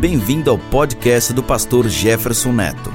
Bem-vindo 0.00 0.50
ao 0.50 0.58
podcast 0.58 1.30
do 1.34 1.42
pastor 1.42 1.86
Jefferson 1.86 2.54
Neto. 2.54 2.88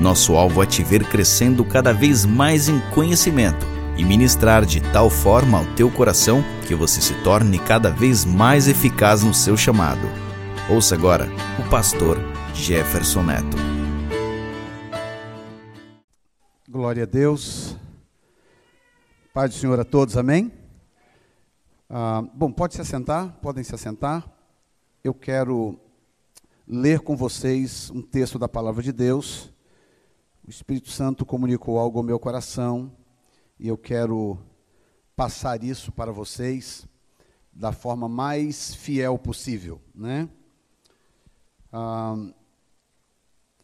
Nosso 0.00 0.34
alvo 0.34 0.62
é 0.62 0.66
te 0.66 0.82
ver 0.82 1.06
crescendo 1.06 1.62
cada 1.62 1.92
vez 1.92 2.24
mais 2.24 2.70
em 2.70 2.80
conhecimento 2.94 3.66
e 3.98 4.02
ministrar 4.02 4.64
de 4.64 4.80
tal 4.90 5.10
forma 5.10 5.58
ao 5.58 5.66
teu 5.74 5.90
coração 5.90 6.42
que 6.66 6.74
você 6.74 7.02
se 7.02 7.12
torne 7.22 7.58
cada 7.58 7.90
vez 7.90 8.24
mais 8.24 8.66
eficaz 8.66 9.22
no 9.22 9.34
seu 9.34 9.58
chamado. 9.58 10.00
Ouça 10.70 10.94
agora 10.94 11.26
o 11.58 11.68
pastor 11.68 12.16
Jefferson 12.54 13.24
Neto. 13.24 13.58
Glória 16.66 17.02
a 17.02 17.06
Deus. 17.06 17.76
Pai 19.34 19.48
do 19.48 19.54
Senhor 19.54 19.78
a 19.78 19.84
todos, 19.84 20.16
amém? 20.16 20.50
Ah, 21.90 22.22
bom, 22.32 22.50
pode 22.50 22.74
se 22.74 22.80
assentar, 22.80 23.36
podem 23.42 23.62
se 23.62 23.74
assentar. 23.74 24.26
Eu 25.04 25.12
quero 25.12 25.78
ler 26.70 27.00
com 27.00 27.16
vocês 27.16 27.90
um 27.90 28.02
texto 28.02 28.38
da 28.38 28.46
palavra 28.46 28.82
de 28.82 28.92
Deus. 28.92 29.50
O 30.46 30.50
Espírito 30.50 30.90
Santo 30.90 31.24
comunicou 31.24 31.78
algo 31.78 31.96
ao 31.96 32.04
meu 32.04 32.18
coração 32.18 32.92
e 33.58 33.66
eu 33.66 33.78
quero 33.78 34.38
passar 35.16 35.64
isso 35.64 35.90
para 35.90 36.12
vocês 36.12 36.86
da 37.50 37.72
forma 37.72 38.06
mais 38.06 38.74
fiel 38.74 39.18
possível, 39.18 39.80
né? 39.94 40.28
Ah, 41.72 42.16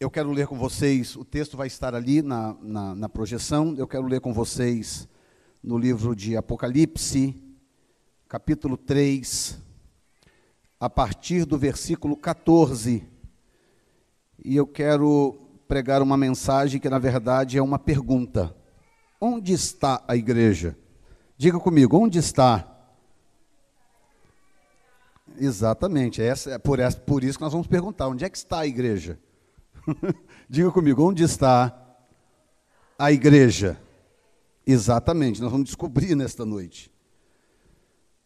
eu 0.00 0.10
quero 0.10 0.32
ler 0.32 0.46
com 0.46 0.56
vocês, 0.59 1.14
o 1.14 1.26
texto 1.26 1.59
vai 1.59 1.66
estar 1.66 1.95
ali 1.95 2.23
na, 2.23 2.56
na, 2.62 2.95
na 2.95 3.09
projeção, 3.09 3.74
eu 3.76 3.86
quero 3.86 4.06
ler 4.06 4.20
com 4.20 4.32
vocês 4.32 5.06
no 5.62 5.76
livro 5.76 6.16
de 6.16 6.38
Apocalipse, 6.38 7.38
capítulo 8.26 8.78
3, 8.78 9.59
a 10.84 10.91
partir 10.91 11.47
do 11.47 11.56
versículo 11.56 12.15
14. 12.15 13.09
E 14.45 14.55
eu 14.55 14.66
quero 14.66 15.41
pregar 15.66 16.02
uma 16.02 16.15
mensagem 16.15 16.79
que, 16.79 16.91
na 16.91 16.99
verdade, 16.99 17.57
é 17.57 17.63
uma 17.63 17.79
pergunta: 17.79 18.54
Onde 19.18 19.54
está 19.54 20.04
a 20.07 20.15
igreja? 20.15 20.76
Diga 21.38 21.59
comigo, 21.59 21.96
onde 21.96 22.18
está? 22.18 22.71
Exatamente, 25.38 26.21
essa, 26.21 26.51
é 26.51 26.59
por, 26.59 26.79
essa, 26.79 26.98
por 26.98 27.24
isso 27.24 27.38
que 27.38 27.45
nós 27.45 27.52
vamos 27.52 27.66
perguntar: 27.66 28.09
onde 28.09 28.23
é 28.23 28.29
que 28.29 28.37
está 28.37 28.59
a 28.59 28.66
igreja? 28.66 29.19
Diga 30.51 30.71
comigo, 30.71 31.02
onde 31.02 31.23
está 31.23 31.74
a 32.98 33.10
igreja? 33.10 33.80
Exatamente, 34.66 35.41
nós 35.41 35.51
vamos 35.51 35.66
descobrir 35.66 36.15
nesta 36.15 36.45
noite. 36.45 36.93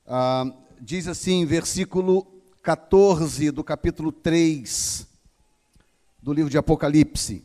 Ah, 0.04 0.44
diz 0.80 1.06
assim, 1.06 1.46
versículo 1.46 2.37
14 2.68 3.50
do 3.50 3.64
capítulo 3.64 4.12
3 4.12 5.08
do 6.22 6.34
livro 6.34 6.50
de 6.50 6.58
Apocalipse. 6.58 7.42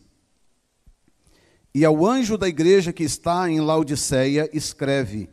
E 1.74 1.86
ao 1.86 2.06
anjo 2.06 2.38
da 2.38 2.46
igreja 2.46 2.92
que 2.92 3.06
está 3.06 3.50
em 3.50 3.62
Laodiceia, 3.62 4.50
escreve: 4.52 5.30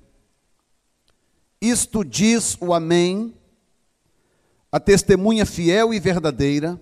Isto 1.60 2.04
diz 2.04 2.56
o 2.60 2.72
Amém, 2.72 3.34
a 4.70 4.78
testemunha 4.78 5.44
fiel 5.44 5.92
e 5.92 5.98
verdadeira, 5.98 6.80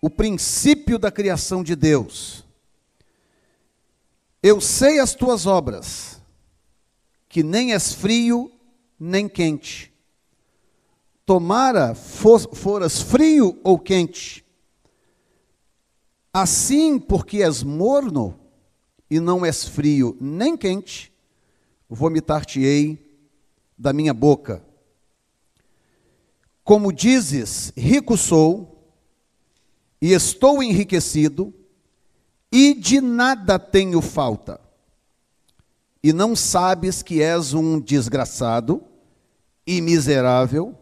o 0.00 0.08
princípio 0.08 0.98
da 0.98 1.12
criação 1.12 1.62
de 1.62 1.76
Deus. 1.76 2.46
Eu 4.42 4.58
sei 4.58 5.00
as 5.00 5.14
tuas 5.14 5.44
obras, 5.44 6.18
que 7.28 7.42
nem 7.42 7.74
és 7.74 7.92
frio 7.92 8.50
nem 8.98 9.28
quente. 9.28 9.93
Tomara 11.26 11.94
foras 11.94 13.00
frio 13.00 13.58
ou 13.64 13.78
quente. 13.78 14.44
Assim, 16.32 16.98
porque 16.98 17.42
és 17.42 17.62
morno 17.62 18.38
e 19.08 19.20
não 19.20 19.44
és 19.44 19.64
frio 19.64 20.16
nem 20.20 20.56
quente, 20.56 21.12
vomitar-te-ei 21.88 22.98
da 23.78 23.92
minha 23.92 24.12
boca. 24.12 24.62
Como 26.62 26.92
dizes, 26.92 27.72
rico 27.76 28.16
sou 28.16 28.92
e 30.00 30.12
estou 30.12 30.62
enriquecido, 30.62 31.54
e 32.50 32.74
de 32.74 33.00
nada 33.00 33.58
tenho 33.58 34.00
falta 34.00 34.60
e 36.04 36.12
não 36.12 36.36
sabes 36.36 37.02
que 37.02 37.22
és 37.22 37.54
um 37.54 37.80
desgraçado, 37.80 38.82
e 39.66 39.80
miserável, 39.80 40.76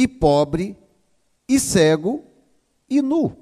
e 0.00 0.06
pobre, 0.06 0.78
e 1.48 1.58
cego, 1.58 2.24
e 2.88 3.02
nu. 3.02 3.36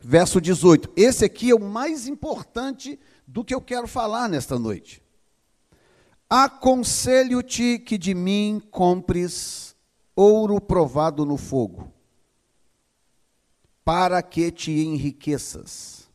Verso 0.00 0.40
18. 0.40 0.90
Esse 0.96 1.26
aqui 1.26 1.50
é 1.50 1.54
o 1.54 1.60
mais 1.60 2.08
importante 2.08 2.98
do 3.26 3.44
que 3.44 3.54
eu 3.54 3.60
quero 3.60 3.86
falar 3.86 4.30
nesta 4.30 4.58
noite. 4.58 5.02
Aconselho-te 6.28 7.78
que 7.80 7.98
de 7.98 8.14
mim 8.14 8.62
compres 8.70 9.76
ouro 10.16 10.58
provado 10.58 11.26
no 11.26 11.36
fogo, 11.36 11.92
para 13.84 14.22
que 14.22 14.50
te 14.50 14.72
enriqueças 14.72 16.08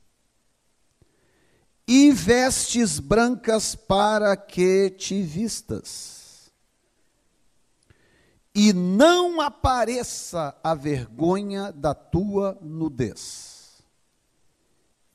e 1.88 2.12
vestes 2.12 2.98
brancas 3.00 3.76
para 3.76 4.36
que 4.36 4.90
te 4.90 5.22
vistas. 5.22 6.19
E 8.62 8.74
não 8.74 9.40
apareça 9.40 10.54
a 10.62 10.76
vergonha 10.76 11.72
da 11.72 11.94
tua 11.94 12.60
nudez. 12.62 13.82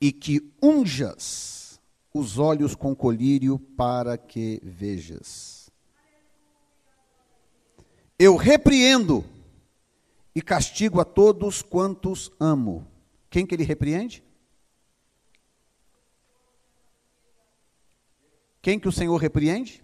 E 0.00 0.10
que 0.10 0.50
unjas 0.62 1.78
os 2.14 2.38
olhos 2.38 2.74
com 2.74 2.96
colírio 2.96 3.58
para 3.58 4.16
que 4.16 4.62
vejas. 4.64 5.68
Eu 8.18 8.34
repreendo 8.36 9.22
e 10.34 10.40
castigo 10.40 10.98
a 10.98 11.04
todos 11.04 11.60
quantos 11.60 12.32
amo. 12.40 12.90
Quem 13.28 13.44
que 13.44 13.54
ele 13.54 13.62
repreende? 13.62 14.24
Quem 18.62 18.80
que 18.80 18.88
o 18.88 18.92
Senhor 18.92 19.18
repreende? 19.18 19.83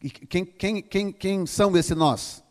Quem, 0.00 0.46
quem, 0.46 0.82
quem, 0.82 1.12
quem 1.12 1.46
são 1.46 1.76
esse 1.76 1.94
nós? 1.94 2.42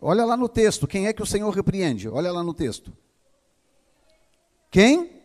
Olha 0.00 0.24
lá 0.24 0.36
no 0.36 0.48
texto, 0.48 0.86
quem 0.86 1.08
é 1.08 1.12
que 1.12 1.22
o 1.22 1.26
Senhor 1.26 1.50
repreende? 1.50 2.08
Olha 2.08 2.30
lá 2.30 2.44
no 2.44 2.54
texto. 2.54 2.96
Quem? 4.70 5.20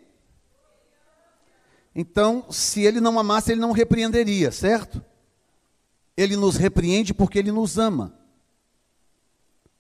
Então, 1.94 2.51
se 2.51 2.81
ele 2.81 3.00
não 3.00 3.19
amasse, 3.19 3.51
ele 3.51 3.61
não 3.61 3.72
repreenderia, 3.72 4.51
certo? 4.51 5.03
Ele 6.17 6.35
nos 6.35 6.56
repreende 6.56 7.13
porque 7.13 7.38
ele 7.38 7.51
nos 7.51 7.78
ama. 7.78 8.17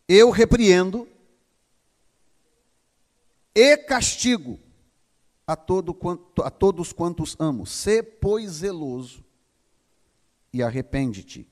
Eu 0.07 0.29
repreendo 0.29 1.07
e 3.55 3.75
castigo 3.77 4.59
a, 5.47 5.55
todo 5.55 5.97
a 6.43 6.51
todos 6.51 6.93
quantos 6.93 7.35
amo. 7.39 7.65
Sê, 7.65 8.03
pois, 8.03 8.51
zeloso 8.51 9.30
e 10.53 10.61
arrepende-te. 10.61 11.47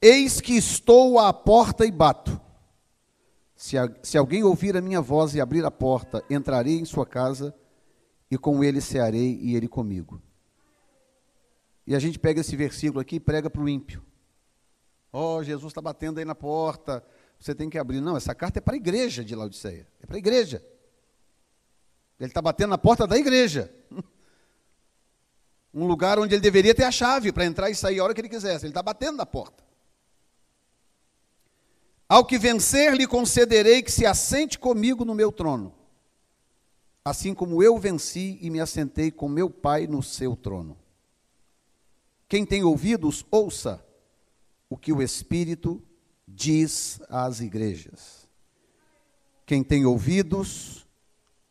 Eis 0.00 0.40
que 0.40 0.54
estou 0.54 1.18
à 1.18 1.32
porta 1.32 1.86
e 1.86 1.90
bato. 1.90 2.40
Se, 3.54 3.78
a, 3.78 3.88
se 4.02 4.18
alguém 4.18 4.42
ouvir 4.42 4.76
a 4.76 4.80
minha 4.80 5.00
voz 5.00 5.34
e 5.34 5.40
abrir 5.40 5.64
a 5.64 5.70
porta, 5.70 6.24
entrarei 6.28 6.78
em 6.78 6.84
sua 6.84 7.06
casa 7.06 7.54
e 8.30 8.36
com 8.36 8.64
ele 8.64 8.80
cearei 8.80 9.38
e 9.40 9.54
ele 9.54 9.68
comigo. 9.68 10.20
E 11.86 11.94
a 11.94 11.98
gente 11.98 12.18
pega 12.18 12.40
esse 12.40 12.56
versículo 12.56 13.00
aqui 13.00 13.16
e 13.16 13.20
prega 13.20 13.48
para 13.48 13.62
o 13.62 13.68
ímpio. 13.68 14.02
Oh, 15.12 15.42
Jesus 15.42 15.70
está 15.70 15.80
batendo 15.80 16.18
aí 16.18 16.24
na 16.24 16.34
porta, 16.34 17.04
você 17.38 17.54
tem 17.54 17.68
que 17.68 17.78
abrir. 17.78 18.00
Não, 18.00 18.16
essa 18.16 18.34
carta 18.34 18.58
é 18.58 18.62
para 18.62 18.74
a 18.74 18.76
igreja 18.76 19.24
de 19.24 19.34
Laodiceia. 19.34 19.86
É 20.00 20.06
para 20.06 20.16
a 20.16 20.18
igreja. 20.18 20.64
Ele 22.18 22.30
está 22.30 22.40
batendo 22.40 22.70
na 22.70 22.78
porta 22.78 23.06
da 23.06 23.18
igreja. 23.18 23.72
Um 25.74 25.86
lugar 25.86 26.18
onde 26.18 26.34
ele 26.34 26.42
deveria 26.42 26.74
ter 26.74 26.84
a 26.84 26.90
chave 26.90 27.32
para 27.32 27.46
entrar 27.46 27.70
e 27.70 27.74
sair 27.74 27.98
a 27.98 28.04
hora 28.04 28.14
que 28.14 28.20
ele 28.20 28.28
quisesse. 28.28 28.64
Ele 28.64 28.70
está 28.70 28.82
batendo 28.82 29.16
na 29.16 29.26
porta. 29.26 29.64
Ao 32.08 32.26
que 32.26 32.38
vencer, 32.38 32.94
lhe 32.94 33.06
concederei 33.06 33.82
que 33.82 33.90
se 33.90 34.04
assente 34.04 34.58
comigo 34.58 35.02
no 35.02 35.14
meu 35.14 35.32
trono, 35.32 35.74
assim 37.02 37.32
como 37.32 37.62
eu 37.62 37.78
venci 37.78 38.38
e 38.42 38.50
me 38.50 38.60
assentei 38.60 39.10
com 39.10 39.30
meu 39.30 39.48
Pai 39.48 39.86
no 39.86 40.02
seu 40.02 40.36
trono. 40.36 40.76
Quem 42.28 42.44
tem 42.44 42.64
ouvidos, 42.64 43.24
ouça 43.30 43.82
o 44.68 44.76
que 44.76 44.92
o 44.92 45.00
Espírito 45.00 45.82
diz 46.28 47.00
às 47.08 47.40
igrejas. 47.40 48.28
Quem 49.46 49.64
tem 49.64 49.86
ouvidos, 49.86 50.86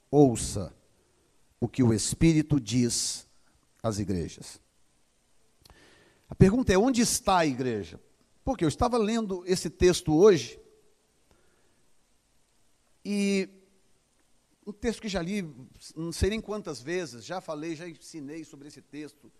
ouça 0.09 0.71
o 1.59 1.67
que 1.67 1.81
o 1.81 1.91
Espírito 1.91 2.59
diz 2.59 3.27
às 3.81 3.99
igrejas. 3.99 4.59
A 6.29 6.35
pergunta 6.35 6.71
é: 6.71 6.77
onde 6.77 7.01
está 7.01 7.39
a 7.39 7.45
igreja? 7.45 7.99
Porque 8.43 8.63
eu 8.63 8.69
estava 8.69 8.97
lendo 8.97 9.43
esse 9.45 9.69
texto 9.69 10.15
hoje 10.15 10.59
e 13.03 13.49
um 14.65 14.71
texto 14.71 15.01
que 15.01 15.09
já 15.09 15.21
li 15.21 15.41
não 15.95 16.11
sei 16.11 16.29
nem 16.29 16.41
quantas 16.41 16.81
vezes, 16.81 17.25
já 17.25 17.41
falei, 17.41 17.75
já 17.75 17.87
ensinei 17.87 18.43
sobre 18.43 18.67
esse 18.67 18.81
texto. 18.81 19.31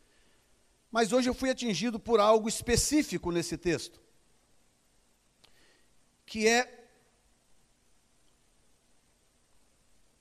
Mas 0.91 1.13
hoje 1.13 1.29
eu 1.29 1.33
fui 1.33 1.49
atingido 1.49 1.99
por 1.99 2.19
algo 2.19 2.49
específico 2.49 3.31
nesse 3.31 3.57
texto, 3.57 4.01
que 6.25 6.47
é 6.47 6.89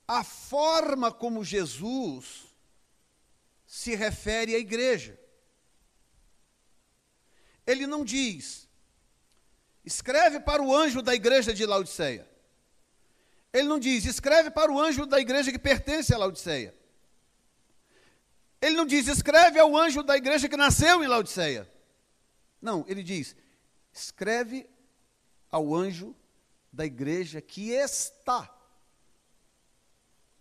a 0.07 0.23
forma 0.23 1.11
como 1.11 1.43
Jesus 1.43 2.50
se 3.71 3.95
refere 3.95 4.53
à 4.53 4.59
igreja. 4.59 5.17
Ele 7.65 7.87
não 7.87 8.03
diz, 8.03 8.67
escreve 9.85 10.41
para 10.41 10.61
o 10.61 10.75
anjo 10.75 11.01
da 11.01 11.15
igreja 11.15 11.53
de 11.53 11.65
Laodiceia. 11.65 12.29
Ele 13.53 13.69
não 13.69 13.79
diz, 13.79 14.03
escreve 14.03 14.51
para 14.51 14.69
o 14.69 14.77
anjo 14.77 15.05
da 15.05 15.21
igreja 15.21 15.53
que 15.53 15.57
pertence 15.57 16.13
a 16.13 16.17
Laodiceia. 16.17 16.75
Ele 18.61 18.75
não 18.75 18.85
diz, 18.85 19.07
escreve 19.07 19.57
ao 19.57 19.77
anjo 19.77 20.03
da 20.03 20.17
igreja 20.17 20.49
que 20.49 20.57
nasceu 20.57 21.01
em 21.01 21.07
Laodiceia. 21.07 21.71
Não, 22.61 22.83
ele 22.89 23.01
diz, 23.01 23.37
escreve 23.93 24.69
ao 25.49 25.73
anjo 25.73 26.13
da 26.73 26.85
igreja 26.85 27.39
que 27.39 27.69
está 27.69 28.53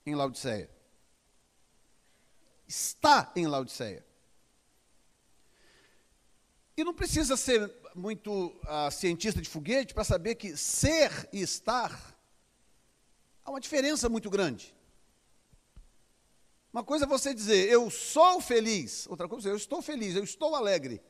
em 0.04 0.16
Laodiceia. 0.16 0.79
Está 2.70 3.32
em 3.34 3.48
Laodiceia. 3.48 4.06
E 6.76 6.84
não 6.84 6.94
precisa 6.94 7.36
ser 7.36 7.68
muito 7.96 8.30
uh, 8.62 8.88
cientista 8.92 9.42
de 9.42 9.48
foguete 9.48 9.92
para 9.92 10.04
saber 10.04 10.36
que 10.36 10.56
ser 10.56 11.28
e 11.32 11.42
estar 11.42 12.16
há 13.44 13.50
uma 13.50 13.60
diferença 13.60 14.08
muito 14.08 14.30
grande. 14.30 14.72
Uma 16.72 16.84
coisa 16.84 17.06
é 17.06 17.08
você 17.08 17.34
dizer, 17.34 17.68
eu 17.68 17.90
sou 17.90 18.40
feliz, 18.40 19.04
outra 19.08 19.26
coisa 19.26 19.48
é 19.48 19.52
eu 19.52 19.56
estou 19.56 19.82
feliz, 19.82 20.14
eu 20.14 20.22
estou 20.22 20.54
alegre. 20.54 21.02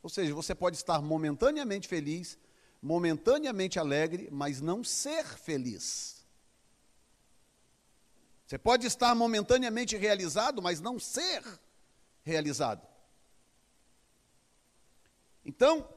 Ou 0.00 0.08
seja, 0.08 0.32
você 0.32 0.54
pode 0.54 0.76
estar 0.76 1.02
momentaneamente 1.02 1.88
feliz, 1.88 2.38
momentaneamente 2.80 3.76
alegre, 3.76 4.28
mas 4.30 4.60
não 4.60 4.84
ser 4.84 5.24
feliz. 5.24 6.19
Você 8.50 8.58
pode 8.58 8.84
estar 8.84 9.14
momentaneamente 9.14 9.96
realizado, 9.96 10.60
mas 10.60 10.80
não 10.80 10.98
ser 10.98 11.40
realizado. 12.24 12.84
Então, 15.46 15.88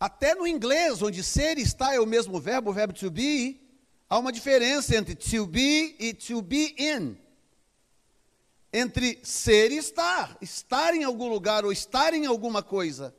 até 0.00 0.34
no 0.34 0.44
inglês, 0.44 1.00
onde 1.02 1.22
ser 1.22 1.56
e 1.56 1.62
estar 1.62 1.94
é 1.94 2.00
o 2.00 2.06
mesmo 2.06 2.40
verbo, 2.40 2.70
o 2.70 2.72
verbo 2.72 2.92
to 2.92 3.12
be, 3.12 3.60
há 4.08 4.18
uma 4.18 4.32
diferença 4.32 4.96
entre 4.96 5.14
to 5.14 5.46
be 5.46 5.94
e 6.00 6.12
to 6.12 6.42
be 6.42 6.74
in. 6.76 7.16
Entre 8.72 9.20
ser 9.22 9.70
e 9.70 9.76
estar, 9.76 10.36
estar 10.40 10.92
em 10.92 11.04
algum 11.04 11.28
lugar 11.28 11.64
ou 11.64 11.70
estar 11.70 12.12
em 12.12 12.26
alguma 12.26 12.60
coisa, 12.60 13.14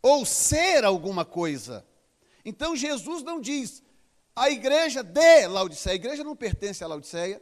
ou 0.00 0.24
ser 0.24 0.82
alguma 0.82 1.26
coisa. 1.26 1.86
Então 2.42 2.74
Jesus 2.74 3.22
não 3.22 3.38
diz 3.38 3.81
a 4.34 4.50
igreja 4.50 5.02
de 5.02 5.46
Laodiceia, 5.46 5.92
a 5.92 5.96
igreja 5.96 6.24
não 6.24 6.34
pertence 6.34 6.82
a 6.82 6.86
Laodiceia. 6.86 7.40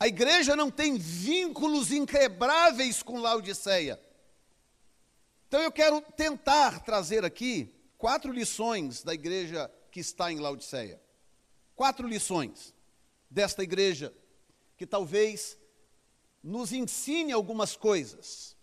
A 0.00 0.06
igreja 0.06 0.54
não 0.54 0.70
tem 0.70 0.96
vínculos 0.96 1.90
inquebráveis 1.90 3.02
com 3.02 3.18
Laodiceia. 3.18 4.00
Então 5.48 5.60
eu 5.60 5.72
quero 5.72 6.00
tentar 6.16 6.80
trazer 6.80 7.24
aqui 7.24 7.74
quatro 7.96 8.32
lições 8.32 9.02
da 9.02 9.14
igreja 9.14 9.70
que 9.90 10.00
está 10.00 10.30
em 10.30 10.38
Laodiceia. 10.38 11.00
Quatro 11.74 12.06
lições 12.06 12.74
desta 13.30 13.62
igreja 13.62 14.12
que 14.76 14.86
talvez 14.86 15.56
nos 16.42 16.72
ensine 16.72 17.32
algumas 17.32 17.76
coisas. 17.76 18.56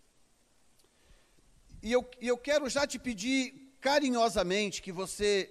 E 1.81 1.91
eu, 1.91 2.09
e 2.19 2.27
eu 2.27 2.37
quero 2.37 2.69
já 2.69 2.87
te 2.87 2.97
pedir 2.97 3.64
carinhosamente 3.85 4.81
que 4.81 4.91
você 4.91 5.47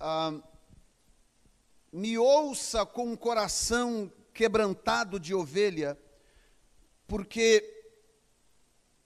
ah, 0.00 0.34
me 1.92 2.18
ouça 2.18 2.84
com 2.84 3.12
um 3.12 3.16
coração 3.16 4.12
quebrantado 4.32 5.20
de 5.20 5.32
ovelha, 5.32 5.96
porque 7.06 7.62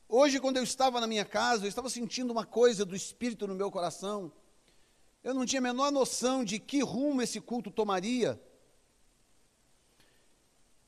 hoje, 0.09 0.41
quando 0.41 0.57
eu 0.57 0.63
estava 0.63 0.99
na 0.99 1.07
minha 1.07 1.27
casa, 1.27 1.67
eu 1.67 1.69
estava 1.69 1.91
sentindo 1.91 2.31
uma 2.31 2.47
coisa 2.47 2.87
do 2.87 2.97
Espírito 2.97 3.47
no 3.47 3.55
meu 3.55 3.71
coração. 3.71 4.33
Eu 5.23 5.35
não 5.35 5.45
tinha 5.45 5.61
a 5.61 5.69
menor 5.71 5.93
noção 5.93 6.43
de 6.43 6.59
que 6.59 6.83
rumo 6.83 7.21
esse 7.21 7.39
culto 7.39 7.71
tomaria. 7.71 8.43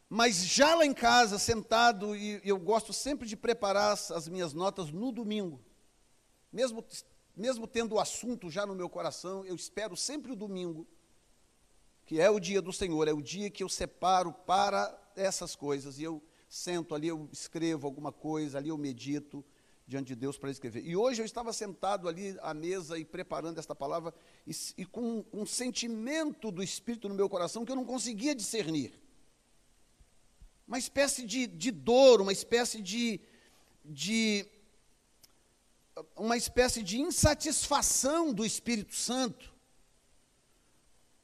Mas 0.09 0.47
já 0.47 0.75
lá 0.77 0.87
em 0.87 0.95
casa, 0.95 1.39
sentado, 1.39 2.17
e 2.17 2.41
eu 2.43 2.59
gosto 2.59 2.91
sempre 2.95 3.29
de 3.29 3.37
preparar 3.37 3.93
as 3.93 4.27
minhas 4.29 4.55
notas 4.55 4.91
no 4.91 5.13
domingo. 5.13 5.63
Mesmo, 6.53 6.85
mesmo 7.37 7.67
tendo 7.67 7.95
o 7.95 8.01
assunto 8.01 8.51
já 8.51 8.67
no 8.67 8.75
meu 8.75 8.89
coração, 8.89 9.45
eu 9.45 9.55
espero 9.55 9.97
sempre 9.97 10.33
o 10.33 10.37
domingo 10.37 10.87
que 12.11 12.21
é 12.21 12.29
o 12.29 12.41
dia 12.41 12.61
do 12.61 12.73
Senhor, 12.73 13.07
é 13.07 13.13
o 13.13 13.23
dia 13.23 13.49
que 13.49 13.63
eu 13.63 13.69
separo 13.69 14.33
para 14.33 15.01
essas 15.15 15.55
coisas, 15.55 16.01
e 16.01 16.03
eu 16.03 16.21
sento 16.49 16.93
ali, 16.93 17.07
eu 17.07 17.29
escrevo 17.33 17.87
alguma 17.87 18.11
coisa, 18.11 18.59
ali 18.59 18.69
eu 18.69 18.77
medito 18.77 19.45
diante 19.87 20.09
de 20.09 20.17
Deus 20.17 20.37
para 20.37 20.51
escrever. 20.51 20.85
E 20.85 20.97
hoje 20.97 21.23
eu 21.23 21.25
estava 21.25 21.53
sentado 21.53 22.09
ali 22.09 22.37
à 22.43 22.53
mesa 22.53 22.99
e 22.99 23.05
preparando 23.05 23.59
esta 23.61 23.77
palavra, 23.77 24.13
e, 24.45 24.51
e 24.79 24.85
com 24.85 25.25
um 25.33 25.47
sentimento 25.47 26.51
do 26.51 26.65
Espírito 26.65 27.09
no 27.09 27.15
meu 27.15 27.29
coração 27.29 27.65
que 27.65 27.71
eu 27.71 27.77
não 27.77 27.85
conseguia 27.85 28.35
discernir. 28.35 28.93
Uma 30.67 30.81
espécie 30.81 31.25
de, 31.25 31.47
de 31.47 31.71
dor, 31.71 32.21
uma 32.21 32.33
espécie 32.33 32.83
de, 32.83 33.21
de 33.85 34.47
uma 36.17 36.37
espécie 36.37 36.83
de 36.83 37.01
insatisfação 37.01 38.33
do 38.33 38.45
Espírito 38.45 38.95
Santo 38.95 39.53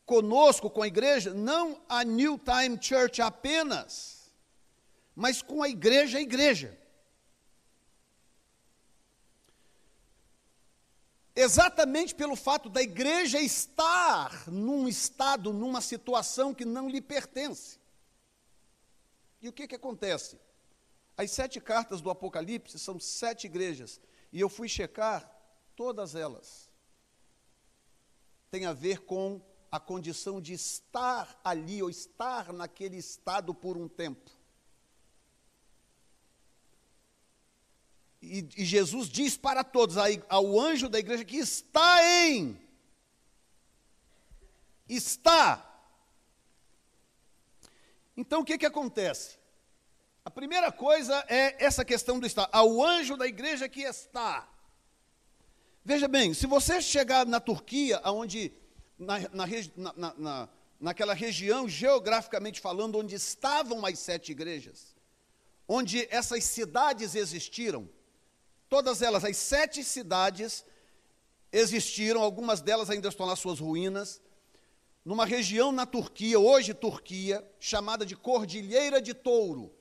conosco, 0.04 0.70
com 0.70 0.82
a 0.82 0.86
igreja, 0.86 1.34
não 1.34 1.82
a 1.88 2.04
New 2.04 2.38
Time 2.38 2.78
Church 2.80 3.20
apenas, 3.20 4.32
mas 5.14 5.42
com 5.42 5.62
a 5.62 5.68
igreja, 5.68 6.18
a 6.18 6.20
igreja. 6.20 6.78
Exatamente 11.34 12.14
pelo 12.14 12.34
fato 12.34 12.70
da 12.70 12.80
igreja 12.80 13.38
estar 13.40 14.48
num 14.48 14.88
estado, 14.88 15.52
numa 15.52 15.82
situação 15.82 16.54
que 16.54 16.64
não 16.64 16.88
lhe 16.88 17.02
pertence. 17.02 17.78
E 19.42 19.48
o 19.48 19.52
que, 19.52 19.68
que 19.68 19.74
acontece? 19.74 20.40
As 21.14 21.30
sete 21.30 21.60
cartas 21.60 22.00
do 22.00 22.10
Apocalipse 22.10 22.78
são 22.78 22.98
sete 22.98 23.46
igrejas, 23.46 24.00
e 24.36 24.40
eu 24.40 24.50
fui 24.50 24.68
checar 24.68 25.26
todas 25.74 26.14
elas. 26.14 26.68
Tem 28.50 28.66
a 28.66 28.74
ver 28.74 29.00
com 29.06 29.40
a 29.72 29.80
condição 29.80 30.42
de 30.42 30.52
estar 30.52 31.40
ali 31.42 31.82
ou 31.82 31.88
estar 31.88 32.52
naquele 32.52 32.98
estado 32.98 33.54
por 33.54 33.78
um 33.78 33.88
tempo. 33.88 34.30
E, 38.20 38.46
e 38.58 38.64
Jesus 38.66 39.08
diz 39.08 39.38
para 39.38 39.64
todos, 39.64 39.96
ao 40.28 40.60
anjo 40.60 40.90
da 40.90 40.98
igreja, 40.98 41.24
que 41.24 41.38
está 41.38 42.04
em. 42.26 42.60
Está. 44.86 45.64
Então 48.14 48.42
o 48.42 48.44
que, 48.44 48.58
que 48.58 48.66
acontece? 48.66 49.38
A 50.26 50.30
primeira 50.30 50.72
coisa 50.72 51.24
é 51.28 51.64
essa 51.64 51.84
questão 51.84 52.18
do 52.18 52.26
estar. 52.26 52.48
Ao 52.50 52.82
anjo 52.82 53.16
da 53.16 53.28
igreja 53.28 53.68
que 53.68 53.82
está. 53.82 54.48
Veja 55.84 56.08
bem, 56.08 56.34
se 56.34 56.48
você 56.48 56.82
chegar 56.82 57.24
na 57.24 57.38
Turquia, 57.38 58.00
onde 58.04 58.52
na, 58.98 59.20
na, 59.86 60.14
na, 60.18 60.48
naquela 60.80 61.14
região, 61.14 61.68
geograficamente 61.68 62.60
falando, 62.60 62.98
onde 62.98 63.14
estavam 63.14 63.86
as 63.86 64.00
sete 64.00 64.32
igrejas, 64.32 64.96
onde 65.68 66.08
essas 66.10 66.42
cidades 66.42 67.14
existiram, 67.14 67.88
todas 68.68 69.02
elas, 69.02 69.24
as 69.24 69.36
sete 69.36 69.84
cidades 69.84 70.64
existiram, 71.52 72.20
algumas 72.20 72.60
delas 72.60 72.90
ainda 72.90 73.10
estão 73.10 73.26
nas 73.26 73.38
suas 73.38 73.60
ruínas, 73.60 74.20
numa 75.04 75.24
região 75.24 75.70
na 75.70 75.86
Turquia, 75.86 76.36
hoje 76.36 76.74
Turquia, 76.74 77.48
chamada 77.60 78.04
de 78.04 78.16
Cordilheira 78.16 79.00
de 79.00 79.14
Touro. 79.14 79.75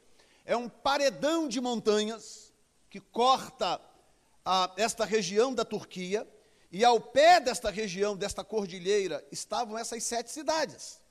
É 0.46 0.56
um 0.56 0.70
paredão 0.70 1.48
de 1.48 1.60
montanhas 1.60 2.54
que 2.90 3.00
corta 3.00 3.82
a, 4.46 4.72
esta 4.78 5.04
região 5.04 5.54
da 5.54 5.66
Turquia, 5.66 6.28
e 6.72 6.84
ao 6.84 7.00
pé 7.00 7.40
desta 7.40 7.70
região, 7.70 8.16
desta 8.16 8.44
cordilheira, 8.44 9.25
estavam 9.32 9.78
essas 9.78 10.04
sete 10.04 10.32
cidades. 10.32 11.02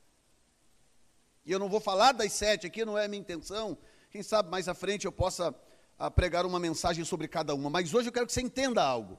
E 1.45 1.51
eu 1.51 1.59
não 1.59 1.69
vou 1.69 1.81
falar 1.81 2.13
das 2.13 2.33
sete 2.33 2.67
aqui, 2.67 2.85
não 2.85 2.97
é 2.97 3.05
a 3.05 3.09
minha 3.09 3.21
intenção. 3.21 3.77
Quem 4.11 4.23
sabe 4.23 4.51
mais 4.51 4.69
à 4.69 4.75
frente 4.75 5.05
eu 5.05 5.13
possa 5.13 5.55
a 5.99 6.11
pregar 6.11 6.45
uma 6.47 6.59
mensagem 6.59 7.05
sobre 7.05 7.29
cada 7.29 7.55
uma, 7.55 7.71
mas 7.71 7.93
hoje 7.93 8.09
eu 8.09 8.13
quero 8.13 8.27
que 8.27 8.33
você 8.33 8.41
entenda 8.41 8.83
algo. 8.83 9.19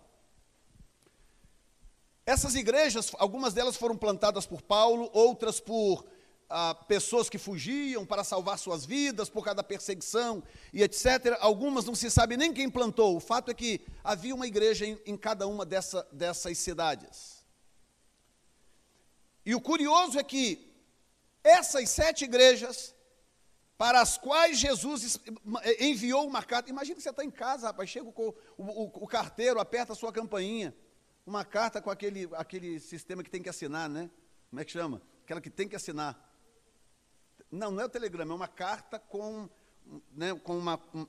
Essas 2.26 2.56
igrejas, 2.56 3.12
algumas 3.20 3.54
delas 3.54 3.76
foram 3.76 3.96
plantadas 3.96 4.48
por 4.48 4.62
Paulo, 4.62 5.10
outras 5.14 5.60
por 5.60 6.06
ah, 6.50 6.76
pessoas 6.88 7.30
que 7.30 7.38
fugiam 7.38 8.06
para 8.06 8.24
salvar 8.24 8.58
suas 8.58 8.86
vidas 8.86 9.30
por 9.30 9.44
causa 9.44 9.56
da 9.56 9.64
perseguição 9.64 10.44
e 10.74 10.84
etc. 10.84 11.38
Algumas 11.40 11.86
não 11.86 11.96
se 11.96 12.10
sabe 12.10 12.38
nem 12.38 12.54
quem 12.54 12.70
plantou. 12.70 13.16
O 13.16 13.20
fato 13.20 13.52
é 13.52 13.54
que 13.54 13.82
havia 14.04 14.34
uma 14.36 14.48
igreja 14.48 14.86
em, 14.86 15.00
em 15.06 15.18
cada 15.18 15.48
uma 15.48 15.66
dessa, 15.66 16.08
dessas 16.12 16.58
cidades. 16.58 17.46
E 19.46 19.54
o 19.54 19.62
curioso 19.62 20.18
é 20.20 20.24
que 20.24 20.74
essas 21.44 21.90
sete 21.90 22.26
igrejas, 22.26 22.96
para 23.78 24.02
as 24.02 24.18
quais 24.18 24.58
Jesus 24.58 25.20
enviou 25.80 26.26
uma 26.26 26.42
carta. 26.42 26.70
Imagina 26.70 26.96
que 26.96 27.04
você 27.04 27.10
está 27.10 27.24
em 27.24 27.30
casa, 27.30 27.68
rapaz, 27.68 27.90
chega 27.90 28.08
o, 28.08 28.36
o, 28.58 29.04
o 29.04 29.08
carteiro, 29.08 29.60
aperta 29.60 29.94
a 29.94 29.96
sua 29.96 30.12
campainha 30.12 30.76
uma 31.26 31.44
carta 31.44 31.82
com 31.82 31.90
aquele, 31.90 32.30
aquele 32.34 32.80
sistema 32.80 33.24
que 33.24 33.30
tem 33.30 33.42
que 33.42 33.50
assinar, 33.50 33.90
né? 33.90 34.10
Como 34.50 34.62
é 34.62 34.66
que 34.66 34.72
chama? 34.72 35.02
Aquela 35.24 35.42
que 35.42 35.50
tem 35.50 35.68
que 35.68 35.76
assinar. 35.76 36.25
Não, 37.56 37.72
não 37.72 37.82
é 37.82 37.86
o 37.86 37.90
telegrama, 37.90 38.34
é 38.34 38.36
uma 38.36 38.48
carta 38.48 39.00
com, 39.00 39.50
né, 40.12 40.36
com 40.44 40.58
uma. 40.58 40.80
Um, 40.94 41.08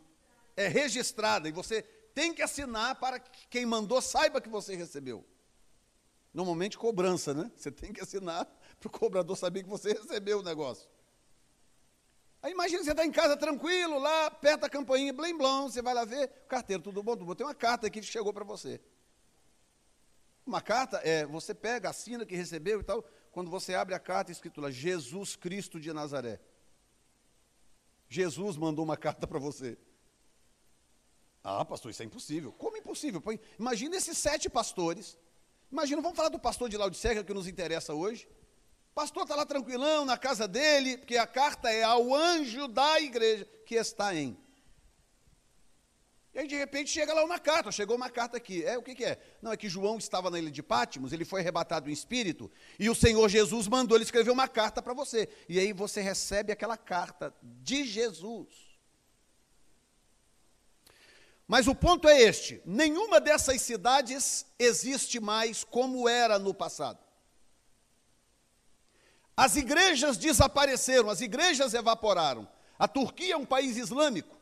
é 0.57 0.69
registrada 0.69 1.49
e 1.49 1.53
você 1.53 1.83
tem 2.15 2.33
que 2.33 2.41
assinar 2.41 2.97
para 2.97 3.19
que 3.19 3.47
quem 3.49 3.67
mandou 3.67 4.01
saiba 4.01 4.41
que 4.41 4.49
você 4.49 4.75
recebeu. 4.75 5.25
Normalmente 6.33 6.79
cobrança, 6.79 7.35
né? 7.35 7.51
Você 7.57 7.71
tem 7.71 7.93
que 7.93 8.01
assinar 8.01 8.47
para 8.81 8.87
o 8.87 8.91
cobrador 8.91 9.37
saber 9.37 9.63
que 9.63 9.69
você 9.69 9.93
recebeu 9.93 10.39
o 10.39 10.43
negócio. 10.43 10.89
Aí 12.43 12.53
imagina 12.53 12.83
você 12.83 12.93
está 12.93 13.05
em 13.05 13.11
casa 13.11 13.37
tranquilo, 13.37 13.99
lá, 13.99 14.27
aperta 14.27 14.67
a 14.67 14.71
campainha, 14.71 15.13
blim 15.13 15.37
blom, 15.37 15.69
você 15.69 15.83
vai 15.83 15.93
lá 15.93 16.05
ver, 16.05 16.29
carteiro, 16.49 16.83
tudo 16.83 17.03
bom, 17.03 17.13
tudo 17.13 17.27
bom. 17.27 17.35
Tem 17.35 17.47
uma 17.47 17.55
carta 17.55 17.87
aqui 17.87 18.01
que 18.01 18.07
chegou 18.07 18.33
para 18.33 18.45
você. 18.45 18.81
Uma 20.47 20.61
carta 20.61 20.99
é, 20.99 21.27
você 21.27 21.53
pega, 21.53 21.91
assina 21.91 22.25
que 22.25 22.37
recebeu 22.37 22.81
e 22.81 22.85
tal. 22.85 23.05
Quando 23.37 23.51
você 23.51 23.75
abre 23.75 23.95
a 23.95 23.99
carta, 23.99 24.33
escrito 24.33 24.63
lá, 24.63 24.71
Jesus 24.71 25.37
Cristo 25.37 25.79
de 25.79 25.93
Nazaré. 25.93 26.41
Jesus 28.09 28.57
mandou 28.57 28.83
uma 28.83 28.97
carta 28.97 29.27
para 29.27 29.39
você. 29.39 29.77
Ah, 31.45 31.63
pastor, 31.63 31.91
isso 31.91 32.03
é 32.03 32.07
impossível. 32.07 32.51
Como 32.53 32.79
impossível? 32.79 33.23
Imagina 33.59 33.95
esses 33.95 34.17
sete 34.17 34.49
pastores. 34.49 35.19
Imagina, 35.71 36.01
vamos 36.01 36.17
falar 36.17 36.31
do 36.31 36.39
pastor 36.39 36.71
de 36.71 36.79
Laodiceia, 36.79 37.23
que 37.23 37.35
nos 37.35 37.47
interessa 37.47 37.93
hoje. 37.93 38.27
Pastor 38.95 39.25
está 39.25 39.37
lá 39.37 39.45
tranquilão 39.45 40.07
na 40.07 40.17
casa 40.17 40.49
dele, 40.49 40.97
porque 40.97 41.19
a 41.19 41.27
carta 41.27 41.71
é 41.71 41.83
ao 41.83 42.15
anjo 42.15 42.67
da 42.67 42.99
igreja 43.03 43.45
que 43.67 43.75
está 43.75 44.15
em. 44.15 44.35
E 46.37 46.41
aí, 46.41 46.47
de 46.47 46.55
repente, 46.55 46.91
chega 46.91 47.15
lá 47.15 47.25
uma 47.25 47.39
carta, 47.39 47.73
chegou 47.73 47.97
uma 47.97 48.11
carta 48.11 48.37
aqui. 48.37 48.63
É, 48.63 48.77
o 48.77 48.83
que, 48.83 48.95
que 48.95 49.07
é? 49.07 49.19
Não, 49.41 49.53
é 49.53 49.57
que 49.57 49.71
João 49.71 49.97
estava 49.97 50.31
na 50.31 50.39
ilha 50.39 50.51
de 50.51 50.63
Pátimos, 50.63 51.11
ele 51.11 51.25
foi 51.25 51.41
arrebatado 51.41 51.89
em 51.89 51.93
espírito, 51.95 52.51
e 52.79 52.91
o 52.91 52.95
Senhor 52.95 53.27
Jesus 53.27 53.67
mandou 53.67 53.97
ele 53.97 54.05
escrever 54.05 54.31
uma 54.31 54.47
carta 54.47 54.83
para 54.83 54.93
você. 54.93 55.31
E 55.49 55.59
aí 55.59 55.73
você 55.73 56.03
recebe 56.03 56.53
aquela 56.53 56.77
carta 56.77 57.35
de 57.43 57.87
Jesus. 57.87 58.49
Mas 61.49 61.67
o 61.69 61.75
ponto 61.75 62.07
é 62.07 62.21
este: 62.21 62.61
nenhuma 62.67 63.19
dessas 63.19 63.63
cidades 63.63 64.45
existe 64.59 65.19
mais 65.19 65.65
como 65.65 66.07
era 66.07 66.39
no 66.39 66.53
passado. 66.53 66.99
As 69.35 69.57
igrejas 69.57 70.19
desapareceram, 70.19 71.09
as 71.09 71.23
igrejas 71.23 71.73
evaporaram. 71.73 72.47
A 72.79 72.87
Turquia 72.87 73.33
é 73.33 73.39
um 73.39 73.47
país 73.47 73.79
islâmico. 73.79 74.36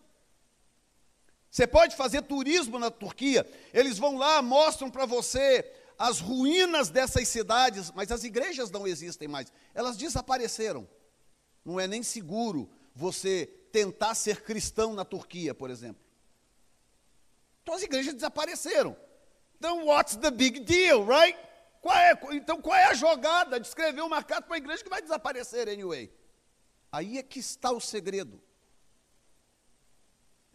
Você 1.54 1.68
pode 1.68 1.94
fazer 1.94 2.22
turismo 2.22 2.80
na 2.80 2.90
Turquia, 2.90 3.48
eles 3.72 3.96
vão 3.96 4.16
lá, 4.18 4.42
mostram 4.42 4.90
para 4.90 5.06
você 5.06 5.64
as 5.96 6.18
ruínas 6.18 6.88
dessas 6.88 7.28
cidades, 7.28 7.92
mas 7.92 8.10
as 8.10 8.24
igrejas 8.24 8.72
não 8.72 8.88
existem 8.88 9.28
mais, 9.28 9.52
elas 9.72 9.96
desapareceram. 9.96 10.84
Não 11.64 11.78
é 11.78 11.86
nem 11.86 12.02
seguro 12.02 12.68
você 12.92 13.46
tentar 13.70 14.16
ser 14.16 14.42
cristão 14.42 14.94
na 14.94 15.04
Turquia, 15.04 15.54
por 15.54 15.70
exemplo. 15.70 16.02
Então 17.62 17.76
as 17.76 17.84
igrejas 17.84 18.14
desapareceram. 18.14 18.96
Então, 19.56 19.86
what's 19.86 20.16
the 20.16 20.32
big 20.32 20.58
deal, 20.58 21.06
right? 21.06 21.38
Qual 21.80 21.96
é, 21.96 22.18
então, 22.32 22.60
qual 22.60 22.76
é 22.76 22.86
a 22.86 22.94
jogada 22.94 23.60
de 23.60 23.68
escrever 23.68 24.00
uma 24.00 24.24
carta 24.24 24.48
para 24.48 24.56
a 24.56 24.58
igreja 24.58 24.82
que 24.82 24.90
vai 24.90 25.00
desaparecer 25.00 25.68
anyway? 25.68 26.12
Aí 26.90 27.16
é 27.16 27.22
que 27.22 27.38
está 27.38 27.70
o 27.70 27.80
segredo. 27.80 28.42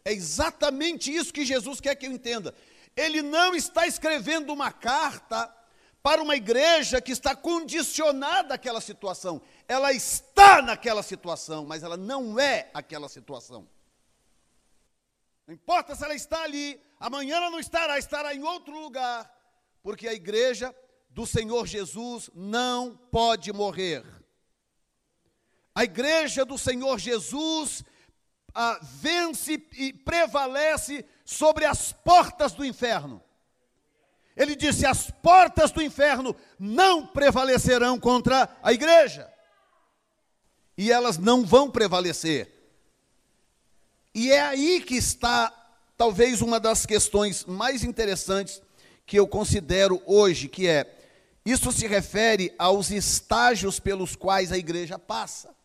É 0.04 0.12
exatamente 0.12 1.14
isso 1.14 1.32
que 1.32 1.44
Jesus 1.44 1.80
quer 1.80 1.94
que 1.94 2.06
eu 2.06 2.12
entenda. 2.12 2.54
Ele 2.96 3.22
não 3.22 3.54
está 3.54 3.86
escrevendo 3.86 4.52
uma 4.52 4.72
carta 4.72 5.54
para 6.02 6.22
uma 6.22 6.34
igreja 6.34 7.00
que 7.00 7.12
está 7.12 7.36
condicionada 7.36 8.54
àquela 8.54 8.80
situação. 8.80 9.40
Ela 9.68 9.92
está 9.92 10.62
naquela 10.62 11.02
situação, 11.02 11.66
mas 11.66 11.82
ela 11.82 11.96
não 11.96 12.38
é 12.38 12.70
aquela 12.72 13.08
situação. 13.08 13.68
Não 15.46 15.54
importa 15.54 15.94
se 15.94 16.04
ela 16.04 16.14
está 16.14 16.42
ali, 16.42 16.80
amanhã 16.98 17.36
ela 17.36 17.50
não 17.50 17.58
estará, 17.58 17.98
estará 17.98 18.34
em 18.34 18.42
outro 18.42 18.78
lugar, 18.78 19.30
porque 19.82 20.08
a 20.08 20.14
igreja 20.14 20.74
do 21.10 21.26
Senhor 21.26 21.66
Jesus 21.66 22.30
não 22.34 22.96
pode 23.10 23.52
morrer. 23.52 24.04
A 25.74 25.84
igreja 25.84 26.44
do 26.44 26.56
Senhor 26.56 26.98
Jesus 26.98 27.84
ah, 28.54 28.78
vence 28.82 29.62
e 29.76 29.92
prevalece 29.92 31.04
sobre 31.24 31.64
as 31.64 31.92
portas 31.92 32.52
do 32.52 32.64
inferno. 32.64 33.22
Ele 34.36 34.56
disse: 34.56 34.86
as 34.86 35.10
portas 35.10 35.70
do 35.70 35.82
inferno 35.82 36.34
não 36.58 37.06
prevalecerão 37.06 37.98
contra 37.98 38.48
a 38.62 38.72
igreja. 38.72 39.30
E 40.76 40.90
elas 40.90 41.18
não 41.18 41.44
vão 41.44 41.70
prevalecer. 41.70 42.50
E 44.14 44.32
é 44.32 44.40
aí 44.40 44.80
que 44.80 44.96
está, 44.96 45.52
talvez, 45.96 46.40
uma 46.40 46.58
das 46.58 46.86
questões 46.86 47.44
mais 47.44 47.84
interessantes 47.84 48.62
que 49.06 49.18
eu 49.18 49.28
considero 49.28 50.02
hoje, 50.06 50.48
que 50.48 50.66
é: 50.66 50.98
isso 51.44 51.70
se 51.70 51.86
refere 51.86 52.54
aos 52.58 52.90
estágios 52.90 53.78
pelos 53.78 54.16
quais 54.16 54.52
a 54.52 54.58
igreja 54.58 54.98
passa 54.98 55.59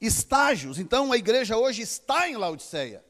estágios. 0.00 0.78
Então 0.78 1.12
a 1.12 1.16
igreja 1.16 1.56
hoje 1.56 1.82
está 1.82 2.28
em 2.28 2.36
Laodiceia, 2.36 3.04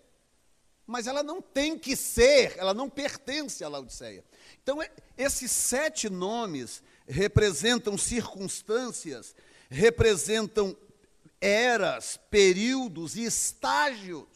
mas 0.87 1.07
ela 1.07 1.23
não 1.23 1.41
tem 1.41 1.79
que 1.79 1.95
ser, 1.95 2.55
ela 2.59 2.75
não 2.75 2.91
pertence 2.91 3.63
a 3.63 3.69
Laodiceia. 3.69 4.25
Então 4.63 4.83
é, 4.83 4.91
esses 5.17 5.51
sete 5.51 6.09
nomes 6.09 6.83
representam 7.07 7.97
circunstâncias, 7.97 9.35
representam 9.69 10.77
eras, 11.41 12.19
períodos 12.31 13.17
e 13.17 13.25
estágios 13.25 14.27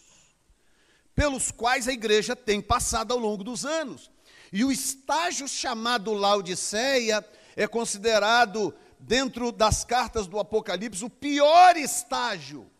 pelos 1.14 1.50
quais 1.50 1.86
a 1.86 1.92
igreja 1.92 2.34
tem 2.34 2.60
passado 2.60 3.12
ao 3.12 3.18
longo 3.18 3.44
dos 3.44 3.64
anos. 3.64 4.10
E 4.52 4.64
o 4.64 4.72
estágio 4.72 5.48
chamado 5.48 6.12
Laodiceia 6.12 7.24
é 7.56 7.66
considerado 7.66 8.74
dentro 9.06 9.52
das 9.52 9.84
cartas 9.84 10.26
do 10.26 10.38
Apocalipse, 10.38 11.04
o 11.04 11.10
pior 11.10 11.76
estágio 11.76 12.70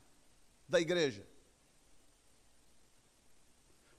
da 0.69 0.81
igreja. 0.81 1.27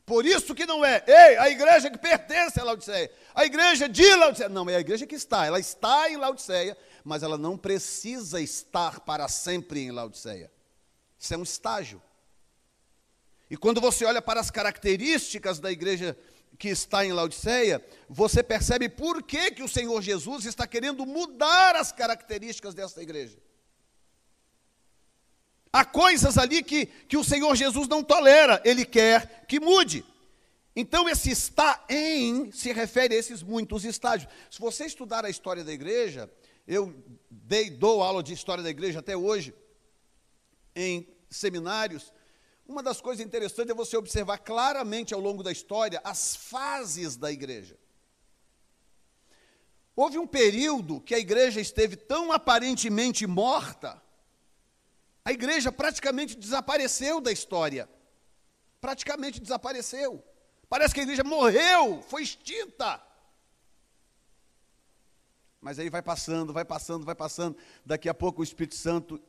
Por 0.05 0.25
isso 0.25 0.53
que 0.53 0.65
não 0.65 0.85
é, 0.85 1.03
ei, 1.07 1.37
a 1.37 1.49
igreja 1.49 1.89
que 1.89 1.97
pertence 1.97 2.59
a 2.59 2.63
Laodiceia, 2.63 3.11
a 3.33 3.43
igreja 3.43 3.89
de 3.89 4.15
Laodiceia. 4.15 4.49
Não, 4.49 4.69
é 4.69 4.75
a 4.75 4.79
igreja 4.79 5.07
que 5.07 5.15
está, 5.15 5.45
ela 5.45 5.59
está 5.59 6.09
em 6.09 6.17
Laodiceia, 6.17 6.77
mas 7.03 7.23
ela 7.23 7.37
não 7.37 7.57
precisa 7.57 8.39
estar 8.39 8.99
para 8.99 9.27
sempre 9.27 9.81
em 9.81 9.91
Laodiceia. 9.91 10.51
Isso 11.17 11.33
é 11.33 11.37
um 11.37 11.43
estágio. 11.43 12.01
E 13.49 13.57
quando 13.57 13.81
você 13.81 14.05
olha 14.05 14.21
para 14.21 14.39
as 14.39 14.51
características 14.51 15.59
da 15.59 15.71
igreja 15.71 16.17
que 16.55 16.69
está 16.69 17.05
em 17.05 17.11
Laodiceia, 17.11 17.83
você 18.09 18.41
percebe 18.41 18.89
por 18.89 19.21
que, 19.23 19.51
que 19.51 19.63
o 19.63 19.67
Senhor 19.67 20.01
Jesus 20.01 20.45
está 20.45 20.65
querendo 20.65 21.05
mudar 21.05 21.75
as 21.75 21.91
características 21.91 22.73
dessa 22.73 23.01
igreja. 23.01 23.37
Há 25.71 25.83
coisas 25.83 26.37
ali 26.37 26.63
que, 26.63 26.85
que 26.85 27.17
o 27.17 27.23
Senhor 27.23 27.53
Jesus 27.55 27.87
não 27.87 28.01
tolera, 28.01 28.61
ele 28.63 28.85
quer 28.85 29.45
que 29.45 29.59
mude. 29.59 30.05
Então, 30.73 31.07
esse 31.09 31.31
está 31.31 31.85
em 31.89 32.51
se 32.51 32.71
refere 32.71 33.15
a 33.15 33.17
esses 33.17 33.41
muitos 33.41 33.83
estágios. 33.83 34.31
Se 34.49 34.59
você 34.59 34.85
estudar 34.85 35.25
a 35.25 35.29
história 35.29 35.63
da 35.63 35.73
igreja, 35.73 36.31
eu 36.67 36.93
dei, 37.29 37.69
dou 37.69 38.01
aula 38.01 38.23
de 38.23 38.33
história 38.33 38.63
da 38.63 38.69
igreja 38.69 38.99
até 38.99 39.15
hoje, 39.15 39.53
em 40.75 41.07
seminários, 41.29 42.13
uma 42.67 42.81
das 42.81 42.99
coisas 42.99 43.25
interessantes 43.25 43.71
é 43.71 43.75
você 43.75 43.95
observar 43.95 44.39
claramente 44.39 45.13
ao 45.13 45.19
longo 45.19 45.43
da 45.43 45.51
história 45.51 46.01
as 46.03 46.35
fases 46.35 47.15
da 47.15 47.31
igreja. 47.31 47.77
Houve 49.95 50.17
um 50.17 50.27
período 50.27 50.99
que 50.99 51.15
a 51.15 51.19
igreja 51.19 51.61
esteve 51.61 51.95
tão 51.95 52.31
aparentemente 52.31 53.25
morta, 53.25 54.01
a 55.23 55.31
igreja 55.31 55.71
praticamente 55.71 56.35
desapareceu 56.35 57.21
da 57.21 57.31
história. 57.31 57.89
praticamente 58.85 59.41
desapareceu. 59.41 60.23
Parece 60.69 60.93
que 60.93 60.99
a 60.99 61.03
igreja 61.03 61.23
morreu, 61.23 62.03
foi 62.03 62.21
extinta. 62.21 63.01
Mas 65.59 65.79
aí 65.79 65.89
vai 65.89 66.03
passando, 66.03 66.53
vai 66.53 66.63
passando, 66.63 67.03
vai 67.03 67.15
passando. 67.15 67.57
Daqui 67.83 68.07
a 68.07 68.13
pouco 68.13 68.41
o 68.41 68.43
Espírito 68.43 68.75
Santo 68.75 69.19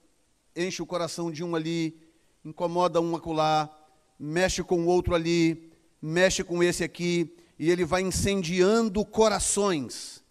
enche 0.55 0.83
o 0.83 0.87
coração 0.87 1.33
de 1.33 1.43
um 1.43 1.57
ali, 1.57 1.99
incomoda 2.47 3.00
um 3.00 3.17
acolá, 3.17 3.69
mexe 4.17 4.62
com 4.62 4.83
o 4.83 4.87
outro 4.87 5.17
ali, 5.17 5.73
mexe 6.00 6.45
com 6.45 6.62
esse 6.62 6.85
aqui, 6.85 7.37
e 7.59 7.69
ele 7.69 7.85
vai 7.85 8.03
incendiando 8.03 9.05
corações. 9.05 10.23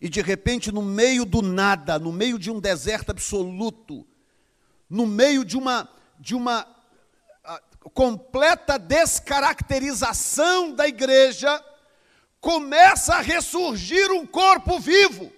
E 0.00 0.08
de 0.08 0.22
repente, 0.22 0.72
no 0.72 0.80
meio 0.80 1.26
do 1.26 1.42
nada, 1.42 1.98
no 1.98 2.10
meio 2.10 2.38
de 2.38 2.50
um 2.50 2.58
deserto 2.58 3.10
absoluto, 3.10 4.06
no 4.88 5.06
meio 5.06 5.44
de 5.44 5.58
uma, 5.58 5.86
de 6.18 6.34
uma 6.34 6.66
completa 7.92 8.78
descaracterização 8.78 10.72
da 10.74 10.88
igreja, 10.88 11.62
começa 12.40 13.16
a 13.16 13.20
ressurgir 13.20 14.10
um 14.10 14.26
corpo 14.26 14.78
vivo. 14.80 15.30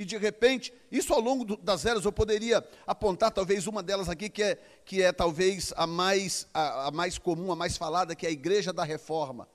E 0.00 0.04
de 0.06 0.16
repente, 0.16 0.72
isso 0.90 1.12
ao 1.12 1.20
longo 1.20 1.44
do, 1.44 1.58
das 1.58 1.84
eras, 1.84 2.06
eu 2.06 2.10
poderia 2.10 2.66
apontar 2.86 3.30
talvez 3.30 3.66
uma 3.66 3.82
delas 3.82 4.08
aqui, 4.08 4.30
que 4.30 4.42
é, 4.42 4.58
que 4.82 5.02
é 5.02 5.12
talvez 5.12 5.74
a 5.76 5.86
mais, 5.86 6.48
a, 6.54 6.86
a 6.86 6.90
mais 6.90 7.18
comum, 7.18 7.52
a 7.52 7.54
mais 7.54 7.76
falada, 7.76 8.14
que 8.14 8.24
é 8.24 8.30
a 8.30 8.32
Igreja 8.32 8.72
da 8.72 8.82
Reforma. 8.82 9.46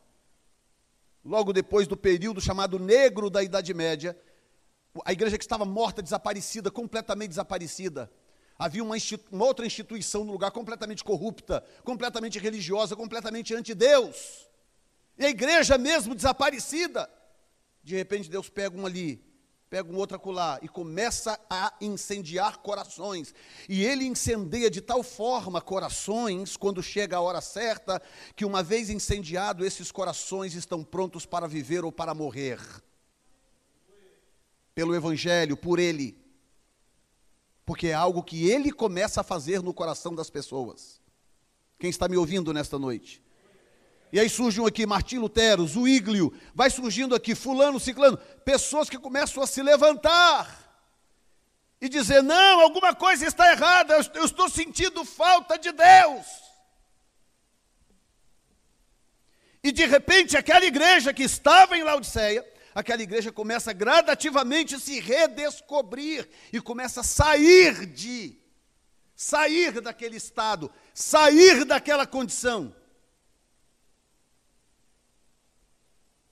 Logo 1.26 1.52
depois 1.52 1.88
do 1.88 1.98
período 1.98 2.40
chamado 2.40 2.78
negro 2.78 3.28
da 3.28 3.42
Idade 3.42 3.74
Média, 3.74 4.16
a 5.04 5.12
igreja 5.12 5.36
que 5.36 5.44
estava 5.44 5.66
morta, 5.66 6.00
desaparecida, 6.00 6.70
completamente 6.70 7.30
desaparecida. 7.30 8.12
Havia 8.56 8.84
uma, 8.84 8.98
uma, 9.32 9.46
outra 9.46 9.66
instituição 9.66 10.24
no 10.24 10.32
lugar 10.32 10.52
completamente 10.52 11.04
corrupta, 11.04 11.64
completamente 11.84 12.38
religiosa, 12.38 12.96
completamente 12.96 13.56
anti-Deus. 13.56 14.48
E 15.18 15.26
a 15.26 15.30
igreja 15.30 15.76
mesmo 15.76 16.14
desaparecida. 16.14 17.10
De 17.84 17.96
repente 17.96 18.30
Deus 18.30 18.48
pega 18.48 18.78
um 18.78 18.86
ali, 18.86 19.26
pega 19.76 19.92
um 19.92 19.98
outro 19.98 20.16
acolá 20.16 20.58
e 20.62 20.70
começa 20.70 21.38
a 21.50 21.74
incendiar 21.82 22.60
corações. 22.60 23.36
E 23.68 23.84
ele 23.84 24.06
incendeia 24.06 24.72
de 24.72 24.80
tal 24.80 25.04
forma 25.04 25.60
corações, 25.60 26.56
quando 26.56 26.82
chega 26.82 27.18
a 27.18 27.20
hora 27.20 27.42
certa, 27.42 28.02
que 28.38 28.46
uma 28.46 28.64
vez 28.64 28.90
incendiado, 28.90 29.66
esses 29.66 29.92
corações 29.92 30.54
estão 30.54 30.82
prontos 30.82 31.26
para 31.26 31.46
viver 31.46 31.84
ou 31.84 31.92
para 31.92 32.14
morrer. 32.14 32.58
Pelo 34.74 34.96
Evangelho, 34.96 35.58
por 35.58 35.78
ele 35.78 36.24
porque 37.66 37.88
é 37.88 37.94
algo 37.94 38.24
que 38.24 38.48
ele 38.48 38.72
começa 38.72 39.20
a 39.22 39.24
fazer 39.24 39.62
no 39.62 39.74
coração 39.74 40.14
das 40.14 40.30
pessoas. 40.30 41.02
Quem 41.80 41.90
está 41.90 42.08
me 42.08 42.16
ouvindo 42.16 42.54
nesta 42.54 42.78
noite? 42.78 43.25
E 44.12 44.20
aí 44.20 44.30
surgem 44.30 44.66
aqui 44.66 44.86
Martim 44.86 45.18
Lutero, 45.18 45.68
Zuíglio, 45.68 46.34
vai 46.54 46.70
surgindo 46.70 47.16
aqui 47.16 47.36
fulano, 47.36 47.80
ciclano, 47.80 48.18
pessoas 48.46 48.90
que 48.90 48.98
começam 48.98 49.42
a 49.42 49.48
se 49.48 49.62
levantar 49.62 50.66
e 51.82 51.90
dizer: 51.90 52.22
não, 52.22 52.62
alguma 52.62 52.96
coisa 52.96 53.26
está 53.26 53.52
errada, 53.52 53.96
eu 54.14 54.26
estou 54.26 54.50
sentindo 54.50 55.04
falta 55.04 55.58
de 55.58 55.72
Deus. 55.72 56.26
E 59.64 59.72
de 59.72 59.86
repente, 59.86 60.38
aquela 60.38 60.66
igreja 60.66 61.12
que 61.12 61.24
estava 61.24 61.76
em 61.76 61.84
Laodiceia, 61.84 62.46
aquela 62.74 63.02
igreja 63.02 63.32
começa 63.32 63.74
gradativamente 63.74 64.76
a 64.76 64.80
se 64.80 65.00
redescobrir 65.00 66.30
e 66.54 66.62
começa 66.62 67.02
a 67.02 67.04
sair 67.04 67.86
de, 67.88 68.38
sair 69.16 69.82
daquele 69.82 70.18
estado, 70.18 70.72
sair 70.94 71.66
daquela 71.66 72.06
condição. 72.06 72.76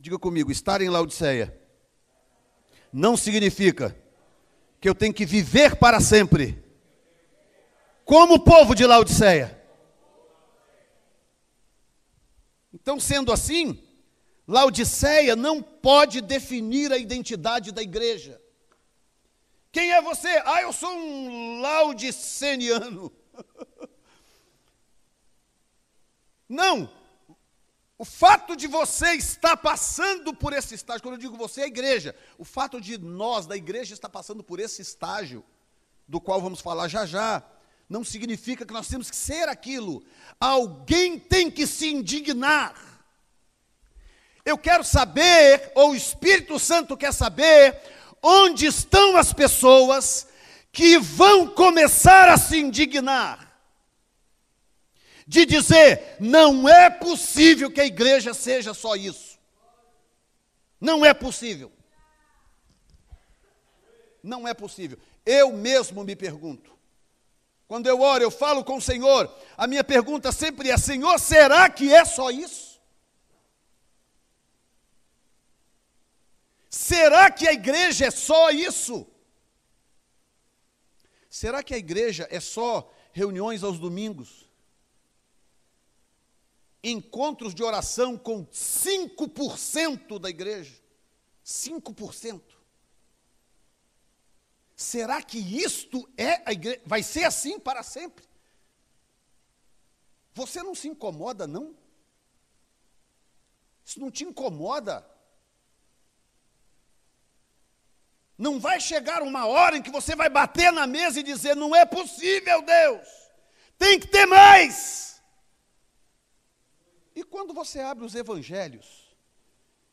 Diga 0.04 0.20
comigo, 0.20 0.52
estar 0.52 0.82
em 0.82 0.90
Laodiceia 0.90 1.58
não 2.92 3.16
significa 3.16 3.98
que 4.82 4.90
eu 4.90 4.94
tenho 4.94 5.14
que 5.14 5.26
viver 5.26 5.78
para 5.78 6.02
sempre 6.02 6.62
como 8.04 8.34
o 8.34 8.44
povo 8.44 8.76
de 8.76 8.86
Laodiceia. 8.86 9.64
Então, 12.74 13.00
sendo 13.00 13.32
assim, 13.32 13.82
Laodiceia 14.46 15.38
não 15.38 15.64
pode 15.64 16.20
definir 16.20 16.92
a 16.92 16.98
identidade 16.98 17.72
da 17.72 17.82
igreja. 17.82 18.42
Quem 19.72 19.94
é 19.94 20.02
você? 20.02 20.28
Ah, 20.44 20.64
eu 20.64 20.74
sou 20.74 20.92
um 20.92 21.62
laodiceniano. 21.62 23.10
Não. 26.50 27.03
O 28.04 28.06
fato 28.06 28.54
de 28.54 28.68
você 28.68 29.14
estar 29.14 29.56
passando 29.56 30.34
por 30.34 30.52
esse 30.52 30.76
estágio, 30.76 31.02
quando 31.02 31.16
eu 31.16 31.22
digo 31.22 31.38
você, 31.38 31.62
é 31.62 31.64
a 31.64 31.68
igreja, 31.68 32.14
o 32.38 32.44
fato 32.44 32.82
de 32.82 32.98
nós, 32.98 33.46
da 33.46 33.56
igreja, 33.56 33.94
estar 33.94 34.10
passando 34.10 34.44
por 34.44 34.60
esse 34.60 34.82
estágio, 34.82 35.42
do 36.06 36.20
qual 36.20 36.42
vamos 36.42 36.60
falar 36.60 36.90
já 36.90 37.06
já, 37.06 37.42
não 37.88 38.04
significa 38.04 38.66
que 38.66 38.74
nós 38.74 38.90
temos 38.90 39.10
que 39.10 39.16
ser 39.16 39.48
aquilo. 39.48 40.04
Alguém 40.38 41.18
tem 41.18 41.50
que 41.50 41.66
se 41.66 41.92
indignar. 41.94 42.76
Eu 44.44 44.58
quero 44.58 44.84
saber, 44.84 45.72
ou 45.74 45.92
o 45.92 45.96
Espírito 45.96 46.60
Santo 46.60 46.98
quer 46.98 47.14
saber, 47.14 47.80
onde 48.22 48.66
estão 48.66 49.16
as 49.16 49.32
pessoas 49.32 50.28
que 50.74 50.98
vão 50.98 51.48
começar 51.48 52.28
a 52.28 52.38
se 52.38 52.58
indignar. 52.58 53.43
De 55.28 55.46
dizer, 55.46 56.18
não 56.20 56.68
é 56.68 56.90
possível 56.90 57.72
que 57.72 57.82
a 57.82 57.86
igreja 57.86 58.34
seja 58.34 58.74
só 58.74 58.96
isso. 58.96 59.40
Não 60.80 61.06
é 61.06 61.14
possível. 61.14 61.72
Não 64.22 64.48
é 64.48 64.54
possível. 64.54 64.98
Eu 65.26 65.54
mesmo 65.54 66.04
me 66.04 66.16
pergunto. 66.16 66.74
Quando 67.68 67.88
eu 67.88 68.02
oro, 68.02 68.24
eu 68.24 68.30
falo 68.30 68.64
com 68.64 68.78
o 68.78 68.82
Senhor, 68.82 69.34
a 69.58 69.66
minha 69.66 69.84
pergunta 69.84 70.32
sempre 70.32 70.70
é: 70.70 70.78
Senhor, 70.78 71.18
será 71.20 71.70
que 71.70 71.94
é 71.94 72.06
só 72.06 72.30
isso? 72.30 72.80
Será 76.70 77.32
que 77.32 77.48
a 77.48 77.54
igreja 77.54 78.08
é 78.08 78.12
só 78.12 78.50
isso? 78.50 79.08
Será 81.30 81.64
que 81.64 81.74
a 81.74 81.78
igreja 81.78 82.28
é 82.30 82.40
só 82.40 82.92
reuniões 83.12 83.64
aos 83.64 83.80
domingos? 83.80 84.43
Encontros 86.84 87.56
de 87.56 87.64
oração 87.64 88.18
com 88.18 88.46
5% 88.46 90.20
da 90.20 90.30
igreja? 90.30 90.82
5%. 91.46 92.42
Será 94.76 95.22
que 95.22 95.38
isto 95.38 96.10
é 96.18 96.42
a 96.46 96.52
igreja? 96.52 96.82
Vai 96.86 97.02
ser 97.02 97.24
assim 97.24 97.60
para 97.60 97.84
sempre? 97.84 98.26
Você 100.34 100.64
não 100.64 100.74
se 100.74 100.88
incomoda, 100.88 101.48
não? 101.48 101.76
Isso 103.86 104.00
não 104.00 104.10
te 104.10 104.24
incomoda? 104.24 105.08
Não 108.38 108.60
vai 108.60 108.80
chegar 108.80 109.22
uma 109.22 109.46
hora 109.46 109.78
em 109.78 109.82
que 109.82 109.92
você 109.92 110.16
vai 110.16 110.30
bater 110.30 110.72
na 110.72 110.88
mesa 110.88 111.20
e 111.20 111.24
dizer: 111.24 111.56
não 111.56 111.76
é 111.76 111.86
possível, 111.86 112.62
Deus, 112.62 113.08
tem 113.78 114.00
que 114.00 114.08
ter 114.08 114.26
mais. 114.26 115.13
E 117.16 117.24
quando 117.24 117.54
você 117.54 117.80
abre 117.80 118.06
os 118.06 118.16
evangelhos, 118.16 119.16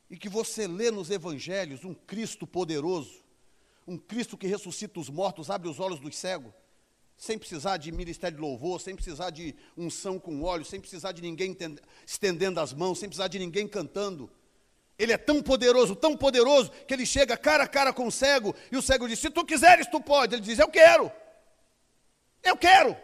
e 0.09 0.17
que 0.17 0.27
você 0.27 0.67
lê 0.67 0.91
nos 0.91 1.09
evangelhos 1.09 1.83
um 1.85 1.93
Cristo 1.93 2.45
poderoso, 2.47 3.23
um 3.87 3.97
Cristo 3.97 4.37
que 4.37 4.47
ressuscita 4.47 4.99
os 4.99 5.09
mortos, 5.09 5.49
abre 5.49 5.69
os 5.69 5.79
olhos 5.79 5.99
dos 5.99 6.15
cegos, 6.15 6.53
sem 7.17 7.37
precisar 7.37 7.77
de 7.77 7.91
ministério 7.91 8.37
de 8.37 8.41
louvor, 8.41 8.81
sem 8.81 8.95
precisar 8.95 9.29
de 9.29 9.55
unção 9.77 10.19
com 10.19 10.41
óleo, 10.41 10.65
sem 10.65 10.79
precisar 10.79 11.11
de 11.11 11.21
ninguém 11.21 11.55
estendendo 12.05 12.59
as 12.59 12.73
mãos, 12.73 12.99
sem 12.99 13.07
precisar 13.07 13.27
de 13.27 13.37
ninguém 13.37 13.67
cantando 13.67 14.29
ele 15.01 15.13
é 15.13 15.17
tão 15.17 15.41
poderoso, 15.41 15.95
tão 15.95 16.15
poderoso, 16.15 16.69
que 16.87 16.93
ele 16.93 17.07
chega 17.07 17.35
cara 17.35 17.63
a 17.63 17.67
cara 17.67 17.91
com 17.91 18.05
o 18.05 18.11
cego, 18.11 18.55
e 18.71 18.77
o 18.77 18.83
cego 18.83 19.07
diz: 19.07 19.17
Se 19.17 19.31
tu 19.31 19.43
quiseres, 19.43 19.87
tu 19.87 19.99
pode. 19.99 20.35
Ele 20.35 20.43
diz: 20.43 20.59
Eu 20.59 20.67
quero. 20.67 21.11
Eu 22.43 22.55
quero. 22.55 22.95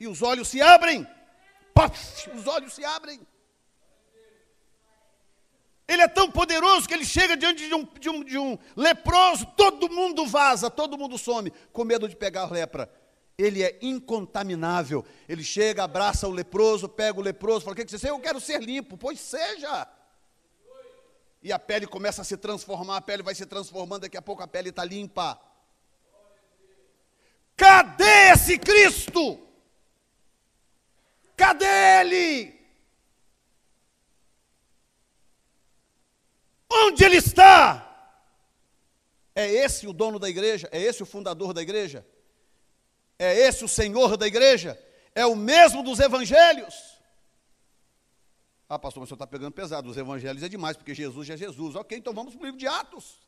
E 0.00 0.08
os 0.08 0.20
olhos 0.20 0.48
se 0.48 0.60
abrem. 0.60 1.06
Puff, 1.72 2.28
os 2.30 2.48
olhos 2.48 2.72
se 2.72 2.84
abrem. 2.84 3.24
Ele 5.92 6.02
é 6.02 6.08
tão 6.08 6.30
poderoso 6.30 6.88
que 6.88 6.94
ele 6.94 7.04
chega 7.04 7.36
diante 7.36 7.68
de 7.68 7.74
um, 7.74 7.84
de, 7.84 8.08
um, 8.08 8.24
de 8.24 8.38
um, 8.38 8.58
leproso, 8.76 9.46
todo 9.56 9.90
mundo 9.90 10.26
vaza, 10.26 10.70
todo 10.70 10.96
mundo 10.96 11.18
some, 11.18 11.52
com 11.72 11.84
medo 11.84 12.08
de 12.08 12.16
pegar 12.16 12.42
a 12.42 12.50
lepra. 12.50 12.90
Ele 13.36 13.62
é 13.62 13.78
incontaminável. 13.82 15.04
Ele 15.28 15.42
chega, 15.42 15.84
abraça 15.84 16.28
o 16.28 16.30
leproso, 16.30 16.88
pega 16.88 17.18
o 17.18 17.22
leproso, 17.22 17.64
fala: 17.64 17.74
O 17.74 17.76
que, 17.76 17.90
você? 17.90 18.08
Eu 18.08 18.20
quero 18.20 18.40
ser 18.40 18.62
limpo. 18.62 18.96
Pois 18.96 19.20
seja 19.20 19.88
e 21.42 21.52
a 21.52 21.58
pele 21.58 21.86
começa 21.86 22.22
a 22.22 22.24
se 22.24 22.36
transformar, 22.36 22.98
a 22.98 23.00
pele 23.00 23.22
vai 23.22 23.34
se 23.34 23.44
transformando, 23.44 24.02
daqui 24.02 24.16
a 24.16 24.22
pouco 24.22 24.42
a 24.42 24.46
pele 24.46 24.68
está 24.68 24.84
limpa. 24.84 25.40
Cadê 27.56 28.30
esse 28.32 28.58
Cristo? 28.58 29.40
Cadê 31.36 32.00
ele? 32.00 32.61
Onde 36.72 37.04
ele 37.04 37.16
está? 37.16 37.88
É 39.34 39.46
esse 39.46 39.86
o 39.86 39.92
dono 39.92 40.18
da 40.18 40.28
igreja? 40.28 40.68
É 40.72 40.80
esse 40.80 41.02
o 41.02 41.06
fundador 41.06 41.52
da 41.52 41.60
igreja? 41.60 42.06
É 43.18 43.34
esse 43.34 43.64
o 43.64 43.68
senhor 43.68 44.16
da 44.16 44.26
igreja? 44.26 44.78
É 45.14 45.26
o 45.26 45.36
mesmo 45.36 45.82
dos 45.82 46.00
evangelhos? 46.00 46.98
Ah, 48.68 48.78
pastor, 48.78 49.00
mas 49.00 49.08
o 49.08 49.10
senhor 49.10 49.16
está 49.16 49.26
pegando 49.26 49.52
pesado. 49.52 49.90
Os 49.90 49.96
evangelhos 49.96 50.42
é 50.42 50.48
demais, 50.48 50.76
porque 50.76 50.94
Jesus 50.94 51.28
é 51.28 51.36
Jesus. 51.36 51.76
Ok, 51.76 51.96
então 51.96 52.14
vamos 52.14 52.34
para 52.34 52.42
o 52.42 52.46
livro 52.46 52.58
de 52.58 52.66
Atos. 52.66 53.20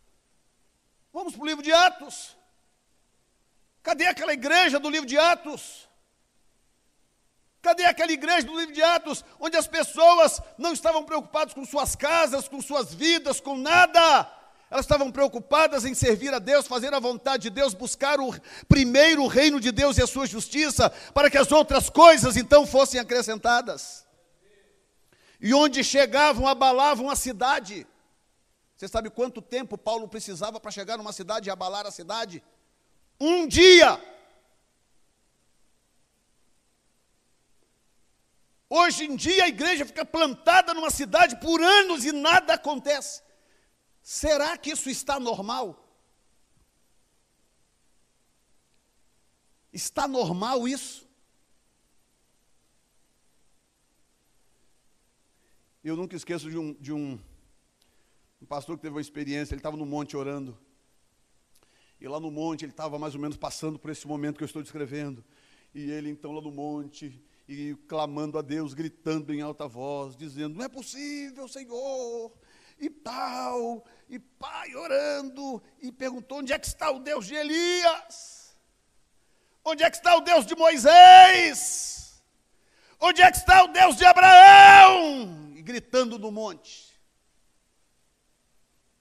Vamos 1.12 1.34
para 1.34 1.42
o 1.42 1.46
livro 1.46 1.62
de 1.62 1.72
Atos. 1.72 2.36
Cadê 3.82 4.06
aquela 4.06 4.32
igreja 4.32 4.80
do 4.80 4.88
livro 4.88 5.06
de 5.06 5.18
Atos? 5.18 5.86
Cadê 7.64 7.86
aquela 7.86 8.12
igreja 8.12 8.46
do 8.46 8.58
livro 8.58 8.74
de 8.74 8.82
Atos, 8.82 9.24
onde 9.40 9.56
as 9.56 9.66
pessoas 9.66 10.38
não 10.58 10.74
estavam 10.74 11.02
preocupadas 11.02 11.54
com 11.54 11.64
suas 11.64 11.96
casas, 11.96 12.46
com 12.46 12.60
suas 12.60 12.92
vidas, 12.92 13.40
com 13.40 13.56
nada? 13.56 14.30
Elas 14.70 14.84
estavam 14.84 15.10
preocupadas 15.10 15.86
em 15.86 15.94
servir 15.94 16.34
a 16.34 16.38
Deus, 16.38 16.66
fazer 16.66 16.92
a 16.92 17.00
vontade 17.00 17.44
de 17.44 17.50
Deus, 17.50 17.72
buscar 17.72 18.20
o 18.20 18.38
primeiro 18.68 19.22
o 19.22 19.28
reino 19.28 19.58
de 19.58 19.72
Deus 19.72 19.96
e 19.96 20.02
a 20.02 20.06
sua 20.06 20.26
justiça, 20.26 20.90
para 21.14 21.30
que 21.30 21.38
as 21.38 21.50
outras 21.52 21.88
coisas 21.88 22.36
então 22.36 22.66
fossem 22.66 23.00
acrescentadas. 23.00 24.06
E 25.40 25.54
onde 25.54 25.82
chegavam, 25.82 26.46
abalavam 26.46 27.08
a 27.08 27.16
cidade. 27.16 27.86
Você 28.76 28.88
sabe 28.88 29.08
quanto 29.08 29.40
tempo 29.40 29.78
Paulo 29.78 30.06
precisava 30.06 30.60
para 30.60 30.70
chegar 30.70 30.98
numa 30.98 31.14
cidade 31.14 31.48
e 31.48 31.50
abalar 31.50 31.86
a 31.86 31.90
cidade? 31.90 32.42
Um 33.18 33.48
dia. 33.48 33.98
Hoje 38.68 39.04
em 39.04 39.16
dia 39.16 39.44
a 39.44 39.48
igreja 39.48 39.84
fica 39.84 40.04
plantada 40.04 40.72
numa 40.72 40.90
cidade 40.90 41.38
por 41.40 41.62
anos 41.62 42.04
e 42.04 42.12
nada 42.12 42.54
acontece. 42.54 43.22
Será 44.02 44.56
que 44.56 44.70
isso 44.70 44.88
está 44.88 45.20
normal? 45.20 45.80
Está 49.72 50.06
normal 50.06 50.68
isso? 50.68 51.08
Eu 55.82 55.96
nunca 55.96 56.16
esqueço 56.16 56.48
de 56.48 56.56
um, 56.56 56.72
de 56.74 56.92
um, 56.92 57.18
um 58.40 58.46
pastor 58.46 58.76
que 58.76 58.82
teve 58.82 58.94
uma 58.94 59.00
experiência, 59.00 59.52
ele 59.52 59.58
estava 59.58 59.76
no 59.76 59.84
monte 59.84 60.16
orando. 60.16 60.58
E 62.00 62.08
lá 62.08 62.18
no 62.18 62.30
monte 62.30 62.64
ele 62.64 62.72
estava 62.72 62.98
mais 62.98 63.14
ou 63.14 63.20
menos 63.20 63.36
passando 63.36 63.78
por 63.78 63.90
esse 63.90 64.06
momento 64.06 64.36
que 64.36 64.44
eu 64.44 64.46
estou 64.46 64.62
descrevendo. 64.62 65.24
E 65.74 65.90
ele 65.90 66.08
então 66.08 66.32
lá 66.32 66.40
no 66.40 66.50
monte, 66.50 67.22
e 67.48 67.74
clamando 67.86 68.38
a 68.38 68.42
Deus, 68.42 68.74
gritando 68.74 69.32
em 69.32 69.40
alta 69.40 69.68
voz, 69.68 70.16
dizendo: 70.16 70.56
Não 70.56 70.64
é 70.64 70.68
possível, 70.68 71.46
Senhor, 71.46 72.32
e 72.78 72.88
tal, 72.90 73.84
e 74.08 74.18
pai 74.18 74.74
orando, 74.74 75.62
e 75.80 75.92
perguntou: 75.92 76.38
onde 76.38 76.52
é 76.52 76.58
que 76.58 76.66
está 76.66 76.90
o 76.90 76.98
Deus 76.98 77.26
de 77.26 77.34
Elias? 77.34 78.56
Onde 79.64 79.82
é 79.82 79.90
que 79.90 79.96
está 79.96 80.16
o 80.16 80.20
Deus 80.20 80.44
de 80.46 80.54
Moisés? 80.54 82.22
Onde 83.00 83.22
é 83.22 83.30
que 83.30 83.38
está 83.38 83.64
o 83.64 83.68
Deus 83.68 83.96
de 83.96 84.04
Abraão? 84.04 85.52
E 85.54 85.62
gritando 85.62 86.18
no 86.18 86.30
monte. 86.30 86.94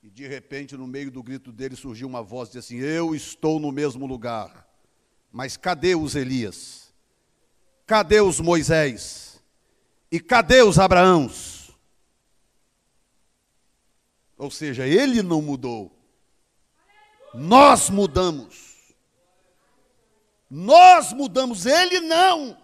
E 0.02 0.10
de 0.10 0.28
repente, 0.28 0.76
no 0.76 0.86
meio 0.86 1.10
do 1.10 1.24
grito 1.24 1.52
dele, 1.52 1.76
surgiu 1.76 2.08
uma 2.08 2.22
voz 2.22 2.50
de 2.50 2.58
assim: 2.58 2.78
Eu 2.78 3.16
estou 3.16 3.60
no 3.60 3.72
mesmo 3.72 4.06
lugar, 4.06 4.68
mas 5.32 5.56
cadê 5.56 5.96
os 5.96 6.16
Elias? 6.16 6.83
Cadê 7.86 8.22
os 8.22 8.40
Moisés? 8.40 9.42
E 10.12 10.20
cadê 10.20 10.62
os 10.62 10.80
Abraãos? 10.80 11.72
Ou 14.38 14.52
seja, 14.52 14.86
ele 14.86 15.22
não 15.22 15.42
mudou. 15.42 15.92
Nós 17.34 17.90
mudamos. 17.90 18.94
Nós 20.50 21.12
mudamos, 21.14 21.66
ele 21.66 22.00
não. 22.02 22.58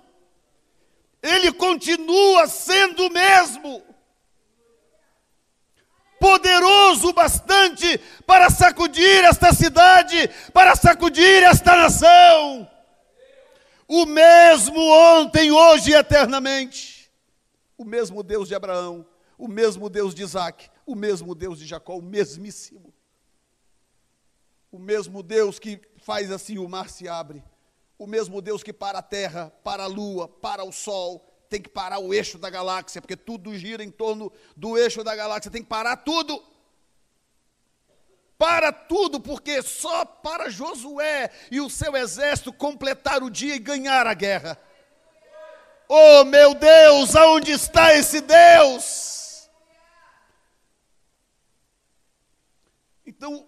Ele 1.21 1.51
continua 1.51 2.47
sendo 2.47 3.07
o 3.07 3.11
mesmo. 3.11 3.83
Poderoso 6.19 7.13
bastante 7.13 7.97
para 8.27 8.49
sacudir 8.49 9.23
esta 9.23 9.53
cidade, 9.53 10.29
para 10.53 10.75
sacudir 10.75 11.43
esta 11.43 11.75
nação. 11.75 12.69
O 13.91 14.05
mesmo 14.05 14.79
ontem, 14.79 15.51
hoje 15.51 15.89
e 15.89 15.95
eternamente. 15.95 17.11
O 17.75 17.83
mesmo 17.83 18.21
Deus 18.21 18.47
de 18.47 18.53
Abraão, 18.53 19.03
o 19.35 19.47
mesmo 19.47 19.89
Deus 19.89 20.13
de 20.13 20.21
Isaac, 20.21 20.69
o 20.85 20.93
mesmo 20.93 21.33
Deus 21.33 21.57
de 21.57 21.65
Jacó, 21.65 21.97
o 21.97 22.01
mesmíssimo. 22.01 22.93
O 24.71 24.77
mesmo 24.77 25.23
Deus 25.23 25.57
que 25.57 25.81
faz 25.97 26.31
assim 26.31 26.59
o 26.59 26.69
mar 26.69 26.87
se 26.87 27.07
abre. 27.07 27.43
O 27.97 28.05
mesmo 28.05 28.43
Deus 28.43 28.61
que 28.61 28.71
para 28.71 28.99
a 28.99 29.01
terra, 29.01 29.51
para 29.63 29.85
a 29.85 29.87
lua, 29.87 30.27
para 30.27 30.63
o 30.63 30.71
sol, 30.71 31.25
tem 31.49 31.59
que 31.59 31.69
parar 31.69 31.97
o 31.97 32.13
eixo 32.13 32.37
da 32.37 32.51
galáxia, 32.51 33.01
porque 33.01 33.17
tudo 33.17 33.57
gira 33.57 33.83
em 33.83 33.89
torno 33.89 34.31
do 34.55 34.77
eixo 34.77 35.03
da 35.03 35.15
galáxia, 35.15 35.49
tem 35.49 35.63
que 35.63 35.67
parar 35.67 35.97
tudo. 35.97 36.39
Para 38.39 38.71
tudo, 38.71 39.19
porque 39.19 39.61
só 39.61 40.05
para 40.05 40.49
Josué 40.49 41.29
e 41.51 41.59
o 41.59 41.69
seu 41.69 41.93
exército 41.97 42.53
completar 42.53 43.21
o 43.21 43.29
dia 43.29 43.53
e 43.53 43.59
ganhar 43.59 44.07
a 44.07 44.13
guerra. 44.13 44.57
Oh 45.89 46.23
meu 46.23 46.53
Deus, 46.55 47.17
aonde 47.17 47.51
está 47.51 47.93
esse 47.93 48.21
Deus? 48.21 49.49
Então, 53.05 53.45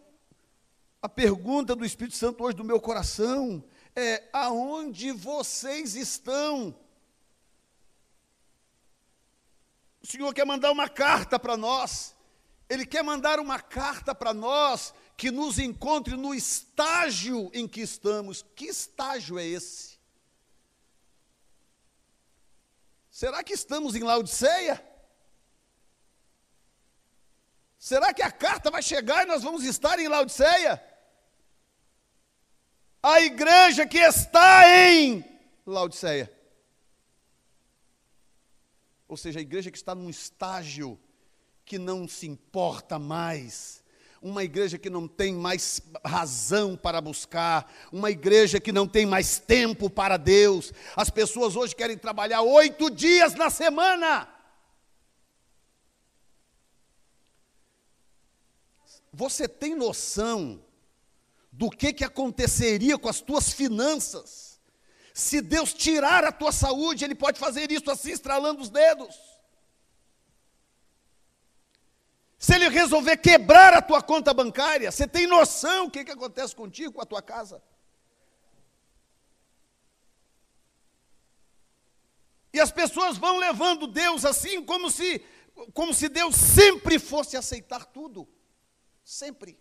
a 1.01 1.08
pergunta 1.08 1.73
do 1.73 1.86
Espírito 1.86 2.17
Santo 2.17 2.43
hoje 2.43 2.58
do 2.58 2.63
meu 2.65 2.82
coração 2.82 3.63
é: 3.95 4.27
aonde 4.34 5.13
vocês 5.13 5.95
estão? 5.95 6.75
O 10.04 10.08
Senhor 10.08 10.34
quer 10.34 10.45
mandar 10.45 10.69
uma 10.71 10.89
carta 10.89 11.39
para 11.39 11.56
nós, 11.56 12.13
Ele 12.71 12.86
quer 12.86 13.03
mandar 13.03 13.38
uma 13.38 13.60
carta 13.60 14.15
para 14.15 14.34
nós 14.34 14.93
que 15.17 15.29
nos 15.29 15.60
encontre 15.60 16.15
no 16.15 16.34
estágio 16.34 17.51
em 17.53 17.67
que 17.67 17.81
estamos. 17.81 18.45
Que 18.55 18.67
estágio 18.67 19.38
é 19.38 19.45
esse? 19.45 19.99
Será 23.10 23.43
que 23.43 23.51
estamos 23.51 23.93
em 23.93 24.03
Laodiceia? 24.03 24.81
Será 27.77 28.13
que 28.13 28.21
a 28.21 28.31
carta 28.31 28.71
vai 28.71 28.81
chegar 28.81 29.23
e 29.23 29.27
nós 29.27 29.43
vamos 29.43 29.65
estar 29.65 29.99
em 29.99 30.07
Laodiceia? 30.07 30.81
A 33.03 33.19
igreja 33.19 33.86
que 33.86 33.97
está 33.97 34.63
em 34.69 35.25
Laodiceia. 35.65 36.31
Ou 39.10 39.17
seja, 39.17 39.39
a 39.39 39.41
igreja 39.41 39.69
que 39.69 39.77
está 39.77 39.93
num 39.93 40.10
estágio 40.10 40.97
que 41.71 41.79
não 41.79 42.05
se 42.05 42.27
importa 42.27 42.99
mais, 42.99 43.81
uma 44.21 44.43
igreja 44.43 44.77
que 44.77 44.89
não 44.89 45.07
tem 45.07 45.34
mais 45.34 45.81
razão 46.03 46.75
para 46.75 46.99
buscar, 46.99 47.73
uma 47.93 48.12
igreja 48.12 48.60
que 48.60 48.73
não 48.73 48.86
tem 48.86 49.05
mais 49.05 49.39
tempo 49.39 49.89
para 49.89 50.17
Deus. 50.17 50.73
As 50.97 51.10
pessoas 51.10 51.55
hoje 51.55 51.73
querem 51.73 51.97
trabalhar 51.97 52.41
oito 52.41 52.89
dias 52.89 53.36
na 53.36 53.49
semana. 53.49 54.27
Você 59.13 59.47
tem 59.47 59.73
noção 59.73 60.62
do 61.53 61.69
que, 61.69 61.93
que 61.93 62.03
aconteceria 62.03 62.97
com 62.97 63.07
as 63.07 63.21
tuas 63.21 63.53
finanças? 63.53 64.60
Se 65.13 65.39
Deus 65.39 65.73
tirar 65.73 66.25
a 66.25 66.34
tua 66.34 66.51
saúde, 66.51 67.05
Ele 67.05 67.15
pode 67.15 67.39
fazer 67.39 67.71
isso 67.71 67.89
assim, 67.89 68.12
estralando 68.12 68.62
os 68.62 68.69
dedos. 68.69 69.30
Se 72.41 72.56
Ele 72.56 72.69
resolver 72.69 73.17
quebrar 73.17 73.71
a 73.71 73.84
tua 73.84 74.01
conta 74.01 74.34
bancária, 74.34 74.91
você 74.91 75.08
tem 75.08 75.27
noção 75.27 75.86
o 75.86 75.91
que, 75.91 76.04
que 76.04 76.12
acontece 76.12 76.56
contigo, 76.56 76.93
com 76.93 77.01
a 77.01 77.06
tua 77.06 77.21
casa? 77.21 77.62
E 82.51 82.60
as 82.60 82.71
pessoas 82.71 83.15
vão 83.15 83.38
levando 83.38 83.86
Deus 83.86 84.25
assim, 84.25 84.65
como 84.65 84.89
se, 84.89 85.23
como 85.71 85.93
se 85.93 86.10
Deus 86.10 86.36
sempre 86.36 86.97
fosse 86.97 87.38
aceitar 87.38 87.86
tudo. 87.86 88.27
Sempre. 89.06 89.56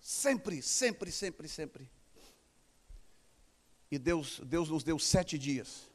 Sempre, 0.00 0.60
sempre, 0.60 1.12
sempre, 1.12 1.46
sempre. 1.48 1.88
E 3.88 3.96
Deus, 3.96 4.40
Deus 4.40 4.68
nos 4.68 4.82
deu 4.82 4.98
sete 4.98 5.38
dias. 5.38 5.91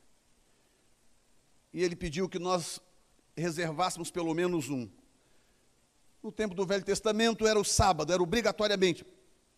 E 1.77 1.83
Ele 1.83 1.95
pediu 1.95 2.27
que 2.27 2.39
nós 2.39 2.81
reservássemos 3.35 4.09
pelo 4.09 4.33
menos 4.33 4.67
um. 4.67 4.89
No 6.23 6.31
tempo 6.31 6.55
do 6.55 6.65
Velho 6.65 6.83
Testamento 6.83 7.45
era 7.45 7.59
o 7.59 7.63
sábado, 7.63 8.11
era 8.11 8.23
obrigatoriamente 8.23 9.05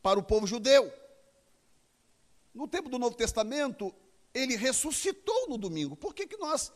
para 0.02 0.20
o 0.20 0.24
povo 0.24 0.46
judeu. 0.46 0.92
no 2.54 2.68
tempo 2.68 2.90
do 2.90 3.00
Novo 3.00 3.16
Testamento, 3.16 3.96
ele 4.34 4.58
ressuscitou 4.58 5.48
no 5.48 5.58
domingo. 5.58 5.96
Por 5.96 6.14
que, 6.14 6.28
que 6.28 6.36
nós, 6.36 6.74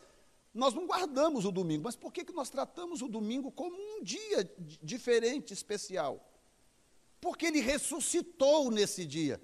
nós 0.54 0.72
não 0.72 0.86
guardamos 0.86 1.44
o 1.44 1.52
domingo? 1.52 1.84
Mas 1.84 1.94
por 1.94 2.10
que, 2.10 2.24
que 2.24 2.32
nós 2.32 2.48
tratamos 2.48 3.02
o 3.02 3.08
domingo 3.08 3.52
como 3.52 3.76
um 3.76 4.02
dia 4.02 4.50
diferente, 4.82 5.52
especial? 5.52 6.26
Porque 7.20 7.44
ele 7.44 7.60
ressuscitou 7.60 8.70
nesse 8.70 9.04
dia. 9.04 9.38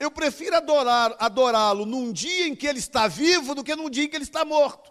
Eu 0.00 0.10
prefiro 0.10 0.56
adorar, 0.56 1.14
adorá-lo 1.18 1.84
num 1.84 2.10
dia 2.10 2.46
em 2.46 2.56
que 2.56 2.66
ele 2.66 2.78
está 2.78 3.06
vivo 3.06 3.54
do 3.54 3.62
que 3.62 3.76
num 3.76 3.90
dia 3.90 4.04
em 4.04 4.08
que 4.08 4.16
ele 4.16 4.24
está 4.24 4.46
morto. 4.46 4.90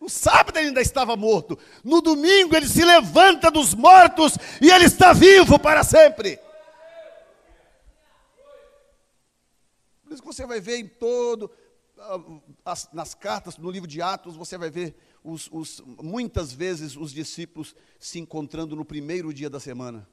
No 0.00 0.08
sábado 0.08 0.56
ele 0.56 0.68
ainda 0.68 0.80
estava 0.80 1.16
morto. 1.16 1.58
No 1.82 2.00
domingo 2.00 2.56
ele 2.56 2.68
se 2.68 2.84
levanta 2.84 3.50
dos 3.50 3.74
mortos 3.74 4.38
e 4.60 4.70
ele 4.70 4.84
está 4.84 5.12
vivo 5.12 5.58
para 5.58 5.82
sempre. 5.82 6.38
Por 10.04 10.12
isso 10.12 10.22
que 10.22 10.28
você 10.28 10.46
vai 10.46 10.60
ver 10.60 10.78
em 10.78 10.86
todo, 10.86 11.50
ah, 11.98 12.20
as, 12.64 12.88
nas 12.92 13.12
cartas, 13.12 13.56
no 13.56 13.70
livro 13.72 13.88
de 13.88 14.00
Atos, 14.00 14.36
você 14.36 14.56
vai 14.56 14.70
ver 14.70 14.94
os, 15.24 15.48
os, 15.50 15.82
muitas 16.00 16.52
vezes 16.52 16.96
os 16.96 17.12
discípulos 17.12 17.74
se 17.98 18.20
encontrando 18.20 18.76
no 18.76 18.84
primeiro 18.84 19.34
dia 19.34 19.50
da 19.50 19.58
semana. 19.58 20.08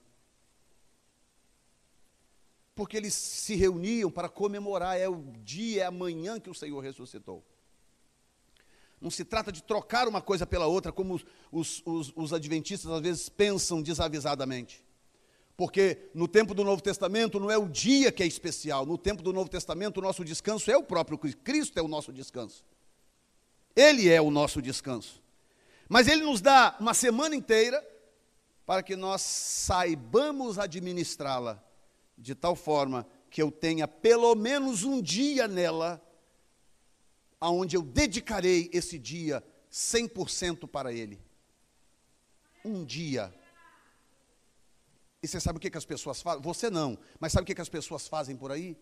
Porque 2.80 2.96
eles 2.96 3.14
se 3.14 3.56
reuniam 3.56 4.10
para 4.10 4.30
comemorar, 4.30 4.98
é 4.98 5.10
o 5.10 5.22
dia, 5.44 5.82
é 5.82 5.86
a 5.86 5.92
manhã 5.92 6.40
que 6.40 6.50
o 6.50 6.54
Senhor 6.54 6.80
ressuscitou. 6.80 7.44
Não 9.02 9.12
se 9.12 9.26
trata 9.26 9.52
de 9.52 9.62
trocar 9.62 10.08
uma 10.08 10.22
coisa 10.22 10.48
pela 10.48 10.66
outra, 10.66 10.90
como 10.90 11.20
os, 11.52 11.84
os, 11.86 12.14
os 12.16 12.32
adventistas 12.32 12.90
às 12.90 13.02
vezes 13.02 13.28
pensam 13.28 13.82
desavisadamente. 13.82 14.82
Porque 15.58 16.10
no 16.14 16.26
tempo 16.26 16.54
do 16.54 16.64
Novo 16.64 16.82
Testamento 16.82 17.38
não 17.38 17.52
é 17.52 17.58
o 17.58 17.68
dia 17.68 18.14
que 18.14 18.24
é 18.24 18.26
especial, 18.26 18.86
no 18.86 18.98
tempo 18.98 19.22
do 19.22 19.34
Novo 19.34 19.50
Testamento 19.50 19.98
o 19.98 20.02
nosso 20.02 20.24
descanso 20.24 20.72
é 20.72 20.78
o 20.78 20.84
próprio 20.84 21.18
Cristo, 21.18 21.42
Cristo 21.44 21.78
é 21.78 21.82
o 21.82 21.88
nosso 21.90 22.14
descanso. 22.14 22.64
Ele 23.76 24.08
é 24.08 24.22
o 24.22 24.32
nosso 24.32 24.62
descanso. 24.62 25.22
Mas 25.90 26.08
ele 26.08 26.24
nos 26.24 26.40
dá 26.40 26.78
uma 26.80 26.94
semana 26.94 27.36
inteira 27.36 27.86
para 28.66 28.82
que 28.82 28.96
nós 28.96 29.22
saibamos 29.22 30.58
administrá-la 30.58 31.62
de 32.20 32.36
tal 32.36 32.56
forma 32.56 33.08
que 33.30 33.42
eu 33.42 33.52
tenha 33.52 33.88
pelo 33.88 34.36
menos 34.36 34.84
um 34.84 35.02
dia 35.02 35.48
nela 35.48 36.02
aonde 37.40 37.76
eu 37.76 37.82
dedicarei 37.82 38.70
esse 38.74 39.00
dia 39.00 39.44
100% 39.72 40.68
para 40.68 40.94
ele. 40.94 41.20
Um 42.64 42.84
dia 42.84 43.34
e 45.22 45.28
você 45.28 45.40
sabe 45.40 45.58
o 45.58 45.60
que, 45.60 45.70
que 45.70 45.78
as 45.78 45.86
pessoas 45.86 46.22
fazem? 46.22 46.42
Você 46.42 46.70
não, 46.70 46.98
mas 47.20 47.34
sabe 47.34 47.44
o 47.44 47.46
que, 47.46 47.56
que 47.56 47.62
as 47.62 47.70
pessoas 47.70 48.08
fazem 48.08 48.36
por 48.38 48.52
aí? 48.52 48.78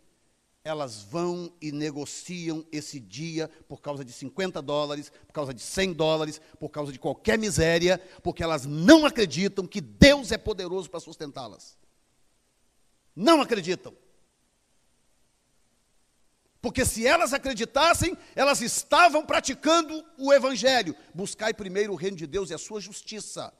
Elas 0.63 1.01
vão 1.01 1.51
e 1.61 1.71
negociam 1.71 2.65
esse 2.71 2.99
dia 2.99 3.47
por 3.67 3.81
causa 3.81 4.03
de 4.03 4.11
50 4.11 4.61
dólares, 4.61 5.11
por 5.25 5.33
causa 5.33 5.53
de 5.53 5.61
100 5.61 5.93
dólares, 5.93 6.41
por 6.59 6.69
causa 6.69 6.91
de 6.91 6.99
qualquer 6.99 7.39
miséria, 7.39 7.99
porque 8.21 8.43
elas 8.43 8.65
não 8.65 9.05
acreditam 9.05 9.65
que 9.65 9.81
Deus 9.81 10.31
é 10.31 10.37
poderoso 10.37 10.89
para 10.89 10.99
sustentá-las. 10.99 11.77
Não 13.17 13.41
acreditam. 13.41 13.97
Porque 16.61 16.85
se 16.85 17.05
elas 17.05 17.33
acreditassem, 17.33 18.15
elas 18.35 18.61
estavam 18.61 19.25
praticando 19.25 20.05
o 20.17 20.31
Evangelho. 20.31 20.95
Buscai 21.13 21.53
primeiro 21.53 21.93
o 21.93 21.95
reino 21.95 22.15
de 22.15 22.27
Deus 22.27 22.51
e 22.51 22.53
a 22.53 22.57
sua 22.59 22.79
justiça 22.79 23.51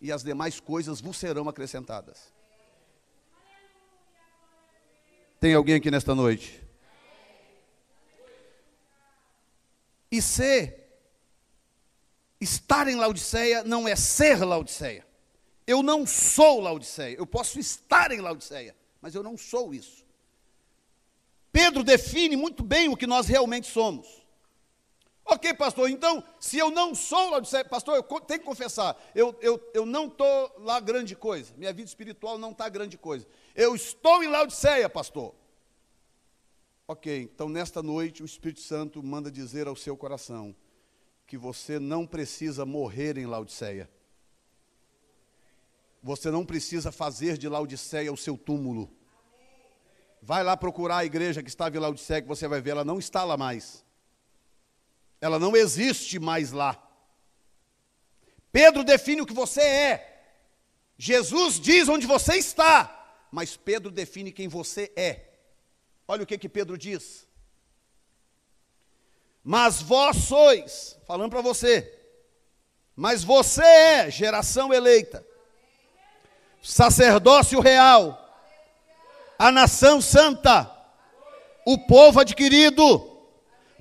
e 0.00 0.10
as 0.10 0.22
demais 0.22 0.58
coisas 0.58 1.00
vos 1.00 1.16
serão 1.16 1.48
acrescentadas. 1.48 2.32
Tem 5.38 5.54
alguém 5.54 5.74
aqui 5.74 5.90
nesta 5.90 6.14
noite? 6.14 6.62
E 10.10 10.20
ser, 10.20 10.88
estar 12.40 12.88
em 12.88 12.96
Laodiceia 12.96 13.62
não 13.62 13.86
é 13.86 13.94
ser 13.94 14.42
Laodiceia. 14.44 15.09
Eu 15.70 15.84
não 15.84 16.04
sou 16.04 16.60
Laodiceia. 16.60 17.14
Eu 17.16 17.24
posso 17.24 17.60
estar 17.60 18.10
em 18.10 18.20
Laodiceia, 18.20 18.74
mas 19.00 19.14
eu 19.14 19.22
não 19.22 19.36
sou 19.36 19.72
isso. 19.72 20.04
Pedro 21.52 21.84
define 21.84 22.34
muito 22.34 22.64
bem 22.64 22.88
o 22.88 22.96
que 22.96 23.06
nós 23.06 23.28
realmente 23.28 23.68
somos. 23.68 24.20
Ok, 25.24 25.54
pastor, 25.54 25.88
então, 25.88 26.24
se 26.40 26.58
eu 26.58 26.72
não 26.72 26.92
sou 26.92 27.30
Laodiceia, 27.30 27.64
pastor, 27.64 27.94
eu 27.94 28.02
tenho 28.02 28.40
que 28.40 28.46
confessar, 28.46 29.00
eu, 29.14 29.32
eu, 29.40 29.62
eu 29.72 29.86
não 29.86 30.08
estou 30.08 30.52
lá 30.58 30.80
grande 30.80 31.14
coisa, 31.14 31.54
minha 31.56 31.72
vida 31.72 31.86
espiritual 31.86 32.36
não 32.36 32.50
está 32.50 32.68
grande 32.68 32.98
coisa. 32.98 33.24
Eu 33.54 33.76
estou 33.76 34.24
em 34.24 34.28
Laodiceia, 34.28 34.90
pastor. 34.90 35.32
Ok, 36.88 37.30
então 37.32 37.48
nesta 37.48 37.80
noite 37.80 38.24
o 38.24 38.26
Espírito 38.26 38.60
Santo 38.60 39.00
manda 39.04 39.30
dizer 39.30 39.68
ao 39.68 39.76
seu 39.76 39.96
coração 39.96 40.52
que 41.28 41.38
você 41.38 41.78
não 41.78 42.08
precisa 42.08 42.66
morrer 42.66 43.16
em 43.16 43.26
Laodiceia. 43.26 43.88
Você 46.02 46.30
não 46.30 46.44
precisa 46.44 46.90
fazer 46.90 47.36
de 47.36 47.48
Laodiceia 47.48 48.12
o 48.12 48.16
seu 48.16 48.36
túmulo. 48.38 48.90
Vai 50.22 50.42
lá 50.42 50.56
procurar 50.56 50.98
a 50.98 51.04
igreja 51.04 51.42
que 51.42 51.48
estava 51.48 51.76
em 51.76 51.80
Laodiceia, 51.80 52.22
que 52.22 52.28
você 52.28 52.46
vai 52.46 52.60
ver, 52.60 52.70
ela 52.70 52.84
não 52.84 52.98
está 52.98 53.24
lá 53.24 53.36
mais. 53.36 53.84
Ela 55.20 55.38
não 55.38 55.56
existe 55.56 56.18
mais 56.18 56.52
lá. 56.52 56.82
Pedro 58.52 58.82
define 58.82 59.20
o 59.20 59.26
que 59.26 59.34
você 59.34 59.60
é. 59.60 60.10
Jesus 60.96 61.58
diz 61.58 61.88
onde 61.88 62.06
você 62.06 62.36
está, 62.36 63.16
mas 63.30 63.56
Pedro 63.56 63.90
define 63.90 64.32
quem 64.32 64.48
você 64.48 64.92
é. 64.96 65.30
Olha 66.06 66.24
o 66.24 66.26
que 66.26 66.36
que 66.36 66.48
Pedro 66.48 66.76
diz. 66.76 67.26
Mas 69.42 69.80
vós 69.80 70.16
sois, 70.16 70.98
falando 71.06 71.30
para 71.30 71.40
você, 71.40 71.98
mas 72.94 73.24
você 73.24 73.62
é 73.62 74.10
geração 74.10 74.74
eleita, 74.74 75.26
sacerdócio 76.62 77.60
real, 77.60 78.16
a 79.38 79.50
nação 79.50 80.00
santa, 80.00 80.70
o 81.64 81.78
povo 81.78 82.20
adquirido, 82.20 83.06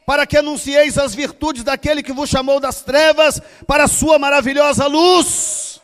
para 0.06 0.26
que 0.26 0.38
anuncieis 0.38 0.98
as 0.98 1.14
virtudes 1.14 1.64
daquele 1.64 2.02
que 2.02 2.14
vos 2.14 2.30
chamou 2.30 2.60
das 2.60 2.82
trevas 2.82 3.42
para 3.68 3.84
a 3.84 3.88
sua 3.88 4.18
maravilhosa 4.18 4.88
luz. 4.88 5.82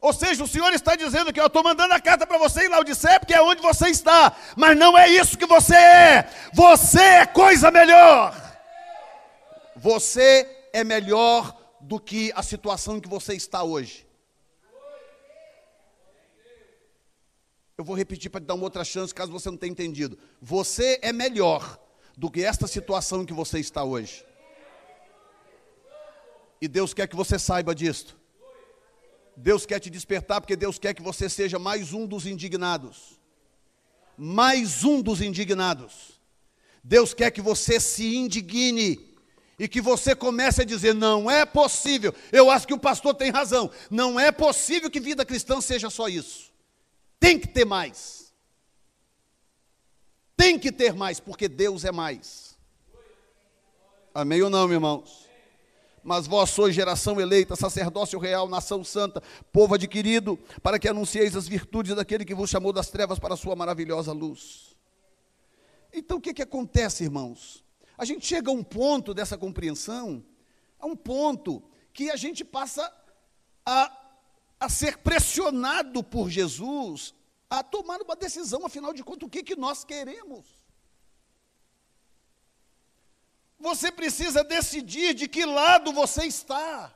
Ou 0.00 0.12
seja, 0.12 0.42
o 0.42 0.48
Senhor 0.48 0.72
está 0.72 0.96
dizendo 0.96 1.32
que 1.32 1.40
eu 1.40 1.46
estou 1.46 1.62
mandando 1.62 1.94
a 1.94 2.00
carta 2.00 2.26
para 2.26 2.36
você 2.36 2.66
em 2.66 2.68
Laodiceia, 2.68 3.20
porque 3.20 3.34
é 3.34 3.40
onde 3.40 3.62
você 3.62 3.88
está, 3.88 4.32
mas 4.56 4.76
não 4.76 4.98
é 4.98 5.08
isso 5.08 5.38
que 5.38 5.46
você 5.46 5.76
é, 5.76 6.28
você 6.52 7.00
é 7.00 7.26
coisa 7.26 7.70
melhor. 7.70 8.34
Você 9.76 10.68
é 10.72 10.84
melhor 10.84 11.56
do 11.82 11.98
que 11.98 12.32
a 12.34 12.42
situação 12.42 12.96
em 12.96 13.00
que 13.00 13.08
você 13.08 13.34
está 13.34 13.62
hoje. 13.62 14.06
Eu 17.76 17.84
vou 17.84 17.96
repetir 17.96 18.30
para 18.30 18.40
te 18.40 18.44
dar 18.44 18.54
uma 18.54 18.64
outra 18.64 18.84
chance, 18.84 19.12
caso 19.12 19.32
você 19.32 19.50
não 19.50 19.56
tenha 19.56 19.72
entendido. 19.72 20.16
Você 20.40 21.00
é 21.02 21.12
melhor 21.12 21.78
do 22.16 22.30
que 22.30 22.44
esta 22.44 22.66
situação 22.68 23.22
em 23.22 23.26
que 23.26 23.32
você 23.32 23.58
está 23.58 23.82
hoje. 23.82 24.24
E 26.60 26.68
Deus 26.68 26.94
quer 26.94 27.08
que 27.08 27.16
você 27.16 27.38
saiba 27.38 27.74
disto. 27.74 28.16
Deus 29.36 29.66
quer 29.66 29.80
te 29.80 29.90
despertar, 29.90 30.40
porque 30.40 30.54
Deus 30.54 30.78
quer 30.78 30.94
que 30.94 31.02
você 31.02 31.28
seja 31.28 31.58
mais 31.58 31.92
um 31.92 32.06
dos 32.06 32.26
indignados. 32.26 33.20
Mais 34.16 34.84
um 34.84 35.02
dos 35.02 35.20
indignados. 35.20 36.20
Deus 36.84 37.12
quer 37.12 37.32
que 37.32 37.40
você 37.40 37.80
se 37.80 38.14
indigne 38.14 39.11
e 39.62 39.68
que 39.68 39.80
você 39.80 40.12
comece 40.12 40.62
a 40.62 40.64
dizer: 40.64 40.92
não 40.92 41.30
é 41.30 41.46
possível. 41.46 42.12
Eu 42.32 42.50
acho 42.50 42.66
que 42.66 42.74
o 42.74 42.80
pastor 42.80 43.14
tem 43.14 43.30
razão. 43.30 43.70
Não 43.88 44.18
é 44.18 44.32
possível 44.32 44.90
que 44.90 44.98
vida 44.98 45.24
cristã 45.24 45.60
seja 45.60 45.88
só 45.88 46.08
isso. 46.08 46.50
Tem 47.20 47.38
que 47.38 47.46
ter 47.46 47.64
mais. 47.64 48.32
Tem 50.36 50.58
que 50.58 50.72
ter 50.72 50.92
mais, 50.94 51.20
porque 51.20 51.46
Deus 51.46 51.84
é 51.84 51.92
mais. 51.92 52.58
Amém 54.12 54.42
ou 54.42 54.50
não, 54.50 54.70
irmãos? 54.72 55.28
Mas 56.02 56.26
vós 56.26 56.50
sois 56.50 56.74
geração 56.74 57.20
eleita, 57.20 57.54
sacerdócio 57.54 58.18
real, 58.18 58.48
nação 58.48 58.82
santa, 58.82 59.22
povo 59.52 59.76
adquirido, 59.76 60.36
para 60.60 60.76
que 60.76 60.88
anuncieis 60.88 61.36
as 61.36 61.46
virtudes 61.46 61.94
daquele 61.94 62.24
que 62.24 62.34
vos 62.34 62.50
chamou 62.50 62.72
das 62.72 62.90
trevas 62.90 63.20
para 63.20 63.34
a 63.34 63.36
sua 63.36 63.54
maravilhosa 63.54 64.10
luz. 64.10 64.74
Então 65.92 66.16
o 66.16 66.20
que, 66.20 66.34
que 66.34 66.42
acontece, 66.42 67.04
irmãos? 67.04 67.62
A 67.96 68.04
gente 68.04 68.26
chega 68.26 68.50
a 68.50 68.54
um 68.54 68.64
ponto 68.64 69.14
dessa 69.14 69.36
compreensão, 69.38 70.24
a 70.78 70.86
um 70.86 70.96
ponto 70.96 71.62
que 71.92 72.10
a 72.10 72.16
gente 72.16 72.44
passa 72.44 72.92
a 73.64 73.98
a 74.62 74.68
ser 74.68 74.98
pressionado 74.98 76.04
por 76.04 76.30
Jesus 76.30 77.12
a 77.50 77.62
tomar 77.64 78.00
uma 78.00 78.14
decisão, 78.14 78.64
afinal 78.64 78.94
de 78.94 79.02
contas, 79.02 79.26
o 79.26 79.30
que, 79.30 79.42
que 79.42 79.56
nós 79.56 79.84
queremos. 79.84 80.46
Você 83.58 83.90
precisa 83.90 84.44
decidir 84.44 85.14
de 85.14 85.28
que 85.28 85.44
lado 85.44 85.92
você 85.92 86.24
está. 86.24 86.94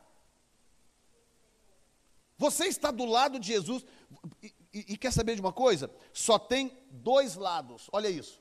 Você 2.38 2.66
está 2.66 2.90
do 2.90 3.04
lado 3.04 3.38
de 3.38 3.48
Jesus 3.48 3.85
e, 4.42 4.54
e, 4.72 4.92
e 4.92 4.96
quer 4.96 5.12
saber 5.12 5.35
de 5.35 5.40
uma 5.40 5.52
coisa? 5.52 5.90
Só 6.12 6.38
tem 6.38 6.72
dois 6.90 7.35
lados, 7.35 7.88
olha 7.92 8.09
isso. 8.09 8.40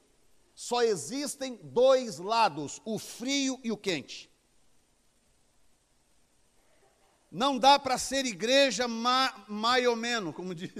Só 0.55 0.81
existem 0.81 1.59
dois 1.61 2.17
lados, 2.17 2.81
o 2.85 2.97
frio 2.97 3.59
e 3.61 3.73
o 3.73 3.77
quente. 3.77 4.31
Não 7.29 7.59
dá 7.59 7.77
para 7.77 7.97
ser 7.97 8.25
igreja 8.25 8.87
ma, 8.87 9.45
mais 9.49 9.85
ou 9.85 9.97
menos, 9.97 10.33
como, 10.33 10.55
diz, 10.55 10.71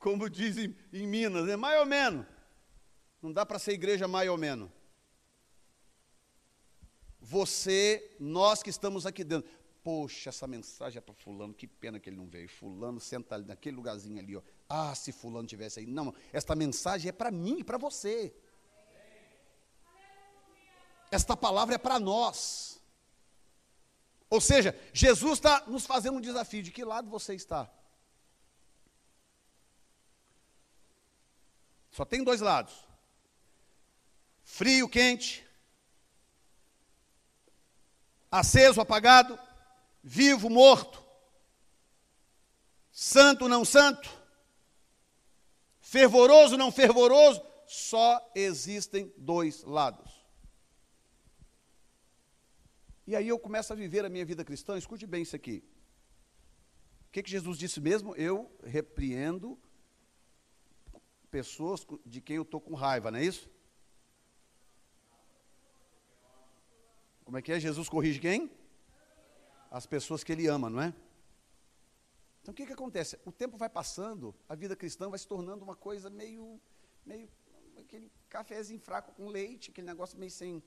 como 0.00 0.28
dizem 0.28 0.76
em 0.92 1.06
Minas, 1.06 1.48
é 1.48 1.56
mais 1.56 1.78
ou 1.78 1.86
menos. 1.86 2.26
Não 3.22 3.32
dá 3.32 3.46
para 3.46 3.60
ser 3.60 3.72
igreja 3.72 4.08
mais 4.08 4.28
ou 4.28 4.36
menos. 4.36 4.68
Você, 7.20 8.16
nós 8.18 8.62
que 8.62 8.70
estamos 8.70 9.06
aqui 9.06 9.22
dentro, 9.22 9.48
poxa, 9.84 10.30
essa 10.30 10.48
mensagem 10.48 10.98
é 10.98 11.00
para 11.00 11.14
fulano, 11.14 11.54
que 11.54 11.68
pena 11.68 12.00
que 12.00 12.10
ele 12.10 12.16
não 12.16 12.26
veio. 12.26 12.48
Fulano 12.48 12.98
senta 12.98 13.36
ali 13.36 13.46
naquele 13.46 13.76
lugarzinho 13.76 14.18
ali, 14.18 14.34
ó. 14.34 14.42
Ah, 14.68 14.92
se 14.96 15.12
fulano 15.12 15.46
tivesse 15.46 15.78
aí. 15.78 15.86
Não, 15.86 16.12
esta 16.32 16.56
mensagem 16.56 17.08
é 17.08 17.12
para 17.12 17.30
mim 17.30 17.60
e 17.60 17.64
para 17.64 17.78
você. 17.78 18.34
Esta 21.16 21.34
palavra 21.34 21.76
é 21.76 21.78
para 21.78 21.98
nós. 21.98 22.78
Ou 24.28 24.38
seja, 24.38 24.78
Jesus 24.92 25.38
está 25.38 25.64
nos 25.66 25.86
fazendo 25.86 26.18
um 26.18 26.20
desafio: 26.20 26.62
de 26.62 26.70
que 26.70 26.84
lado 26.84 27.08
você 27.08 27.34
está? 27.34 27.70
Só 31.90 32.04
tem 32.04 32.22
dois 32.22 32.42
lados: 32.42 32.74
frio, 34.44 34.90
quente, 34.90 35.42
aceso, 38.30 38.82
apagado, 38.82 39.38
vivo, 40.04 40.50
morto, 40.50 41.02
santo, 42.92 43.48
não 43.48 43.64
santo, 43.64 44.10
fervoroso, 45.80 46.58
não 46.58 46.70
fervoroso. 46.70 47.42
Só 47.66 48.20
existem 48.34 49.10
dois 49.16 49.62
lados. 49.62 50.05
E 53.06 53.14
aí 53.14 53.28
eu 53.28 53.38
começo 53.38 53.72
a 53.72 53.76
viver 53.76 54.04
a 54.04 54.08
minha 54.08 54.24
vida 54.24 54.44
cristã. 54.44 54.76
Escute 54.76 55.06
bem 55.06 55.22
isso 55.22 55.36
aqui. 55.36 55.62
O 57.08 57.12
que, 57.12 57.22
que 57.22 57.30
Jesus 57.30 57.56
disse 57.56 57.80
mesmo? 57.80 58.14
Eu 58.16 58.50
repreendo 58.64 59.58
pessoas 61.30 61.86
de 62.04 62.20
quem 62.20 62.36
eu 62.36 62.42
estou 62.42 62.60
com 62.60 62.74
raiva, 62.74 63.10
não 63.10 63.18
é 63.18 63.24
isso? 63.24 63.50
Como 67.24 67.36
é 67.38 67.42
que 67.42 67.52
é? 67.52 67.60
Jesus 67.60 67.88
corrige 67.88 68.20
quem? 68.20 68.50
As 69.70 69.86
pessoas 69.86 70.22
que 70.22 70.32
ele 70.32 70.46
ama, 70.46 70.70
não 70.70 70.80
é? 70.80 70.94
Então 72.40 72.52
o 72.52 72.54
que, 72.54 72.66
que 72.66 72.72
acontece? 72.72 73.18
O 73.24 73.32
tempo 73.32 73.56
vai 73.56 73.68
passando, 73.68 74.34
a 74.48 74.54
vida 74.54 74.76
cristã 74.76 75.08
vai 75.08 75.18
se 75.18 75.26
tornando 75.26 75.64
uma 75.64 75.74
coisa 75.74 76.08
meio, 76.08 76.60
meio 77.04 77.28
aquele 77.76 78.10
cafezinho 78.28 78.80
fraco 78.80 79.12
com 79.12 79.28
leite, 79.28 79.70
aquele 79.70 79.86
negócio 79.86 80.18
meio 80.18 80.30
sem, 80.30 80.62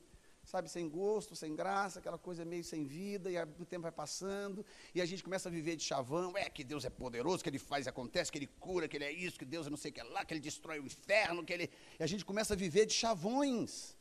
sabe, 0.49 0.67
sem 0.67 0.89
gosto, 0.89 1.35
sem 1.35 1.55
graça, 1.55 1.99
aquela 1.99 2.17
coisa 2.17 2.43
meio 2.43 2.63
sem 2.63 2.83
vida, 2.83 3.29
e 3.29 3.37
o 3.37 3.65
tempo 3.65 3.83
vai 3.83 3.91
passando, 3.91 4.65
e 4.95 4.99
a 4.99 5.05
gente 5.05 5.23
começa 5.23 5.47
a 5.47 5.51
viver 5.51 5.75
de 5.75 5.83
chavão, 5.83 6.35
é 6.35 6.49
que 6.49 6.63
Deus 6.63 6.83
é 6.83 6.89
poderoso, 6.89 7.43
que 7.43 7.49
Ele 7.49 7.59
faz 7.59 7.85
e 7.85 7.89
acontece, 7.89 8.31
que 8.31 8.39
Ele 8.39 8.47
cura, 8.59 8.87
que 8.87 8.97
Ele 8.97 9.05
é 9.05 9.11
isso, 9.11 9.37
que 9.37 9.45
Deus 9.45 9.67
é 9.67 9.69
não 9.69 9.77
sei 9.77 9.91
o 9.91 9.93
que 9.93 10.01
lá, 10.01 10.25
que 10.25 10.33
Ele 10.33 10.41
destrói 10.41 10.79
o 10.79 10.85
inferno, 10.85 11.45
que 11.45 11.53
Ele... 11.53 11.69
E 11.99 12.03
a 12.03 12.07
gente 12.07 12.25
começa 12.25 12.55
a 12.55 12.57
viver 12.57 12.87
de 12.87 12.93
chavões, 12.93 13.95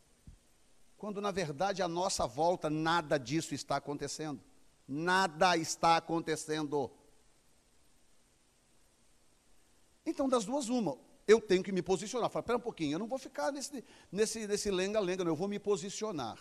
quando 0.97 1.21
na 1.21 1.31
verdade 1.31 1.83
a 1.83 1.89
nossa 1.89 2.27
volta 2.27 2.71
nada 2.71 3.19
disso 3.19 3.55
está 3.55 3.77
acontecendo. 3.77 4.41
Nada 4.89 5.55
está 5.55 5.99
acontecendo. 5.99 6.91
Então, 10.07 10.27
das 10.27 10.47
duas, 10.47 10.71
uma 10.71 10.97
eu 11.29 11.41
tenho 11.41 11.63
que 11.63 11.71
me 11.71 11.83
posicionar. 11.83 12.31
Fala, 12.31 12.43
espera 12.43 12.59
um 12.59 12.63
pouquinho, 12.63 12.95
eu 12.95 12.99
não 12.99 13.07
vou 13.07 13.19
ficar 13.19 13.53
nesse 13.53 13.85
nesse 14.11 14.47
nesse 14.47 14.71
lenga-lenga, 14.71 15.23
eu 15.23 15.37
vou 15.37 15.47
me 15.47 15.59
posicionar. 15.59 16.39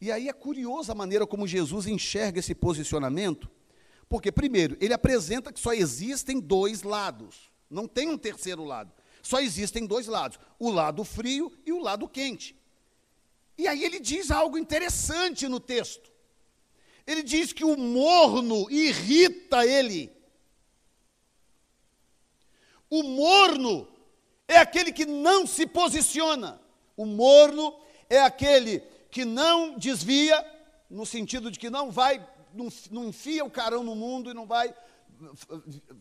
E 0.00 0.10
aí 0.10 0.28
é 0.28 0.32
curiosa 0.32 0.92
a 0.92 0.94
maneira 0.94 1.26
como 1.26 1.46
Jesus 1.46 1.86
enxerga 1.86 2.40
esse 2.40 2.54
posicionamento, 2.54 3.50
porque, 4.08 4.32
primeiro, 4.32 4.76
ele 4.80 4.94
apresenta 4.94 5.52
que 5.52 5.60
só 5.60 5.74
existem 5.74 6.40
dois 6.40 6.82
lados, 6.82 7.52
não 7.68 7.86
tem 7.86 8.08
um 8.08 8.16
terceiro 8.16 8.64
lado. 8.64 8.90
Só 9.22 9.38
existem 9.38 9.86
dois 9.86 10.06
lados, 10.06 10.40
o 10.58 10.70
lado 10.70 11.04
frio 11.04 11.52
e 11.66 11.72
o 11.72 11.78
lado 11.78 12.08
quente. 12.08 12.56
E 13.58 13.68
aí 13.68 13.84
ele 13.84 14.00
diz 14.00 14.30
algo 14.30 14.56
interessante 14.56 15.46
no 15.46 15.60
texto. 15.60 16.10
Ele 17.06 17.22
diz 17.22 17.52
que 17.52 17.64
o 17.64 17.76
morno 17.76 18.70
irrita 18.70 19.66
ele. 19.66 20.10
O 22.90 23.04
morno 23.04 23.86
é 24.48 24.58
aquele 24.58 24.92
que 24.92 25.06
não 25.06 25.46
se 25.46 25.64
posiciona. 25.64 26.60
O 26.96 27.06
morno 27.06 27.74
é 28.08 28.20
aquele 28.20 28.80
que 29.10 29.24
não 29.24 29.78
desvia, 29.78 30.44
no 30.90 31.06
sentido 31.06 31.50
de 31.50 31.58
que 31.58 31.70
não 31.70 31.90
vai, 31.90 32.24
não, 32.90 33.04
enfia 33.04 33.44
o 33.44 33.50
carão 33.50 33.84
no 33.84 33.94
mundo 33.94 34.30
e 34.30 34.34
não 34.34 34.44
vai 34.44 34.74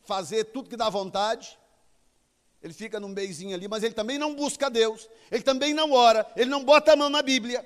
fazer 0.03 0.45
tudo 0.45 0.69
que 0.69 0.75
dá 0.75 0.89
vontade. 0.89 1.57
Ele 2.61 2.73
fica 2.73 2.99
num 2.99 3.13
beizinho 3.13 3.55
ali, 3.55 3.67
mas 3.67 3.83
ele 3.83 3.93
também 3.93 4.17
não 4.17 4.35
busca 4.35 4.69
Deus, 4.69 5.07
ele 5.31 5.43
também 5.43 5.73
não 5.73 5.91
ora, 5.91 6.27
ele 6.35 6.49
não 6.49 6.63
bota 6.63 6.91
a 6.91 6.95
mão 6.95 7.09
na 7.09 7.21
Bíblia, 7.21 7.65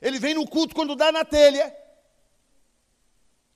ele 0.00 0.18
vem 0.18 0.34
no 0.34 0.48
culto 0.48 0.74
quando 0.74 0.96
dá 0.96 1.12
na 1.12 1.24
telha, 1.24 1.76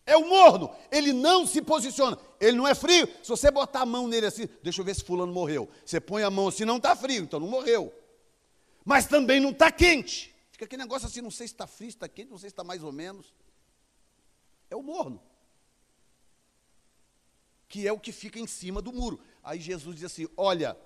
é 0.07 0.17
o 0.17 0.29
morno, 0.29 0.71
ele 0.91 1.13
não 1.13 1.45
se 1.45 1.61
posiciona, 1.61 2.17
ele 2.41 2.57
não 2.57 2.67
é 2.67 2.77
frio. 2.77 3.09
Se 3.25 3.29
você 3.29 3.51
botar 3.51 3.81
a 3.81 3.87
mão 3.87 4.07
nele 4.07 4.27
assim, 4.27 4.49
deixa 4.63 4.81
eu 4.81 4.85
ver 4.85 4.95
se 4.95 5.03
fulano 5.03 5.33
morreu. 5.33 5.69
Você 5.85 6.01
põe 6.01 6.23
a 6.23 6.31
mão 6.31 6.47
assim, 6.47 6.65
não 6.65 6.77
está 6.77 6.95
frio, 6.95 7.25
então 7.25 7.41
não 7.41 7.49
morreu. 7.49 7.93
Mas 8.85 9.07
também 9.07 9.41
não 9.41 9.51
está 9.51 9.71
quente. 9.73 10.33
Fica 10.53 10.65
aquele 10.65 10.83
negócio 10.83 11.09
assim, 11.09 11.21
não 11.21 11.31
sei 11.31 11.49
se 11.49 11.55
está 11.55 11.67
frio, 11.67 11.89
está 11.89 12.09
quente, 12.09 12.31
não 12.31 12.39
sei 12.39 12.49
se 12.49 12.53
está 12.53 12.63
mais 12.63 12.85
ou 12.85 12.93
menos. 12.93 13.35
É 14.71 14.77
o 14.77 14.83
morno. 14.83 15.21
Que 17.69 17.89
é 17.89 17.93
o 17.93 17.99
que 17.99 18.13
fica 18.13 18.39
em 18.39 18.47
cima 18.47 18.81
do 18.81 18.93
muro. 18.93 19.19
Aí 19.43 19.61
Jesus 19.61 19.97
diz 19.97 20.05
assim: 20.05 20.29
Olha, 20.37 20.77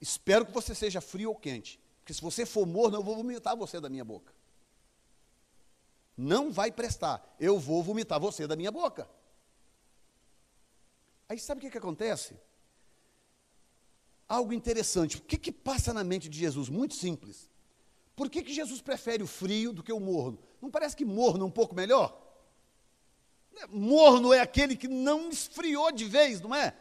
espero 0.00 0.46
que 0.46 0.52
você 0.52 0.74
seja 0.74 1.02
frio 1.02 1.28
ou 1.28 1.36
quente. 1.36 1.78
Porque 1.98 2.14
se 2.14 2.22
você 2.22 2.46
for 2.46 2.66
morno, 2.66 2.96
eu 2.96 3.02
vou 3.02 3.14
vomitar 3.14 3.54
você 3.54 3.78
da 3.78 3.90
minha 3.90 4.04
boca. 4.04 4.32
Não 6.16 6.52
vai 6.52 6.70
prestar. 6.70 7.34
Eu 7.38 7.58
vou 7.58 7.82
vomitar 7.82 8.20
você 8.20 8.46
da 8.46 8.56
minha 8.56 8.70
boca. 8.70 9.08
Aí 11.28 11.38
sabe 11.38 11.58
o 11.58 11.62
que, 11.62 11.70
que 11.70 11.78
acontece? 11.78 12.36
Algo 14.28 14.52
interessante. 14.52 15.16
O 15.16 15.20
que, 15.20 15.36
que 15.36 15.52
passa 15.52 15.92
na 15.92 16.04
mente 16.04 16.28
de 16.28 16.38
Jesus? 16.38 16.68
Muito 16.68 16.94
simples. 16.94 17.50
Por 18.14 18.30
que, 18.30 18.42
que 18.42 18.52
Jesus 18.52 18.80
prefere 18.80 19.22
o 19.22 19.26
frio 19.26 19.72
do 19.72 19.82
que 19.82 19.92
o 19.92 19.98
morno? 19.98 20.38
Não 20.60 20.70
parece 20.70 20.96
que 20.96 21.04
morno 21.04 21.44
é 21.44 21.48
um 21.48 21.50
pouco 21.50 21.74
melhor? 21.74 22.20
Morno 23.68 24.32
é 24.32 24.40
aquele 24.40 24.76
que 24.76 24.88
não 24.88 25.28
esfriou 25.30 25.90
de 25.90 26.04
vez, 26.04 26.40
não 26.40 26.54
é? 26.54 26.76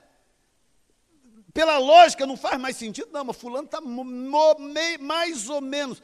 Pela 1.54 1.78
lógica 1.78 2.26
não 2.26 2.36
faz 2.36 2.60
mais 2.60 2.78
sentido, 2.78 3.12
não, 3.12 3.24
mas 3.26 3.38
fulano 3.38 3.66
está 3.66 3.80
mais 3.82 5.50
ou 5.50 5.62
menos. 5.62 6.02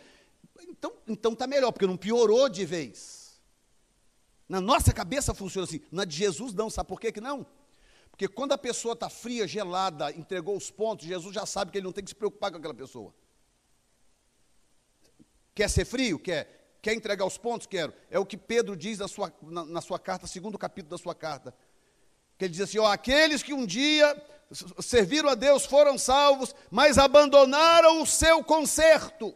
Então 0.67 0.91
está 1.07 1.29
então 1.29 1.47
melhor, 1.47 1.71
porque 1.71 1.87
não 1.87 1.97
piorou 1.97 2.47
de 2.49 2.65
vez. 2.65 3.18
Na 4.49 4.59
nossa 4.59 4.91
cabeça 4.91 5.31
funciona 5.33 5.67
assim, 5.67 5.79
na 5.91 6.03
de 6.03 6.15
Jesus 6.15 6.55
não, 6.55 6.71
sabe 6.71 6.89
por 6.89 6.99
que, 6.99 7.11
que 7.11 7.21
não? 7.21 7.45
Porque 8.09 8.27
quando 8.27 8.51
a 8.51 8.57
pessoa 8.57 8.93
está 8.93 9.09
fria, 9.09 9.47
gelada, 9.47 10.11
entregou 10.11 10.57
os 10.57 10.71
pontos, 10.71 11.05
Jesus 11.05 11.33
já 11.33 11.45
sabe 11.45 11.71
que 11.71 11.77
ele 11.77 11.85
não 11.85 11.93
tem 11.93 12.03
que 12.03 12.09
se 12.09 12.15
preocupar 12.15 12.51
com 12.51 12.57
aquela 12.57 12.73
pessoa. 12.73 13.13
Quer 15.53 15.69
ser 15.69 15.85
frio? 15.85 16.17
Quer. 16.17 16.77
Quer 16.81 16.93
entregar 16.93 17.25
os 17.25 17.37
pontos? 17.37 17.67
Quero. 17.67 17.93
É 18.09 18.17
o 18.17 18.25
que 18.25 18.37
Pedro 18.37 18.75
diz 18.75 18.99
na 18.99 19.07
sua, 19.07 19.31
na, 19.41 19.65
na 19.65 19.81
sua 19.81 19.99
carta, 19.99 20.25
segundo 20.25 20.57
capítulo 20.57 20.91
da 20.91 20.97
sua 20.97 21.13
carta. 21.13 21.53
Que 22.37 22.45
ele 22.45 22.53
diz 22.53 22.61
assim: 22.61 22.79
ó, 22.79 22.91
aqueles 22.91 23.43
que 23.43 23.53
um 23.53 23.65
dia 23.65 24.21
serviram 24.79 25.29
a 25.29 25.35
Deus 25.35 25.65
foram 25.65 25.97
salvos, 25.97 26.55
mas 26.71 26.97
abandonaram 26.97 28.01
o 28.01 28.05
seu 28.05 28.43
conserto. 28.43 29.35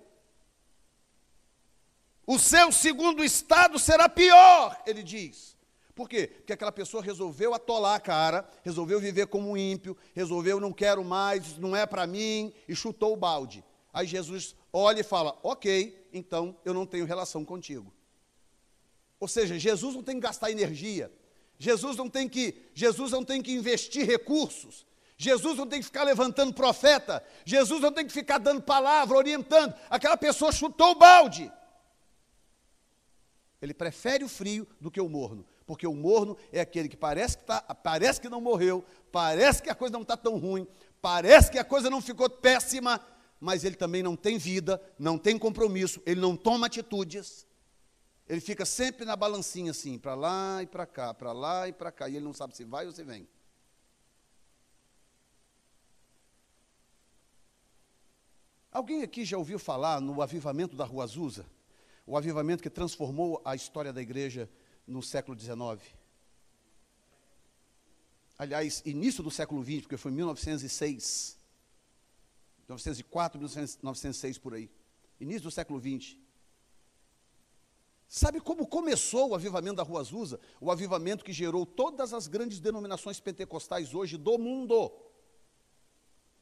O 2.25 2.39
seu 2.39 2.71
segundo 2.71 3.23
estado 3.23 3.77
será 3.77 4.07
pior, 4.07 4.81
ele 4.85 5.03
diz. 5.03 5.57
Por 5.93 6.09
quê? 6.09 6.27
Porque 6.27 6.53
aquela 6.53 6.71
pessoa 6.71 7.03
resolveu 7.03 7.53
atolar 7.53 7.95
a 7.95 7.99
cara, 7.99 8.49
resolveu 8.63 8.99
viver 8.99 9.27
como 9.27 9.51
um 9.51 9.57
ímpio, 9.57 9.95
resolveu 10.13 10.59
não 10.59 10.73
quero 10.73 11.03
mais, 11.03 11.57
não 11.57 11.75
é 11.75 11.85
para 11.85 12.07
mim, 12.07 12.51
e 12.67 12.75
chutou 12.75 13.13
o 13.13 13.17
balde. 13.17 13.63
Aí 13.93 14.07
Jesus 14.07 14.55
olha 14.71 15.01
e 15.01 15.03
fala: 15.03 15.37
Ok, 15.43 16.07
então 16.11 16.57
eu 16.65 16.73
não 16.73 16.85
tenho 16.85 17.05
relação 17.05 17.45
contigo. 17.45 17.93
Ou 19.19 19.27
seja, 19.27 19.59
Jesus 19.59 19.93
não 19.93 20.01
tem 20.01 20.15
que 20.15 20.21
gastar 20.21 20.49
energia, 20.49 21.11
Jesus 21.59 21.95
não 21.95 22.09
tem 22.09 22.27
que, 22.27 22.55
Jesus 22.73 23.11
não 23.11 23.23
tem 23.23 23.41
que 23.41 23.53
investir 23.53 24.05
recursos, 24.05 24.85
Jesus 25.15 25.57
não 25.57 25.67
tem 25.67 25.79
que 25.79 25.85
ficar 25.85 26.03
levantando 26.03 26.53
profeta, 26.53 27.23
Jesus 27.45 27.81
não 27.81 27.91
tem 27.91 28.05
que 28.05 28.11
ficar 28.11 28.39
dando 28.39 28.61
palavra, 28.63 29.15
orientando. 29.15 29.75
Aquela 29.89 30.17
pessoa 30.17 30.51
chutou 30.51 30.91
o 30.91 30.95
balde. 30.95 31.51
Ele 33.63 33.73
prefere 33.73 34.25
o 34.25 34.27
frio 34.27 34.67
do 34.81 34.91
que 34.91 34.99
o 34.99 35.07
morno. 35.07 35.45
Porque 35.65 35.87
o 35.87 35.95
morno 35.95 36.35
é 36.51 36.59
aquele 36.59 36.89
que 36.89 36.97
parece 36.97 37.37
que, 37.37 37.45
tá, 37.45 37.61
parece 37.61 38.19
que 38.19 38.27
não 38.27 38.41
morreu, 38.41 38.83
parece 39.09 39.63
que 39.63 39.69
a 39.69 39.75
coisa 39.75 39.93
não 39.93 40.01
está 40.01 40.17
tão 40.17 40.37
ruim, 40.37 40.67
parece 41.01 41.49
que 41.49 41.57
a 41.57 41.63
coisa 41.63 41.89
não 41.89 42.01
ficou 42.01 42.29
péssima, 42.29 42.99
mas 43.39 43.63
ele 43.63 43.77
também 43.77 44.03
não 44.03 44.17
tem 44.17 44.37
vida, 44.37 44.81
não 44.99 45.17
tem 45.17 45.39
compromisso, 45.39 46.01
ele 46.05 46.19
não 46.19 46.35
toma 46.35 46.67
atitudes. 46.67 47.47
Ele 48.27 48.41
fica 48.41 48.65
sempre 48.65 49.05
na 49.05 49.15
balancinha 49.15 49.71
assim, 49.71 49.97
para 49.97 50.13
lá 50.13 50.61
e 50.61 50.67
para 50.67 50.85
cá, 50.85 51.13
para 51.13 51.31
lá 51.31 51.65
e 51.65 51.71
para 51.71 51.89
cá, 51.89 52.09
e 52.09 52.17
ele 52.17 52.25
não 52.25 52.33
sabe 52.33 52.57
se 52.57 52.65
vai 52.65 52.85
ou 52.85 52.91
se 52.91 53.01
vem. 53.01 53.25
Alguém 58.69 59.03
aqui 59.03 59.23
já 59.23 59.37
ouviu 59.37 59.57
falar 59.57 60.01
no 60.01 60.21
avivamento 60.21 60.75
da 60.75 60.83
Rua 60.83 61.05
Azusa? 61.05 61.45
O 62.05 62.17
avivamento 62.17 62.61
que 62.61 62.69
transformou 62.69 63.41
a 63.45 63.55
história 63.55 63.93
da 63.93 64.01
igreja 64.01 64.49
no 64.85 65.01
século 65.01 65.39
XIX. 65.39 65.81
Aliás, 68.37 68.81
início 68.85 69.23
do 69.23 69.31
século 69.31 69.63
XX, 69.63 69.81
porque 69.81 69.97
foi 69.97 70.11
1906. 70.11 71.37
1904, 72.67 73.39
1906 73.39 74.37
por 74.37 74.53
aí. 74.53 74.69
Início 75.19 75.43
do 75.43 75.51
século 75.51 75.79
XX. 75.79 76.17
Sabe 78.07 78.39
como 78.39 78.67
começou 78.67 79.29
o 79.29 79.35
avivamento 79.35 79.77
da 79.77 79.83
Rua 79.83 80.01
Azusa? 80.01 80.39
O 80.61 80.71
avivamento 80.71 81.23
que 81.23 81.33
gerou 81.33 81.65
todas 81.65 82.13
as 82.13 82.27
grandes 82.27 82.59
denominações 82.59 83.19
pentecostais 83.19 83.93
hoje 83.93 84.17
do 84.17 84.37
mundo. 84.37 84.91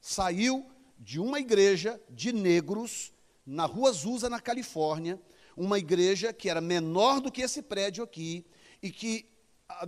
Saiu 0.01 0.69
de 0.99 1.19
uma 1.19 1.39
igreja 1.39 2.01
de 2.09 2.33
negros 2.33 3.13
na 3.45 3.65
Rua 3.65 3.89
Azusa, 3.89 4.29
na 4.29 4.39
Califórnia, 4.39 5.21
uma 5.55 5.77
igreja 5.77 6.33
que 6.33 6.49
era 6.49 6.61
menor 6.61 7.19
do 7.19 7.31
que 7.31 7.41
esse 7.41 7.61
prédio 7.61 8.03
aqui 8.03 8.45
e 8.81 8.91
que 8.91 9.29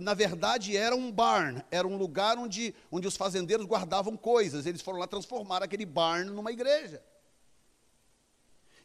na 0.00 0.14
verdade 0.14 0.76
era 0.76 0.94
um 0.96 1.10
barn, 1.12 1.62
era 1.70 1.86
um 1.86 1.96
lugar 1.96 2.38
onde, 2.38 2.74
onde 2.90 3.06
os 3.06 3.16
fazendeiros 3.16 3.66
guardavam 3.66 4.16
coisas. 4.16 4.66
Eles 4.66 4.80
foram 4.80 4.98
lá 4.98 5.06
transformar 5.06 5.62
aquele 5.62 5.84
barn 5.84 6.30
numa 6.30 6.52
igreja. 6.52 7.02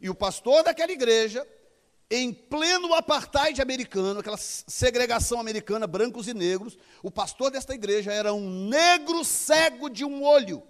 E 0.01 0.09
o 0.09 0.15
pastor 0.15 0.63
daquela 0.63 0.91
igreja, 0.91 1.45
em 2.09 2.33
pleno 2.33 2.93
apartheid 2.93 3.61
americano, 3.61 4.19
aquela 4.19 4.37
segregação 4.37 5.39
americana, 5.39 5.85
brancos 5.85 6.27
e 6.27 6.33
negros, 6.33 6.77
o 7.03 7.11
pastor 7.11 7.51
desta 7.51 7.73
igreja 7.73 8.11
era 8.11 8.33
um 8.33 8.67
negro 8.67 9.23
cego 9.23 9.89
de 9.89 10.05
um 10.05 10.23
olho. 10.23 10.63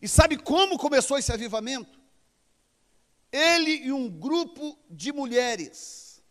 E 0.00 0.06
sabe 0.06 0.36
como 0.36 0.78
começou 0.78 1.18
esse 1.18 1.32
avivamento? 1.32 1.95
Ele 3.36 3.86
e 3.86 3.92
um 3.92 4.08
grupo 4.08 4.78
de 4.88 5.12
mulheres, 5.12 6.22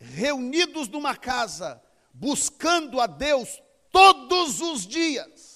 reunidos 0.00 0.88
numa 0.88 1.14
casa, 1.14 1.82
buscando 2.14 2.98
a 3.02 3.06
Deus 3.06 3.60
todos 3.90 4.62
os 4.62 4.86
dias, 4.86 5.51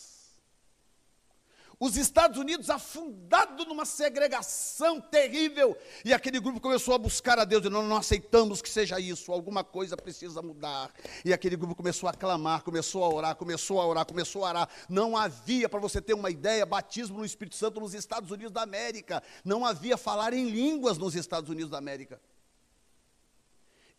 os 1.78 1.96
Estados 1.96 2.38
Unidos 2.38 2.70
afundado 2.70 3.64
numa 3.66 3.84
segregação 3.84 5.00
terrível, 5.00 5.76
e 6.04 6.14
aquele 6.14 6.40
grupo 6.40 6.60
começou 6.60 6.94
a 6.94 6.98
buscar 6.98 7.38
a 7.38 7.44
Deus, 7.44 7.64
e 7.64 7.68
não, 7.68 7.82
não 7.82 7.96
aceitamos 7.96 8.62
que 8.62 8.68
seja 8.68 8.98
isso, 8.98 9.30
alguma 9.30 9.62
coisa 9.62 9.96
precisa 9.96 10.40
mudar. 10.40 10.90
E 11.24 11.32
aquele 11.32 11.56
grupo 11.56 11.74
começou 11.74 12.08
a 12.08 12.14
clamar, 12.14 12.62
começou 12.62 13.04
a 13.04 13.08
orar, 13.12 13.36
começou 13.36 13.80
a 13.80 13.86
orar, 13.86 14.06
começou 14.06 14.44
a 14.44 14.48
orar. 14.48 14.68
Não 14.88 15.16
havia, 15.16 15.68
para 15.68 15.80
você 15.80 16.00
ter 16.00 16.14
uma 16.14 16.30
ideia, 16.30 16.64
batismo 16.64 17.18
no 17.18 17.24
Espírito 17.24 17.56
Santo 17.56 17.78
nos 17.80 17.92
Estados 17.92 18.30
Unidos 18.30 18.52
da 18.52 18.62
América. 18.62 19.22
Não 19.44 19.64
havia 19.64 19.96
falar 19.96 20.32
em 20.32 20.48
línguas 20.48 20.96
nos 20.96 21.14
Estados 21.14 21.50
Unidos 21.50 21.70
da 21.70 21.78
América. 21.78 22.20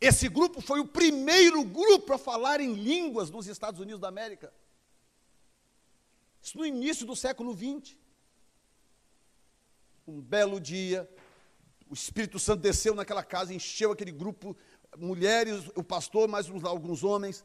Esse 0.00 0.28
grupo 0.28 0.60
foi 0.60 0.80
o 0.80 0.86
primeiro 0.86 1.64
grupo 1.64 2.12
a 2.12 2.18
falar 2.18 2.60
em 2.60 2.72
línguas 2.72 3.30
nos 3.30 3.46
Estados 3.46 3.80
Unidos 3.80 4.00
da 4.00 4.08
América. 4.08 4.52
Isso 6.42 6.56
no 6.58 6.64
início 6.64 7.06
do 7.06 7.16
século 7.16 7.52
XX. 7.52 7.96
Um 10.06 10.20
belo 10.20 10.60
dia, 10.60 11.08
o 11.90 11.94
Espírito 11.94 12.38
Santo 12.38 12.62
desceu 12.62 12.94
naquela 12.94 13.22
casa, 13.22 13.52
encheu 13.52 13.92
aquele 13.92 14.12
grupo, 14.12 14.56
mulheres, 14.96 15.70
o 15.74 15.82
pastor, 15.82 16.28
mais 16.28 16.48
uns, 16.48 16.64
alguns 16.64 17.04
homens. 17.04 17.44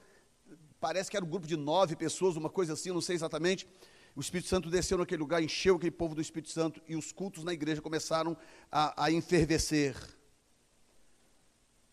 Parece 0.80 1.10
que 1.10 1.18
era 1.18 1.26
um 1.26 1.30
grupo 1.30 1.48
de 1.48 1.56
nove 1.56 1.96
pessoas, 1.96 2.36
uma 2.36 2.50
coisa 2.50 2.74
assim, 2.74 2.92
não 2.92 3.02
sei 3.02 3.16
exatamente. 3.16 3.68
O 4.16 4.22
Espírito 4.22 4.48
Santo 4.48 4.70
desceu 4.70 4.98
naquele 4.98 5.22
lugar, 5.22 5.42
encheu 5.42 5.76
aquele 5.76 5.92
povo 5.92 6.14
do 6.14 6.22
Espírito 6.22 6.52
Santo 6.52 6.82
e 6.88 6.96
os 6.96 7.12
cultos 7.12 7.44
na 7.44 7.52
igreja 7.52 7.82
começaram 7.82 8.38
a, 8.72 9.06
a 9.06 9.12
enfervecer. 9.12 9.96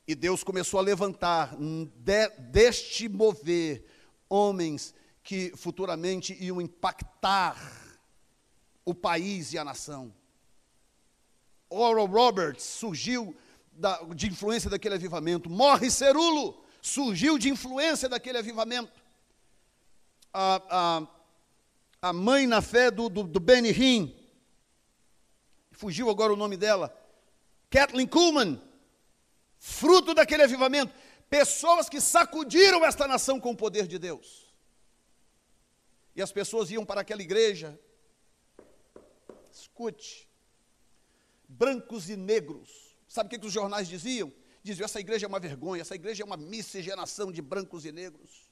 E 0.07 0.15
Deus 0.15 0.43
começou 0.43 0.81
a 0.81 0.83
levantar 0.83 1.57
de, 1.57 2.29
deste 2.51 3.09
mover 3.09 3.85
homens 4.29 4.95
que 5.23 5.53
futuramente 5.57 6.37
iam 6.41 6.61
impactar 6.61 7.57
o 8.85 8.95
país 8.95 9.53
e 9.53 9.59
a 9.59 9.65
nação. 9.65 10.13
Oral 11.69 12.07
Roberts 12.07 12.65
surgiu 12.65 13.37
da, 13.73 14.03
de 14.15 14.29
influência 14.29 14.69
daquele 14.69 14.97
avivamento. 14.97 15.49
Morre 15.49 15.91
Cerulo 15.91 16.65
surgiu 16.83 17.39
de 17.39 17.49
influência 17.49 18.09
daquele 18.09 18.39
avivamento. 18.39 19.01
A, 20.33 20.63
a, 20.71 22.09
a 22.09 22.13
mãe 22.13 22.47
na 22.47 22.63
fé 22.63 22.91
do, 22.91 23.09
do, 23.09 23.23
do 23.23 23.41
Benny 23.41 23.71
Hinn, 23.71 24.15
fugiu 25.73 26.11
agora 26.11 26.33
o 26.33 26.37
nome 26.37 26.57
dela, 26.57 26.95
Kathleen 27.69 28.07
Kuhlman, 28.07 28.61
fruto 29.59 30.15
daquele 30.15 30.43
avivamento. 30.43 30.93
Pessoas 31.29 31.89
que 31.89 32.01
sacudiram 32.01 32.85
esta 32.85 33.07
nação 33.07 33.39
com 33.39 33.53
o 33.53 33.57
poder 33.57 33.87
de 33.87 33.99
Deus 33.99 34.50
e 36.15 36.23
as 36.23 36.33
pessoas 36.33 36.71
iam 36.71 36.85
para 36.85 37.01
aquela 37.01 37.23
igreja. 37.23 37.79
Escute, 39.53 40.29
brancos 41.49 42.09
e 42.09 42.17
negros. 42.17 42.97
Sabe 43.09 43.27
o 43.27 43.31
que, 43.31 43.39
que 43.39 43.47
os 43.47 43.53
jornais 43.53 43.89
diziam? 43.89 44.33
Diziam: 44.63 44.85
essa 44.85 45.01
igreja 45.01 45.27
é 45.27 45.29
uma 45.29 45.41
vergonha, 45.41 45.83
essa 45.83 45.95
igreja 45.95 46.23
é 46.23 46.27
uma 46.27 46.37
miscigenação 46.37 47.33
de 47.33 47.41
brancos 47.41 47.85
e 47.85 47.93
negros. 47.93 48.51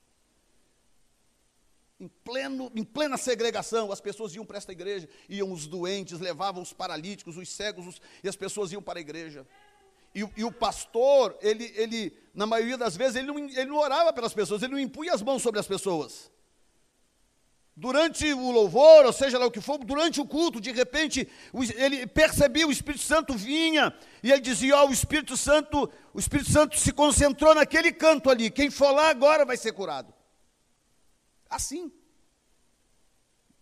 Em, 2.00 2.06
pleno, 2.08 2.70
em 2.76 2.84
plena 2.84 3.16
segregação, 3.16 3.90
as 3.90 4.00
pessoas 4.00 4.32
iam 4.32 4.46
para 4.46 4.58
esta 4.58 4.70
igreja, 4.70 5.08
iam 5.28 5.52
os 5.52 5.66
doentes, 5.66 6.20
levavam 6.20 6.62
os 6.62 6.72
paralíticos, 6.72 7.36
os 7.36 7.48
cegos, 7.48 7.88
os, 7.88 8.00
e 8.22 8.28
as 8.28 8.36
pessoas 8.36 8.70
iam 8.70 8.80
para 8.80 9.00
a 9.00 9.02
igreja. 9.02 9.44
E, 10.14 10.20
e, 10.36 10.44
o 10.44 10.52
pastor, 10.52 11.36
ele, 11.42 11.72
ele, 11.76 12.16
na 12.32 12.46
maioria 12.46 12.78
das 12.78 12.96
vezes, 12.96 13.16
ele 13.16 13.26
não, 13.26 13.38
ele 13.38 13.66
não 13.66 13.76
orava 13.76 14.12
pelas 14.12 14.32
pessoas, 14.32 14.62
ele 14.62 14.72
não 14.72 14.80
impunha 14.80 15.12
as 15.12 15.22
mãos 15.22 15.42
sobre 15.42 15.58
as 15.58 15.66
pessoas 15.66 16.30
durante 17.78 18.32
o 18.32 18.50
louvor, 18.50 19.06
ou 19.06 19.12
seja 19.12 19.38
lá 19.38 19.46
o 19.46 19.50
que 19.52 19.60
for, 19.60 19.78
durante 19.78 20.20
o 20.20 20.26
culto, 20.26 20.60
de 20.60 20.72
repente, 20.72 21.28
ele 21.76 22.08
percebia 22.08 22.66
o 22.66 22.72
Espírito 22.72 23.04
Santo 23.04 23.34
vinha, 23.34 23.96
e 24.20 24.32
ele 24.32 24.40
dizia: 24.40 24.76
Ó, 24.76 24.84
oh, 24.84 24.88
o 24.88 24.92
Espírito 24.92 25.36
Santo, 25.36 25.88
o 26.12 26.18
Espírito 26.18 26.50
Santo 26.50 26.76
se 26.76 26.92
concentrou 26.92 27.54
naquele 27.54 27.92
canto 27.92 28.30
ali, 28.30 28.50
quem 28.50 28.68
for 28.68 28.90
lá 28.90 29.08
agora 29.10 29.44
vai 29.44 29.56
ser 29.56 29.72
curado. 29.72 30.12
Assim. 31.48 31.92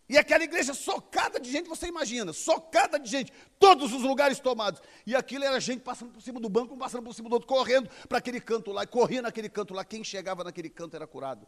E 0.08 0.16
aquela 0.16 0.44
igreja 0.44 0.72
socada 0.72 1.38
de 1.38 1.50
gente, 1.50 1.68
você 1.68 1.88
imagina, 1.88 2.32
socada 2.32 2.98
de 2.98 3.10
gente, 3.10 3.32
todos 3.58 3.92
os 3.92 4.02
lugares 4.02 4.38
tomados. 4.38 4.80
E 5.04 5.14
aquilo 5.14 5.44
era 5.44 5.60
gente 5.60 5.80
passando 5.80 6.12
por 6.12 6.22
cima 6.22 6.40
do 6.40 6.48
banco, 6.48 6.74
um 6.74 6.78
passando 6.78 7.02
por 7.02 7.12
cima 7.12 7.28
do 7.28 7.34
outro, 7.34 7.48
correndo 7.48 7.90
para 8.08 8.18
aquele 8.18 8.40
canto 8.40 8.70
lá, 8.70 8.84
e 8.84 8.86
corria 8.86 9.20
naquele 9.20 9.48
canto 9.48 9.74
lá. 9.74 9.84
Quem 9.84 10.02
chegava 10.02 10.42
naquele 10.44 10.70
canto 10.70 10.94
era 10.96 11.06
curado 11.06 11.46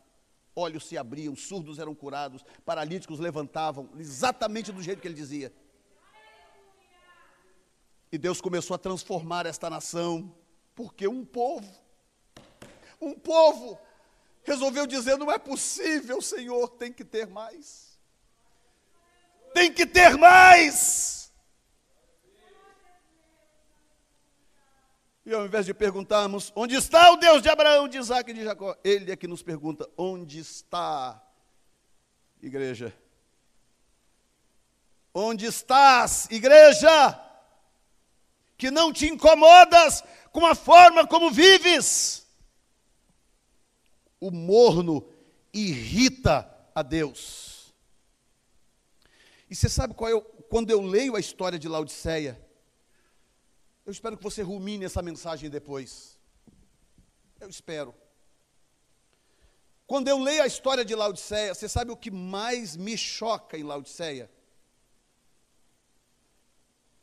olhos 0.59 0.87
se 0.87 0.99
abriam, 0.99 1.37
surdos 1.37 1.79
eram 1.79 1.95
curados, 1.95 2.45
paralíticos 2.65 3.21
levantavam, 3.21 3.89
exatamente 3.99 4.73
do 4.73 4.83
jeito 4.83 5.01
que 5.01 5.09
ele 5.09 5.15
dizia. 5.15 5.53
E 8.11 8.19
Deus 8.19 8.41
começou 8.41 8.75
a 8.75 8.79
transformar 8.79 9.47
esta 9.47 9.69
nação, 9.71 10.35
porque 10.75 11.07
um 11.07 11.25
povo, 11.25 11.71
um 13.01 13.15
povo, 13.15 13.79
resolveu 14.43 14.87
dizer: 14.87 15.17
não 15.17 15.31
é 15.31 15.39
possível, 15.39 16.21
Senhor, 16.21 16.69
tem 16.71 16.93
que 16.93 17.05
ter 17.05 17.27
mais. 17.27 17.99
Tem 19.53 19.73
que 19.73 19.87
ter 19.87 20.17
mais. 20.17 21.18
E 25.29 25.35
ao 25.35 25.45
invés 25.45 25.67
de 25.67 25.75
perguntarmos 25.75 26.51
onde 26.57 26.75
está 26.75 27.13
o 27.13 27.17
Deus 27.17 27.43
de 27.43 27.51
Abraão, 27.51 27.87
de 27.87 27.99
Isaac 27.99 28.31
e 28.31 28.33
de 28.33 28.45
Jacó, 28.45 28.75
ele 28.83 29.13
é 29.13 29.17
que 29.17 29.29
nos 29.29 29.43
pergunta 29.43 29.87
onde 29.95 30.39
está, 30.39 31.23
igreja? 32.41 32.97
Onde 35.13 35.45
estás, 35.45 36.29
igreja? 36.31 36.89
Que 38.57 38.71
não 38.71 38.91
te 38.91 39.05
incomodas 39.05 40.03
com 40.33 40.47
a 40.47 40.55
forma 40.55 41.07
como 41.07 41.31
vives. 41.31 42.27
O 44.19 44.31
morno 44.31 45.07
irrita 45.53 46.51
a 46.75 46.81
Deus. 46.81 47.75
E 49.51 49.55
você 49.55 49.69
sabe 49.69 49.93
qual 49.93 50.11
é, 50.11 50.21
quando 50.49 50.71
eu 50.71 50.81
leio 50.81 51.17
a 51.17 51.21
história 51.21 51.59
de 51.59 51.69
Laodiceia, 51.69 52.48
Eu 53.89 53.93
espero 53.93 54.19
que 54.19 54.23
você 54.23 54.43
rumine 54.43 54.85
essa 54.85 55.01
mensagem 55.01 55.49
depois. 55.49 56.19
Eu 57.41 57.49
espero. 57.49 57.95
Quando 59.87 60.09
eu 60.09 60.19
leio 60.19 60.43
a 60.43 60.47
história 60.47 60.85
de 60.85 60.95
Laodiceia, 60.95 61.55
você 61.55 61.67
sabe 61.67 61.91
o 61.91 61.97
que 61.97 62.11
mais 62.11 62.77
me 62.77 62.99
choca 62.99 63.57
em 63.57 63.63
Laodiceia? 63.63 64.31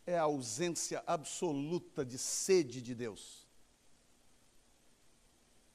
É 0.06 0.16
a 0.16 0.22
ausência 0.22 1.04
absoluta 1.08 2.06
de 2.06 2.20
sede 2.20 2.84
de 2.84 2.94
Deus. 2.94 3.48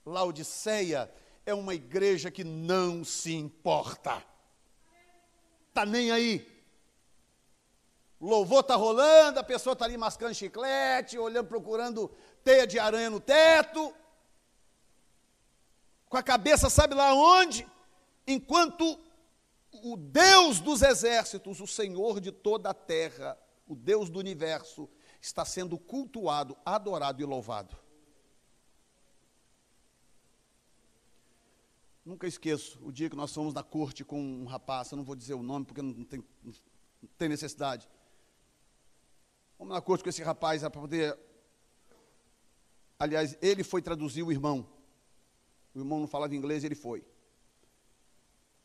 Laodiceia 0.07 1.13
é 1.45 1.53
uma 1.53 1.75
igreja 1.75 2.31
que 2.31 2.45
não 2.45 3.03
se 3.03 3.35
importa. 3.35 4.25
Está 5.71 5.85
nem 5.85 6.13
aí. 6.13 6.50
Louvor 8.21 8.61
está 8.61 8.77
rolando, 8.77 9.41
a 9.41 9.45
pessoa 9.45 9.73
está 9.73 9.87
ali 9.87 9.97
mascando 9.97 10.35
chiclete, 10.35 11.19
olhando, 11.19 11.49
procurando 11.49 12.11
teia 12.45 12.67
de 12.67 12.79
aranha 12.79 13.09
no 13.09 13.21
teto 13.21 13.95
com 16.11 16.17
a 16.17 16.23
cabeça 16.25 16.69
sabe 16.69 16.93
lá 16.93 17.15
onde, 17.15 17.65
enquanto 18.27 18.99
o 19.73 19.97
Deus 19.97 20.59
dos 20.59 20.83
exércitos, 20.83 21.61
o 21.61 21.69
Senhor 21.69 22.21
de 22.21 22.33
toda 22.33 22.69
a 22.69 22.75
terra, 22.75 23.39
o 23.65 23.77
Deus 23.77 24.11
do 24.11 24.19
universo, 24.19 24.91
está 25.23 25.45
sendo 25.45 25.79
cultuado, 25.79 26.57
adorado 26.67 27.23
e 27.23 27.25
louvado. 27.25 27.77
Nunca 32.05 32.27
esqueço 32.27 32.81
o 32.83 32.91
dia 32.91 33.09
que 33.09 33.15
nós 33.15 33.33
fomos 33.33 33.55
na 33.55 33.63
corte 33.63 34.05
com 34.05 34.21
um 34.21 34.47
rapaz, 34.47 34.91
eu 34.91 34.97
não 34.97 35.05
vou 35.05 35.15
dizer 35.15 35.35
o 35.35 35.45
nome 35.45 35.65
porque 35.65 35.81
não 35.81 36.05
tem, 36.05 36.25
não 36.43 36.53
tem 37.17 37.29
necessidade. 37.29 37.89
Vamos 39.61 39.75
na 39.75 39.83
corte 39.83 40.03
com 40.03 40.09
esse 40.09 40.23
rapaz 40.23 40.63
para 40.63 40.71
poder. 40.71 41.19
Aliás, 42.99 43.37
ele 43.43 43.63
foi 43.63 43.83
traduzir 43.83 44.23
o 44.23 44.33
irmão. 44.33 44.67
O 45.75 45.81
irmão 45.81 46.01
não 46.01 46.09
falava 46.09 46.35
inglês, 46.35 46.65
ele 46.65 46.75
foi. 46.75 47.05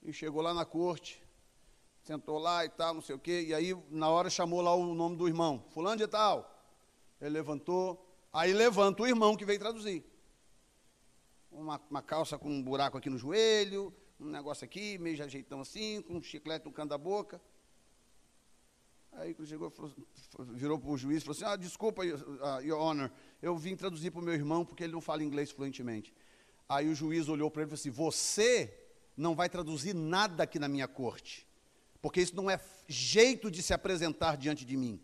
E 0.01 0.13
chegou 0.13 0.41
lá 0.41 0.53
na 0.53 0.63
corte, 0.63 1.21
sentou 2.01 2.39
lá 2.39 2.63
e 2.63 2.69
tal, 2.69 2.93
não 2.93 3.01
sei 3.01 3.13
o 3.13 3.19
quê, 3.19 3.43
e 3.45 3.53
aí 3.53 3.75
na 3.89 4.07
hora 4.07 4.29
chamou 4.29 4.61
lá 4.61 4.73
o 4.73 4.95
nome 4.95 5.17
do 5.17 5.27
irmão, 5.27 5.65
fulano 5.67 5.97
de 5.97 6.07
tal. 6.07 6.65
Ele 7.19 7.31
levantou, 7.31 8.09
aí 8.31 8.53
levanta 8.53 9.03
o 9.03 9.07
irmão 9.07 9.35
que 9.35 9.43
veio 9.43 9.59
traduzir. 9.59 10.01
Uma, 11.51 11.81
uma 11.89 12.01
calça 12.01 12.37
com 12.37 12.49
um 12.49 12.63
buraco 12.63 12.97
aqui 12.97 13.09
no 13.09 13.17
joelho, 13.17 13.93
um 14.17 14.27
negócio 14.27 14.63
aqui, 14.63 14.97
meio 14.97 15.21
ajeitão 15.21 15.59
assim, 15.59 16.01
com 16.03 16.13
um 16.13 16.23
chiclete 16.23 16.63
no 16.65 16.71
canto 16.71 16.91
da 16.91 16.97
boca. 16.97 17.41
Aí 19.17 19.33
quando 19.33 19.47
chegou, 19.47 19.69
falou, 19.69 19.93
virou 20.53 20.77
para 20.77 20.89
o 20.89 20.97
juiz 20.97 21.21
e 21.21 21.25
falou 21.25 21.35
assim, 21.35 21.45
ah, 21.45 21.55
desculpa, 21.55 22.03
uh, 22.03 22.61
Your 22.61 22.79
Honor, 22.79 23.09
eu 23.41 23.57
vim 23.57 23.75
traduzir 23.75 24.11
para 24.11 24.19
o 24.19 24.23
meu 24.23 24.33
irmão 24.33 24.65
porque 24.65 24.83
ele 24.83 24.93
não 24.93 25.01
fala 25.01 25.23
inglês 25.23 25.51
fluentemente. 25.51 26.13
Aí 26.67 26.89
o 26.89 26.95
juiz 26.95 27.29
olhou 27.29 27.49
para 27.49 27.61
ele 27.61 27.73
e 27.73 27.77
falou 27.77 27.79
assim: 27.79 27.91
Você 27.91 28.77
não 29.15 29.35
vai 29.35 29.47
traduzir 29.47 29.93
nada 29.93 30.43
aqui 30.43 30.59
na 30.59 30.67
minha 30.67 30.87
corte, 30.87 31.47
porque 32.01 32.21
isso 32.21 32.35
não 32.35 32.49
é 32.49 32.59
jeito 32.87 33.49
de 33.51 33.61
se 33.61 33.73
apresentar 33.73 34.35
diante 34.35 34.65
de 34.65 34.75
mim. 34.75 34.99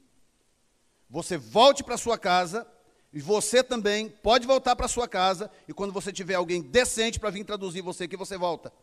Você 1.10 1.38
volte 1.38 1.84
para 1.84 1.98
sua 1.98 2.18
casa, 2.18 2.68
e 3.14 3.22
você 3.22 3.64
também 3.64 4.10
pode 4.10 4.48
voltar 4.48 4.76
para 4.76 4.88
sua 4.88 5.08
casa, 5.08 5.52
e 5.68 5.74
quando 5.74 5.94
você 5.94 6.12
tiver 6.12 6.36
alguém 6.36 6.62
decente 6.62 7.20
para 7.20 7.30
vir 7.30 7.46
traduzir 7.46 7.82
você 7.82 8.06
aqui, 8.06 8.18
você 8.18 8.38
volta. 8.38 8.74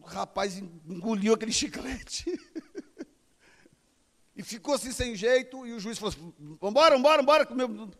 rapaz 0.04 0.58
engoliu 0.58 1.34
aquele 1.34 1.52
chiclete. 1.52 2.26
e 4.36 4.42
ficou 4.42 4.74
assim 4.74 4.92
sem 4.92 5.14
jeito, 5.14 5.66
e 5.66 5.72
o 5.72 5.80
juiz 5.80 5.98
falou 5.98 6.12
assim: 6.14 6.34
Vambora, 6.60 6.96
vambora, 6.96 7.22
vambora, 7.22 7.90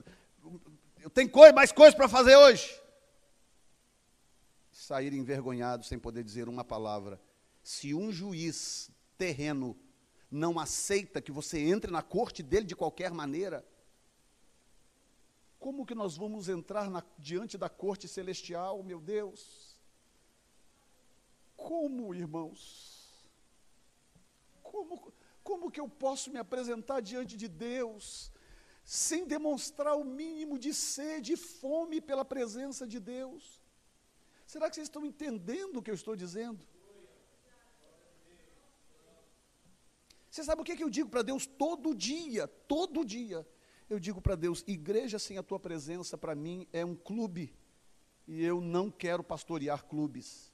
eu 1.01 1.11
tenho 1.11 1.31
coisa, 1.31 1.53
mais 1.53 1.73
coisa 1.73 1.97
para 1.97 2.09
fazer 2.09 2.37
hoje. 2.37 2.81
Sair 4.71 5.13
envergonhado 5.13 5.85
sem 5.85 5.99
poder 5.99 6.23
dizer 6.23 6.49
uma 6.49 6.65
palavra. 6.65 7.21
Se 7.63 7.95
um 7.95 8.13
juiz 8.13 8.91
terreno 9.17 9.77
não 10.31 10.59
aceita 10.59 11.21
que 11.21 11.33
você 11.33 11.59
entre 11.59 11.91
na 11.91 12.03
corte 12.03 12.43
dele 12.43 12.67
de 12.67 12.77
qualquer 12.77 13.13
maneira, 13.13 13.67
como 15.59 15.87
que 15.87 15.95
nós 15.95 16.17
vamos 16.17 16.49
entrar 16.49 16.91
na, 16.91 17.05
diante 17.19 17.57
da 17.57 17.69
corte 17.69 18.09
celestial, 18.09 18.83
meu 18.83 19.01
Deus? 19.01 19.72
Como, 21.69 22.15
irmãos? 22.15 22.63
Como, 24.63 25.13
como 25.49 25.71
que 25.71 25.81
eu 25.81 25.89
posso 25.89 26.31
me 26.33 26.39
apresentar 26.39 27.01
diante 27.01 27.37
de 27.37 27.49
Deus 27.49 28.33
sem 28.85 29.25
demonstrar 29.27 29.97
o 29.97 30.05
mínimo 30.05 30.59
de 30.59 30.75
sede 30.75 31.35
e 31.35 31.37
fome 31.37 32.01
pela 32.01 32.25
presença 32.25 32.87
de 32.87 32.99
Deus. 32.99 33.61
Será 34.47 34.69
que 34.69 34.75
vocês 34.75 34.89
estão 34.89 35.07
entendendo 35.07 35.77
o 35.77 35.83
que 35.83 35.91
eu 35.91 35.95
estou 35.95 36.17
dizendo? 36.17 36.67
Você 40.29 40.43
sabe 40.43 40.63
o 40.63 40.65
que, 40.65 40.73
é 40.73 40.77
que 40.77 40.85
eu 40.85 40.91
digo 40.91 41.11
para 41.11 41.23
Deus 41.23 41.47
todo 41.47 41.95
dia? 41.95 42.49
Todo 42.49 43.05
dia. 43.05 43.47
Eu 43.89 44.01
digo 44.01 44.21
para 44.21 44.35
Deus: 44.35 44.65
igreja 44.67 45.19
sem 45.19 45.39
a 45.39 45.43
tua 45.43 45.61
presença, 45.61 46.17
para 46.17 46.35
mim, 46.35 46.67
é 46.73 46.85
um 46.85 46.95
clube. 46.95 47.55
E 48.27 48.43
eu 48.43 48.61
não 48.61 48.91
quero 48.91 49.23
pastorear 49.23 49.85
clubes. 49.85 50.52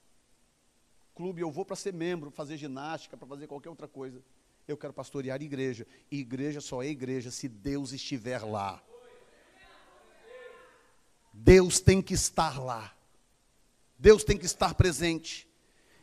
Clube 1.19 1.41
eu 1.41 1.51
vou 1.51 1.65
para 1.65 1.75
ser 1.75 1.93
membro, 1.93 2.31
fazer 2.31 2.57
ginástica, 2.57 3.17
para 3.17 3.27
fazer 3.27 3.49
qualquer 3.49 3.69
outra 3.69 3.89
coisa. 3.89 4.23
Eu 4.69 4.77
quero 4.77 4.93
pastorear 4.93 5.43
igreja. 5.43 5.85
E 6.13 6.21
igreja 6.21 6.61
só 6.61 6.81
é 6.81 6.87
igreja 6.87 7.33
se 7.33 7.49
Deus 7.49 7.91
estiver 7.91 8.41
lá. 8.45 8.81
Deus 11.33 11.81
tem 11.81 12.01
que 12.01 12.15
estar 12.15 12.63
lá. 12.63 12.95
Deus 13.99 14.23
tem 14.23 14.39
que 14.39 14.47
estar 14.47 14.75
presente. 14.75 15.49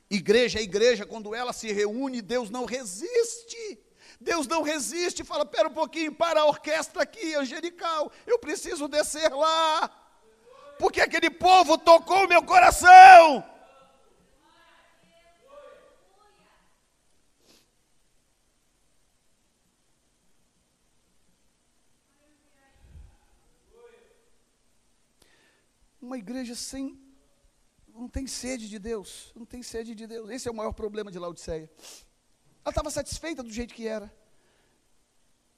Igreja 0.09 0.59
é 0.59 0.63
igreja, 0.63 1.05
quando 1.05 1.33
ela 1.33 1.53
se 1.53 1.71
reúne, 1.71 2.21
Deus 2.21 2.49
não 2.49 2.65
resiste. 2.65 3.79
Deus 4.19 4.47
não 4.47 4.63
resiste, 4.63 5.23
fala: 5.23 5.45
pera 5.45 5.69
um 5.69 5.73
pouquinho, 5.73 6.13
para 6.13 6.41
a 6.41 6.45
orquestra 6.45 7.03
aqui, 7.03 7.35
angelical, 7.35 8.11
eu 8.27 8.37
preciso 8.37 8.85
descer 8.89 9.33
lá, 9.33 9.89
porque 10.77 10.99
aquele 10.99 11.29
povo 11.29 11.77
tocou 11.77 12.25
o 12.25 12.27
meu 12.27 12.43
coração. 12.43 13.54
Uma 26.05 26.19
igreja 26.19 26.53
sem. 26.53 26.99
não 27.87 28.07
tem 28.07 28.27
sede 28.27 28.69
de 28.69 28.77
Deus. 28.77 29.31
Não 29.35 29.43
tem 29.43 29.63
sede 29.63 29.95
de 29.95 30.05
Deus. 30.05 30.29
Esse 30.29 30.47
é 30.47 30.51
o 30.51 30.53
maior 30.53 30.71
problema 30.71 31.11
de 31.11 31.17
Laodiceia. 31.17 31.67
Ela 32.63 32.69
estava 32.69 32.91
satisfeita 32.91 33.41
do 33.41 33.51
jeito 33.51 33.73
que 33.73 33.87
era. 33.87 34.13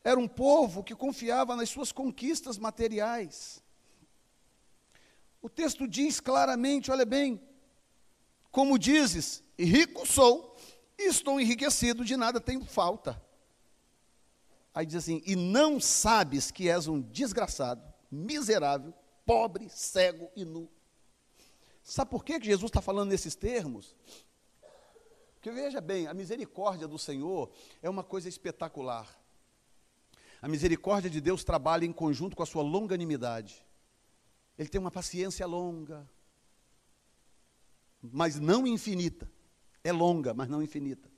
Era 0.05 0.17
um 0.17 0.27
povo 0.27 0.85
que 0.85 0.95
confiava 0.95 1.53
nas 1.53 1.69
suas 1.69 1.91
conquistas 1.91 2.57
materiais. 2.57 3.61
O 5.41 5.49
texto 5.49 5.85
diz 5.85 6.21
claramente: 6.21 6.91
olha 6.91 7.05
bem, 7.05 7.41
como 8.49 8.79
dizes, 8.79 9.43
rico 9.59 10.05
sou, 10.05 10.55
e 10.97 11.09
estou 11.09 11.41
enriquecido, 11.41 12.05
de 12.05 12.15
nada 12.15 12.39
tenho 12.39 12.63
falta. 12.63 13.21
Aí 14.73 14.85
diz 14.85 14.95
assim: 14.95 15.21
e 15.25 15.35
não 15.35 15.77
sabes 15.77 16.51
que 16.51 16.69
és 16.69 16.87
um 16.87 17.01
desgraçado, 17.01 17.83
miserável, 18.09 18.93
pobre, 19.27 19.69
cego 19.69 20.31
e 20.35 20.45
nu. 20.45 20.69
Sabe 21.83 22.09
por 22.09 22.23
que 22.23 22.41
Jesus 22.41 22.69
está 22.69 22.81
falando 22.81 23.09
nesses 23.09 23.35
termos? 23.35 23.93
Porque 25.35 25.51
veja 25.51 25.81
bem, 25.81 26.07
a 26.07 26.13
misericórdia 26.13 26.87
do 26.87 26.97
Senhor 26.97 27.51
é 27.81 27.89
uma 27.89 28.03
coisa 28.03 28.29
espetacular. 28.29 29.07
A 30.41 30.47
misericórdia 30.47 31.09
de 31.09 31.19
Deus 31.19 31.43
trabalha 31.43 31.85
em 31.85 31.91
conjunto 31.91 32.35
com 32.35 32.43
a 32.43 32.45
sua 32.45 32.63
longanimidade. 32.63 33.63
Ele 34.57 34.69
tem 34.69 34.79
uma 34.79 34.91
paciência 34.91 35.45
longa, 35.45 36.09
mas 38.01 38.39
não 38.39 38.65
infinita. 38.65 39.29
É 39.83 39.91
longa, 39.91 40.33
mas 40.33 40.47
não 40.47 40.63
infinita. 40.63 41.09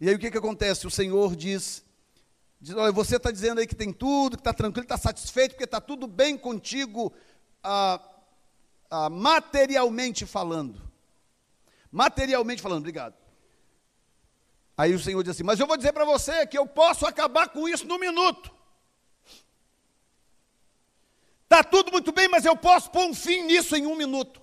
E 0.00 0.08
aí 0.08 0.14
o 0.14 0.18
que, 0.18 0.30
que 0.30 0.38
acontece? 0.38 0.86
O 0.86 0.90
Senhor 0.90 1.36
diz 1.36 1.84
Diz, 2.62 2.76
olha, 2.76 2.92
você 2.92 3.16
está 3.16 3.32
dizendo 3.32 3.58
aí 3.58 3.66
que 3.66 3.74
tem 3.74 3.92
tudo, 3.92 4.36
que 4.36 4.40
está 4.40 4.54
tranquilo, 4.54 4.84
está 4.84 4.96
satisfeito, 4.96 5.50
porque 5.50 5.64
está 5.64 5.80
tudo 5.80 6.06
bem 6.06 6.38
contigo, 6.38 7.12
ah, 7.60 8.00
ah, 8.88 9.10
materialmente 9.10 10.24
falando. 10.24 10.80
Materialmente 11.90 12.62
falando, 12.62 12.78
obrigado. 12.78 13.16
Aí 14.76 14.94
o 14.94 14.98
Senhor 15.00 15.20
diz 15.24 15.32
assim: 15.32 15.42
Mas 15.42 15.58
eu 15.58 15.66
vou 15.66 15.76
dizer 15.76 15.92
para 15.92 16.04
você 16.04 16.46
que 16.46 16.56
eu 16.56 16.64
posso 16.64 17.04
acabar 17.04 17.48
com 17.48 17.68
isso 17.68 17.84
num 17.84 17.98
minuto. 17.98 18.54
Está 21.42 21.64
tudo 21.64 21.90
muito 21.90 22.12
bem, 22.12 22.28
mas 22.28 22.44
eu 22.44 22.56
posso 22.56 22.92
pôr 22.92 23.06
um 23.06 23.14
fim 23.14 23.42
nisso 23.42 23.74
em 23.74 23.88
um 23.88 23.96
minuto. 23.96 24.40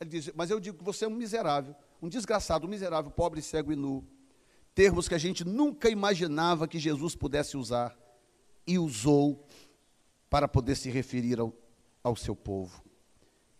Ele 0.00 0.10
diz: 0.10 0.30
Mas 0.32 0.48
eu 0.48 0.60
digo 0.60 0.78
que 0.78 0.84
você 0.84 1.06
é 1.06 1.08
um 1.08 1.10
miserável, 1.10 1.74
um 2.00 2.08
desgraçado, 2.08 2.68
um 2.68 2.70
miserável, 2.70 3.10
pobre, 3.10 3.42
cego 3.42 3.72
e 3.72 3.76
nu 3.76 4.08
termos 4.78 5.08
que 5.08 5.14
a 5.16 5.18
gente 5.18 5.44
nunca 5.44 5.90
imaginava 5.90 6.68
que 6.68 6.78
Jesus 6.78 7.16
pudesse 7.16 7.56
usar. 7.56 7.98
e 8.64 8.78
usou 8.78 9.44
para 10.30 10.46
poder 10.46 10.76
se 10.76 10.88
referir 10.88 11.40
ao, 11.40 11.52
ao 12.00 12.14
seu 12.14 12.36
povo. 12.36 12.84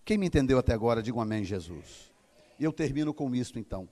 Quem 0.05 0.16
me 0.16 0.27
entendeu 0.27 0.59
até 0.59 0.73
agora, 0.73 1.03
diga 1.03 1.19
um 1.19 1.21
amém, 1.21 1.43
Jesus. 1.43 2.12
E 2.57 2.62
eu 2.62 2.73
termino 2.73 3.12
com 3.12 3.35
isto 3.35 3.59
então. 3.59 3.89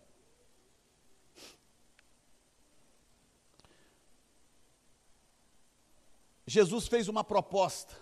Jesus 6.47 6.87
fez 6.87 7.09
uma 7.09 7.25
proposta 7.25 7.97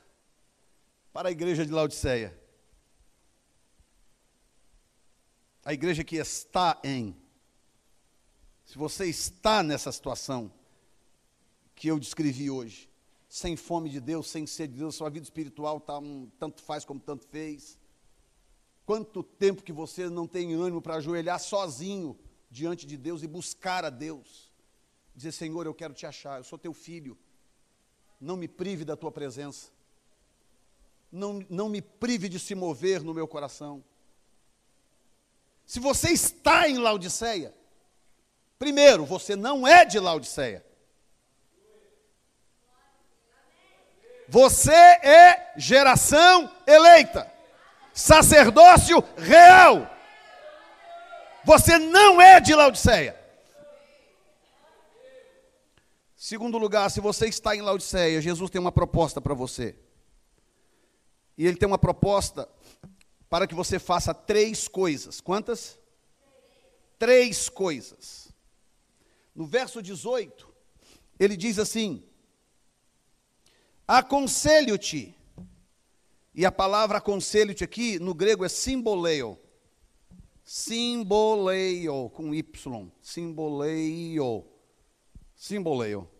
para 1.15 1.31
a 1.31 1.33
igreja 1.33 1.65
de 1.65 1.73
Laodiceia. 1.73 2.39
A 5.65 5.73
igreja 5.73 6.05
que 6.05 6.17
está 6.17 6.79
em. 6.85 7.24
Se 8.75 8.79
você 8.79 9.07
está 9.07 9.63
nessa 9.63 9.93
situação 9.93 10.51
que 11.77 11.87
eu 11.87 11.97
descrevi 11.97 12.51
hoje, 12.51 12.91
sem 13.29 13.55
fome 13.55 13.89
de 13.89 14.01
Deus, 14.01 14.29
sem 14.29 14.49
sede 14.49 14.73
de 14.73 14.81
Deus, 14.81 14.97
sua 14.97 15.09
vida 15.09 15.23
espiritual 15.23 15.77
está 15.77 15.97
um 15.97 16.29
tanto 16.41 16.61
faz 16.61 16.85
como 16.85 16.99
tanto 16.99 17.25
fez. 17.25 17.79
Quanto 18.85 19.23
tempo 19.23 19.63
que 19.63 19.73
você 19.73 20.11
não 20.11 20.27
tem 20.27 20.55
ânimo 20.55 20.83
para 20.83 20.97
ajoelhar 20.97 21.39
sozinho 21.39 22.19
diante 22.51 22.85
de 22.85 22.97
Deus 22.97 23.23
e 23.23 23.29
buscar 23.29 23.85
a 23.85 23.91
Deus? 23.91 24.53
Dizer, 25.15 25.31
Senhor, 25.31 25.65
eu 25.65 25.73
quero 25.73 25.95
te 25.95 26.05
achar, 26.05 26.41
eu 26.41 26.45
sou 26.45 26.59
teu 26.59 26.75
filho, 26.75 27.17
não 28.21 28.37
me 28.37 28.49
prive 28.49 28.85
da 28.85 28.97
tua 28.97 29.13
presença, 29.13 29.71
não, 31.13 31.47
não 31.49 31.69
me 31.69 31.81
prive 31.81 32.29
de 32.29 32.41
se 32.41 32.57
mover 32.57 33.05
no 33.05 33.15
meu 33.15 33.29
coração. 33.29 33.85
Se 35.65 35.79
você 35.79 36.11
está 36.11 36.69
em 36.69 36.79
Laodiceia, 36.79 37.55
primeiro, 38.65 39.05
você 39.05 39.37
não 39.37 39.69
é 39.69 39.85
de 39.85 40.01
Laodiceia. 40.01 40.65
Você 44.27 44.73
é 44.73 45.53
geração 45.55 46.51
eleita, 46.67 47.31
sacerdócio 47.93 49.05
real. 49.19 49.87
Você 51.45 51.79
não 51.79 52.23
é 52.23 52.41
de 52.41 52.55
Laodiceia. 52.55 53.23
Segundo 56.17 56.57
lugar, 56.57 56.91
se 56.91 57.03
você 57.03 57.29
está 57.29 57.55
em 57.55 57.61
Laodiceia, 57.61 58.23
Jesus 58.23 58.51
tem 58.51 58.59
uma 58.59 58.73
proposta 58.73 59.21
para 59.21 59.35
você. 59.35 59.77
E 61.37 61.47
ele 61.47 61.59
tem 61.59 61.67
uma 61.67 61.77
proposta 61.77 62.49
para 63.29 63.47
que 63.47 63.55
você 63.55 63.79
faça 63.79 64.15
três 64.15 64.67
coisas. 64.67 65.21
Quantas? 65.21 65.79
Três 66.99 67.51
coisas. 67.51 68.24
No 69.35 69.47
verso 69.47 69.83
18, 69.83 70.53
ele 71.19 71.37
diz 71.37 71.59
assim: 71.59 72.05
Aconselho-te. 73.87 75.15
E 76.35 76.45
a 76.45 76.51
palavra 76.51 76.99
aconselho-te 76.99 77.63
aqui 77.63 77.99
no 77.99 78.15
grego 78.15 78.45
é 78.45 78.49
simboleio. 78.49 79.39
Simboleio, 80.45 82.11
com 82.11 82.35
Y. 82.35 82.93
Simboleio. 83.01 84.45
Simboleio. 85.35 86.11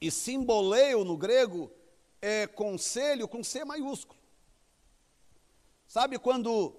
E 0.00 0.10
simboleio 0.10 1.04
no 1.04 1.16
grego 1.16 1.72
é 2.20 2.46
conselho 2.46 3.28
com 3.28 3.42
C 3.42 3.64
maiúsculo. 3.64 4.20
Sabe 5.86 6.18
quando 6.18 6.74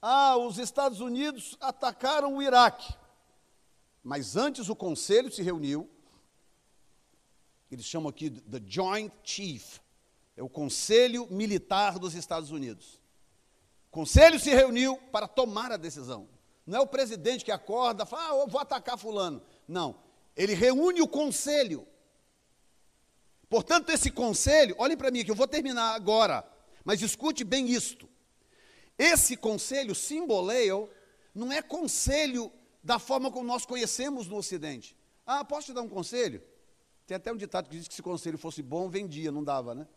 ah, 0.00 0.36
os 0.36 0.58
Estados 0.58 1.00
Unidos 1.00 1.56
atacaram 1.60 2.36
o 2.36 2.42
Iraque, 2.42 2.94
mas 4.06 4.36
antes 4.36 4.68
o 4.68 4.76
conselho 4.76 5.32
se 5.32 5.42
reuniu, 5.42 5.90
eles 7.70 7.84
chamam 7.84 8.08
aqui 8.08 8.30
de 8.30 8.62
Joint 8.64 9.12
Chief, 9.24 9.80
é 10.36 10.42
o 10.42 10.48
Conselho 10.48 11.26
Militar 11.30 11.98
dos 11.98 12.14
Estados 12.14 12.50
Unidos. 12.50 13.00
O 13.88 13.90
conselho 13.90 14.38
se 14.38 14.50
reuniu 14.50 14.96
para 15.10 15.26
tomar 15.26 15.72
a 15.72 15.76
decisão. 15.76 16.28
Não 16.64 16.78
é 16.78 16.80
o 16.80 16.86
presidente 16.86 17.44
que 17.44 17.50
acorda 17.50 18.04
e 18.04 18.06
fala, 18.06 18.28
ah, 18.28 18.42
eu 18.42 18.46
vou 18.46 18.60
atacar 18.60 18.96
fulano. 18.96 19.42
Não, 19.66 19.96
ele 20.36 20.54
reúne 20.54 21.02
o 21.02 21.08
conselho 21.08 21.86
Portanto, 23.48 23.90
esse 23.90 24.10
conselho, 24.10 24.74
olhem 24.78 24.96
para 24.96 25.10
mim 25.10 25.24
que 25.24 25.30
eu 25.30 25.34
vou 25.34 25.46
terminar 25.46 25.94
agora, 25.94 26.44
mas 26.84 27.00
escute 27.00 27.44
bem 27.44 27.68
isto. 27.68 28.08
Esse 28.98 29.36
conselho, 29.36 29.94
simboleio, 29.94 30.90
não 31.34 31.52
é 31.52 31.62
conselho 31.62 32.50
da 32.86 33.00
forma 33.00 33.32
como 33.32 33.44
nós 33.44 33.66
conhecemos 33.66 34.28
no 34.28 34.36
Ocidente. 34.36 34.96
Ah, 35.26 35.44
posso 35.44 35.66
te 35.66 35.72
dar 35.72 35.82
um 35.82 35.88
conselho? 35.88 36.40
Tem 37.04 37.16
até 37.16 37.32
um 37.32 37.36
ditado 37.36 37.68
que 37.68 37.76
diz 37.76 37.88
que 37.88 37.94
se 37.94 38.00
conselho 38.00 38.38
fosse 38.38 38.62
bom, 38.62 38.88
vendia, 38.88 39.32
não 39.32 39.42
dava, 39.42 39.74
né? 39.74 39.88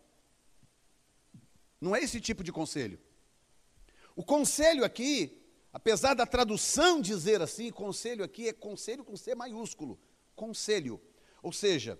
Não 1.80 1.96
é 1.96 2.02
esse 2.02 2.20
tipo 2.20 2.44
de 2.44 2.52
conselho. 2.52 3.00
O 4.16 4.24
conselho 4.24 4.84
aqui, 4.84 5.40
apesar 5.72 6.16
da 6.16 6.26
tradução 6.26 7.00
dizer 7.00 7.44
assim, 7.44 7.72
conselho 7.72 8.24
aqui 8.24 8.50
é 8.50 8.54
conselho 8.54 9.04
com 9.04 9.16
C 9.16 9.36
maiúsculo. 9.36 10.00
Conselho. 10.36 11.00
Ou 11.44 11.54
seja, 11.54 11.98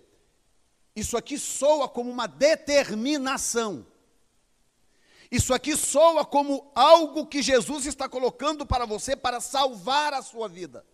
isso 0.96 1.16
aqui 1.16 1.38
soa 1.38 1.88
como 1.88 2.10
uma 2.10 2.26
determinação. 2.26 3.86
Isso 5.32 5.54
aqui 5.54 5.76
soa 5.78 6.26
como 6.26 6.72
algo 6.74 7.28
que 7.28 7.42
Jesus 7.42 7.86
está 7.86 8.10
colocando 8.10 8.66
para 8.66 8.86
você 8.86 9.16
para 9.16 9.40
salvar 9.40 10.14
a 10.14 10.22
sua 10.22 10.48
vida. 10.48 10.86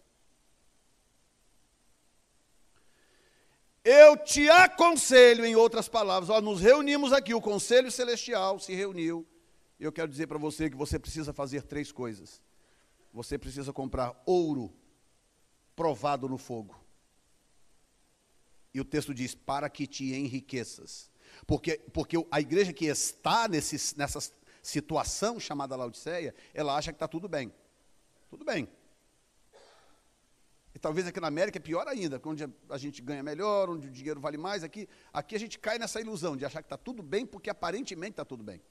Eu 3.83 4.17
te 4.17 4.49
aconselho, 4.49 5.45
em 5.45 5.55
outras 5.55 5.87
palavras, 5.87 6.29
ó, 6.29 6.41
nos 6.41 6.59
reunimos 6.59 7.13
aqui, 7.13 7.33
o 7.33 7.41
Conselho 7.41 7.91
Celestial 7.91 8.59
se 8.59 8.73
reuniu. 8.73 9.25
Eu 9.79 9.91
quero 9.91 10.09
dizer 10.09 10.27
para 10.27 10.39
você 10.39 10.69
que 10.69 10.75
você 10.75 10.97
precisa 10.97 11.31
fazer 11.31 11.61
três 11.63 11.91
coisas. 11.91 12.41
Você 13.13 13.37
precisa 13.37 13.71
comprar 13.71 14.19
ouro 14.25 14.73
provado 15.75 16.27
no 16.27 16.37
fogo. 16.37 16.75
E 18.73 18.81
o 18.81 18.85
texto 18.85 19.13
diz: 19.13 19.35
para 19.35 19.69
que 19.69 19.85
te 19.85 20.13
enriqueças. 20.13 21.09
Porque, 21.47 21.79
porque 21.93 22.17
a 22.31 22.41
igreja 22.41 22.73
que 22.73 22.85
está 22.85 23.47
nesse, 23.47 23.97
nessa 23.97 24.19
situação 24.61 25.39
chamada 25.39 25.75
Laodiceia, 25.75 26.33
ela 26.53 26.75
acha 26.75 26.91
que 26.91 26.95
está 26.95 27.07
tudo 27.07 27.27
bem. 27.27 27.53
Tudo 28.29 28.43
bem. 28.43 28.67
E 30.73 30.79
talvez 30.79 31.07
aqui 31.07 31.19
na 31.19 31.27
América 31.27 31.57
é 31.57 31.61
pior 31.61 31.87
ainda, 31.87 32.21
onde 32.25 32.43
a 32.69 32.77
gente 32.77 33.01
ganha 33.01 33.23
melhor, 33.23 33.69
onde 33.69 33.87
o 33.87 33.91
dinheiro 33.91 34.19
vale 34.19 34.37
mais. 34.37 34.63
Aqui, 34.63 34.89
aqui 35.13 35.35
a 35.35 35.39
gente 35.39 35.57
cai 35.57 35.77
nessa 35.77 36.01
ilusão 36.01 36.35
de 36.35 36.45
achar 36.45 36.61
que 36.61 36.65
está 36.65 36.77
tudo 36.77 37.01
bem, 37.01 37.25
porque 37.25 37.49
aparentemente 37.49 38.11
está 38.11 38.25
tudo 38.25 38.43
bem. 38.43 38.61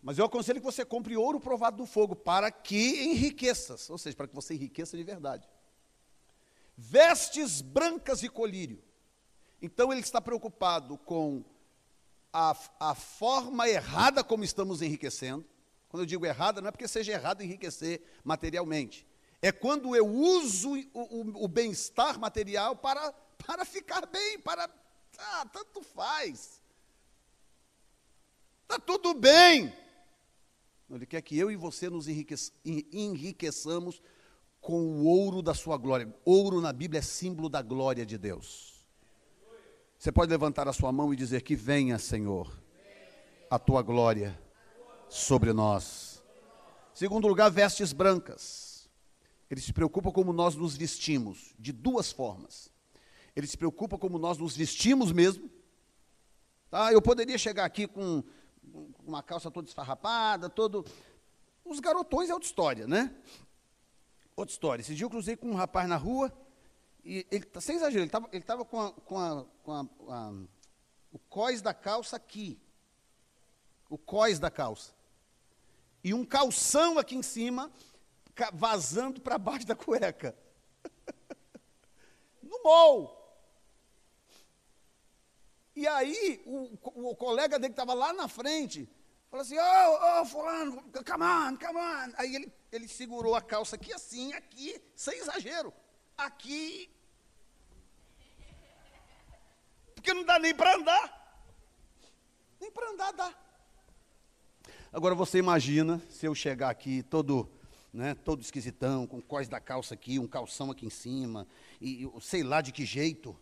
Mas 0.00 0.16
eu 0.16 0.24
aconselho 0.24 0.60
que 0.60 0.64
você 0.64 0.84
compre 0.84 1.16
ouro 1.16 1.40
provado 1.40 1.76
do 1.76 1.86
fogo 1.86 2.14
para 2.14 2.50
que 2.50 3.02
enriqueças, 3.02 3.90
ou 3.90 3.98
seja, 3.98 4.16
para 4.16 4.28
que 4.28 4.34
você 4.34 4.54
enriqueça 4.54 4.96
de 4.96 5.02
verdade 5.02 5.48
vestes 6.78 7.60
brancas 7.60 8.22
e 8.22 8.28
colírio. 8.28 8.80
Então 9.60 9.92
ele 9.92 10.00
está 10.00 10.20
preocupado 10.20 10.96
com 10.98 11.44
a, 12.32 12.56
a 12.78 12.94
forma 12.94 13.68
errada 13.68 14.22
como 14.22 14.44
estamos 14.44 14.82
enriquecendo. 14.82 15.44
Quando 15.88 16.02
eu 16.02 16.06
digo 16.06 16.26
errada, 16.26 16.60
não 16.60 16.68
é 16.68 16.70
porque 16.70 16.86
seja 16.86 17.12
errado 17.12 17.42
enriquecer 17.42 18.02
materialmente. 18.22 19.06
É 19.40 19.50
quando 19.50 19.94
eu 19.96 20.06
uso 20.06 20.74
o, 20.92 21.00
o, 21.00 21.44
o 21.44 21.48
bem-estar 21.48 22.18
material 22.18 22.76
para, 22.76 23.12
para 23.46 23.64
ficar 23.64 24.06
bem, 24.06 24.38
para. 24.38 24.68
Ah, 25.18 25.46
tanto 25.52 25.82
faz. 25.82 26.60
Está 28.62 28.78
tudo 28.78 29.14
bem. 29.14 29.72
Ele 30.90 31.06
quer 31.06 31.22
que 31.22 31.38
eu 31.38 31.50
e 31.50 31.56
você 31.56 31.88
nos 31.90 32.06
enriqueçamos 32.06 34.02
com 34.60 34.80
o 34.80 35.04
ouro 35.04 35.42
da 35.42 35.54
sua 35.54 35.76
glória. 35.76 36.14
Ouro 36.24 36.60
na 36.60 36.72
Bíblia 36.72 36.98
é 36.98 37.02
símbolo 37.02 37.48
da 37.48 37.62
glória 37.62 38.04
de 38.04 38.18
Deus. 38.18 38.77
Você 39.98 40.12
pode 40.12 40.30
levantar 40.30 40.68
a 40.68 40.72
sua 40.72 40.92
mão 40.92 41.12
e 41.12 41.16
dizer 41.16 41.42
que 41.42 41.56
venha, 41.56 41.98
Senhor, 41.98 42.56
a 43.50 43.58
tua 43.58 43.82
glória 43.82 44.40
sobre 45.08 45.52
nós. 45.52 46.22
Segundo 46.94 47.26
lugar, 47.26 47.50
vestes 47.50 47.92
brancas. 47.92 48.88
Ele 49.50 49.60
se 49.60 49.72
preocupa 49.72 50.12
como 50.12 50.32
nós 50.32 50.54
nos 50.54 50.76
vestimos, 50.76 51.52
de 51.58 51.72
duas 51.72 52.12
formas. 52.12 52.70
Ele 53.34 53.48
se 53.48 53.56
preocupa 53.56 53.98
como 53.98 54.20
nós 54.20 54.38
nos 54.38 54.56
vestimos 54.56 55.10
mesmo. 55.10 55.50
Tá? 56.70 56.92
Eu 56.92 57.02
poderia 57.02 57.36
chegar 57.36 57.64
aqui 57.64 57.88
com 57.88 58.22
uma 59.04 59.20
calça 59.22 59.50
toda 59.50 59.66
esfarrapada, 59.66 60.48
todo. 60.48 60.84
Os 61.64 61.80
garotões 61.80 62.30
é 62.30 62.34
outra 62.34 62.46
história, 62.46 62.86
né? 62.86 63.12
Outra 64.36 64.52
história. 64.52 64.80
Esse 64.80 64.94
dia 64.94 65.06
eu 65.06 65.10
cruzei 65.10 65.34
com 65.34 65.50
um 65.50 65.54
rapaz 65.54 65.88
na 65.88 65.96
rua, 65.96 66.32
e 67.08 67.26
ele, 67.30 67.46
tá, 67.46 67.58
sem 67.58 67.76
exagero, 67.76 68.00
ele 68.00 68.06
estava 68.08 68.28
ele 68.30 68.44
tava 68.44 68.66
com, 68.66 68.78
a, 68.78 68.92
com, 68.92 69.18
a, 69.18 69.46
com 69.64 69.72
a, 70.12 70.30
o 71.10 71.18
cós 71.18 71.62
da 71.62 71.72
calça 71.72 72.16
aqui. 72.16 72.60
O 73.88 73.96
cós 73.96 74.38
da 74.38 74.50
calça. 74.50 74.92
E 76.04 76.12
um 76.12 76.22
calção 76.22 76.98
aqui 76.98 77.16
em 77.16 77.22
cima, 77.22 77.72
vazando 78.52 79.22
para 79.22 79.38
baixo 79.38 79.66
da 79.66 79.74
cueca. 79.74 80.36
no 82.42 82.62
mol. 82.62 83.16
E 85.74 85.88
aí, 85.88 86.42
o, 86.44 87.10
o 87.10 87.16
colega 87.16 87.58
dele 87.58 87.72
que 87.72 87.80
estava 87.80 87.94
lá 87.94 88.12
na 88.12 88.28
frente, 88.28 88.86
falou 89.30 89.46
assim, 89.46 89.56
ô, 89.56 89.62
oh, 89.62 90.20
oh, 90.20 90.26
fulano, 90.26 90.82
come 90.92 91.24
on, 91.24 91.56
come 91.56 91.78
on. 91.78 92.12
Aí 92.18 92.36
ele, 92.36 92.52
ele 92.70 92.86
segurou 92.86 93.34
a 93.34 93.40
calça 93.40 93.76
aqui 93.76 93.94
assim, 93.94 94.34
aqui, 94.34 94.78
sem 94.94 95.18
exagero. 95.18 95.72
Aqui. 96.14 96.97
Porque 99.98 100.14
não 100.14 100.24
dá 100.24 100.38
nem 100.38 100.54
para 100.54 100.76
andar. 100.76 101.42
Nem 102.60 102.70
para 102.70 102.90
andar 102.90 103.12
dá. 103.12 103.34
Agora 104.92 105.12
você 105.12 105.38
imagina 105.38 106.00
se 106.08 106.24
eu 106.24 106.36
chegar 106.36 106.70
aqui 106.70 107.02
todo, 107.02 107.50
né, 107.92 108.14
todo 108.14 108.40
esquisitão, 108.40 109.08
com 109.08 109.20
cós 109.20 109.48
da 109.48 109.58
calça 109.58 109.94
aqui, 109.94 110.20
um 110.20 110.28
calção 110.28 110.70
aqui 110.70 110.86
em 110.86 110.90
cima, 110.90 111.48
e, 111.80 112.08
sei 112.20 112.44
lá 112.44 112.60
de 112.60 112.70
que 112.70 112.86
jeito 112.86 113.36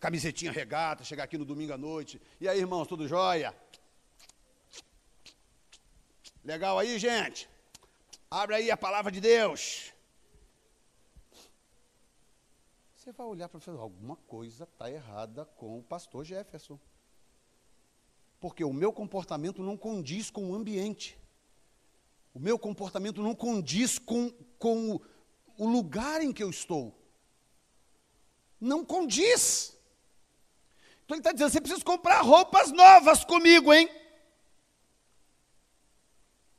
camisetinha 0.00 0.50
regata, 0.50 1.04
chegar 1.04 1.24
aqui 1.24 1.36
no 1.36 1.44
domingo 1.44 1.74
à 1.74 1.78
noite. 1.78 2.20
E 2.40 2.48
aí, 2.48 2.58
irmãos, 2.58 2.86
tudo 2.86 3.06
jóia? 3.06 3.54
Legal 6.42 6.78
aí, 6.78 6.98
gente? 6.98 7.50
Abre 8.30 8.56
aí 8.56 8.70
a 8.70 8.78
palavra 8.78 9.12
de 9.12 9.20
Deus. 9.20 9.92
Você 13.06 13.12
vai 13.12 13.26
olhar 13.28 13.48
para 13.48 13.60
falar, 13.60 13.82
alguma 13.82 14.16
coisa 14.16 14.64
está 14.64 14.90
errada 14.90 15.44
com 15.44 15.78
o 15.78 15.82
pastor 15.84 16.24
Jefferson. 16.24 16.76
Porque 18.40 18.64
o 18.64 18.72
meu 18.72 18.92
comportamento 18.92 19.62
não 19.62 19.76
condiz 19.76 20.28
com 20.28 20.50
o 20.50 20.54
ambiente. 20.56 21.16
O 22.34 22.40
meu 22.40 22.58
comportamento 22.58 23.22
não 23.22 23.32
condiz 23.32 23.96
com, 23.96 24.28
com 24.58 25.00
o 25.56 25.68
lugar 25.68 26.20
em 26.20 26.32
que 26.32 26.42
eu 26.42 26.50
estou. 26.50 27.00
Não 28.60 28.84
condiz. 28.84 29.78
Então 31.04 31.14
ele 31.14 31.20
está 31.20 31.30
dizendo: 31.30 31.52
você 31.52 31.60
precisa 31.60 31.84
comprar 31.84 32.22
roupas 32.22 32.72
novas 32.72 33.24
comigo, 33.24 33.72
hein? 33.72 33.88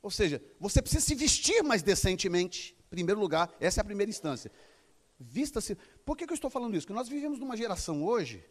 Ou 0.00 0.10
seja, 0.10 0.42
você 0.58 0.80
precisa 0.80 1.04
se 1.04 1.14
vestir 1.14 1.62
mais 1.62 1.82
decentemente. 1.82 2.74
Em 2.86 2.88
primeiro 2.88 3.20
lugar, 3.20 3.54
essa 3.60 3.80
é 3.80 3.82
a 3.82 3.84
primeira 3.84 4.08
instância. 4.08 4.50
Vista-se. 5.18 5.76
Por 6.04 6.16
que, 6.16 6.26
que 6.26 6.32
eu 6.32 6.36
estou 6.36 6.50
falando 6.50 6.76
isso? 6.76 6.86
Porque 6.86 6.98
nós 6.98 7.08
vivemos 7.08 7.38
numa 7.38 7.56
geração 7.56 8.04
hoje 8.04 8.44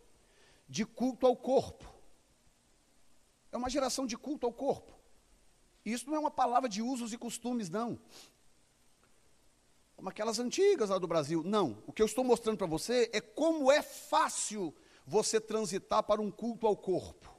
de 0.67 0.85
culto 0.85 1.25
ao 1.25 1.35
corpo. 1.35 1.85
É 3.51 3.57
uma 3.57 3.69
geração 3.69 4.05
de 4.05 4.17
culto 4.17 4.45
ao 4.45 4.53
corpo. 4.53 4.93
Isso 5.85 6.07
não 6.07 6.15
é 6.15 6.19
uma 6.19 6.31
palavra 6.31 6.67
de 6.67 6.81
usos 6.81 7.13
e 7.13 7.17
costumes, 7.17 7.69
não. 7.69 7.97
Como 9.95 10.09
aquelas 10.09 10.37
antigas 10.37 10.89
lá 10.89 10.99
do 10.99 11.07
Brasil. 11.07 11.41
Não. 11.43 11.81
O 11.87 11.93
que 11.93 12.01
eu 12.01 12.05
estou 12.05 12.23
mostrando 12.23 12.57
para 12.57 12.67
você 12.67 13.09
é 13.13 13.21
como 13.21 13.71
é 13.71 13.81
fácil 13.81 14.75
você 15.05 15.39
transitar 15.39 16.03
para 16.03 16.21
um 16.21 16.29
culto 16.29 16.67
ao 16.67 16.75
corpo. 16.75 17.33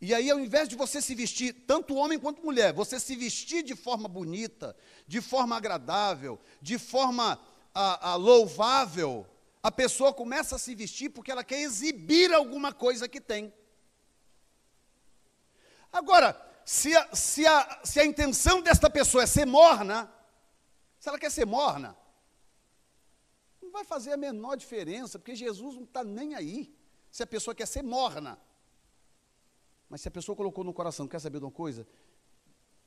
E 0.00 0.12
aí, 0.12 0.30
ao 0.30 0.38
invés 0.38 0.68
de 0.68 0.76
você 0.76 1.00
se 1.00 1.14
vestir, 1.14 1.64
tanto 1.66 1.94
homem 1.94 2.18
quanto 2.18 2.44
mulher, 2.44 2.74
você 2.74 3.00
se 3.00 3.16
vestir 3.16 3.62
de 3.62 3.74
forma 3.74 4.06
bonita, 4.06 4.76
de 5.06 5.22
forma 5.22 5.56
agradável, 5.56 6.38
de 6.60 6.78
forma 6.78 7.40
a, 7.74 8.10
a, 8.10 8.14
louvável, 8.14 9.26
a 9.62 9.70
pessoa 9.70 10.12
começa 10.12 10.56
a 10.56 10.58
se 10.58 10.74
vestir 10.74 11.10
porque 11.10 11.32
ela 11.32 11.42
quer 11.42 11.60
exibir 11.60 12.32
alguma 12.32 12.72
coisa 12.72 13.08
que 13.08 13.20
tem. 13.20 13.52
Agora, 15.92 16.40
se 16.64 16.94
a, 16.96 17.14
se 17.14 17.46
a, 17.46 17.80
se 17.84 18.00
a 18.00 18.04
intenção 18.04 18.62
desta 18.62 18.88
pessoa 18.88 19.24
é 19.24 19.26
ser 19.26 19.46
morna, 19.46 20.12
se 20.98 21.08
ela 21.08 21.18
quer 21.18 21.30
ser 21.30 21.44
morna, 21.44 21.96
vai 23.74 23.84
fazer 23.84 24.12
a 24.12 24.16
menor 24.16 24.56
diferença, 24.56 25.18
porque 25.18 25.34
Jesus 25.34 25.74
não 25.74 25.82
está 25.82 26.04
nem 26.04 26.36
aí. 26.36 26.72
Se 27.10 27.24
a 27.24 27.26
pessoa 27.26 27.54
quer 27.54 27.66
ser 27.66 27.82
morna. 27.82 28.38
Mas 29.88 30.00
se 30.00 30.08
a 30.08 30.10
pessoa 30.10 30.36
colocou 30.36 30.62
no 30.62 30.72
coração, 30.72 31.08
quer 31.08 31.20
saber 31.20 31.40
de 31.40 31.44
uma 31.44 31.50
coisa? 31.50 31.86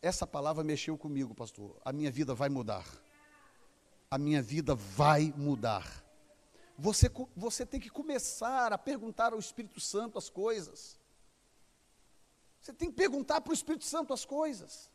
Essa 0.01 0.25
palavra 0.25 0.63
mexeu 0.63 0.97
comigo, 0.97 1.35
pastor. 1.35 1.79
A 1.83 1.91
minha 1.91 2.09
vida 2.09 2.33
vai 2.33 2.47
mudar. 2.47 2.85
A 4.09 4.17
minha 4.17 4.41
vida 4.41 4.75
vai 4.75 5.33
mudar. 5.35 6.05
Você, 6.77 7.11
você 7.35 7.65
tem 7.65 7.79
que 7.79 7.89
começar 7.89 8.71
a 8.71 8.77
perguntar 8.77 9.33
ao 9.33 9.39
Espírito 9.39 9.79
Santo 9.79 10.17
as 10.17 10.29
coisas. 10.29 10.99
Você 12.61 12.73
tem 12.73 12.89
que 12.89 12.95
perguntar 12.95 13.41
para 13.41 13.51
o 13.51 13.53
Espírito 13.53 13.85
Santo 13.85 14.13
as 14.13 14.25
coisas 14.25 14.91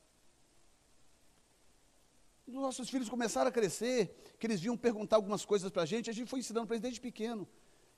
nossos 2.61 2.89
filhos 2.91 3.09
começaram 3.09 3.49
a 3.49 3.53
crescer, 3.53 4.15
que 4.39 4.47
eles 4.47 4.61
vinham 4.61 4.77
perguntar 4.77 5.17
algumas 5.17 5.45
coisas 5.45 5.71
para 5.71 5.83
a 5.83 5.87
gente, 5.87 6.11
a 6.11 6.13
gente 6.13 6.29
foi 6.29 6.41
ensinando 6.41 6.67
para 6.67 6.77
eles 6.77 6.83
desde 6.83 7.01
pequeno. 7.01 7.49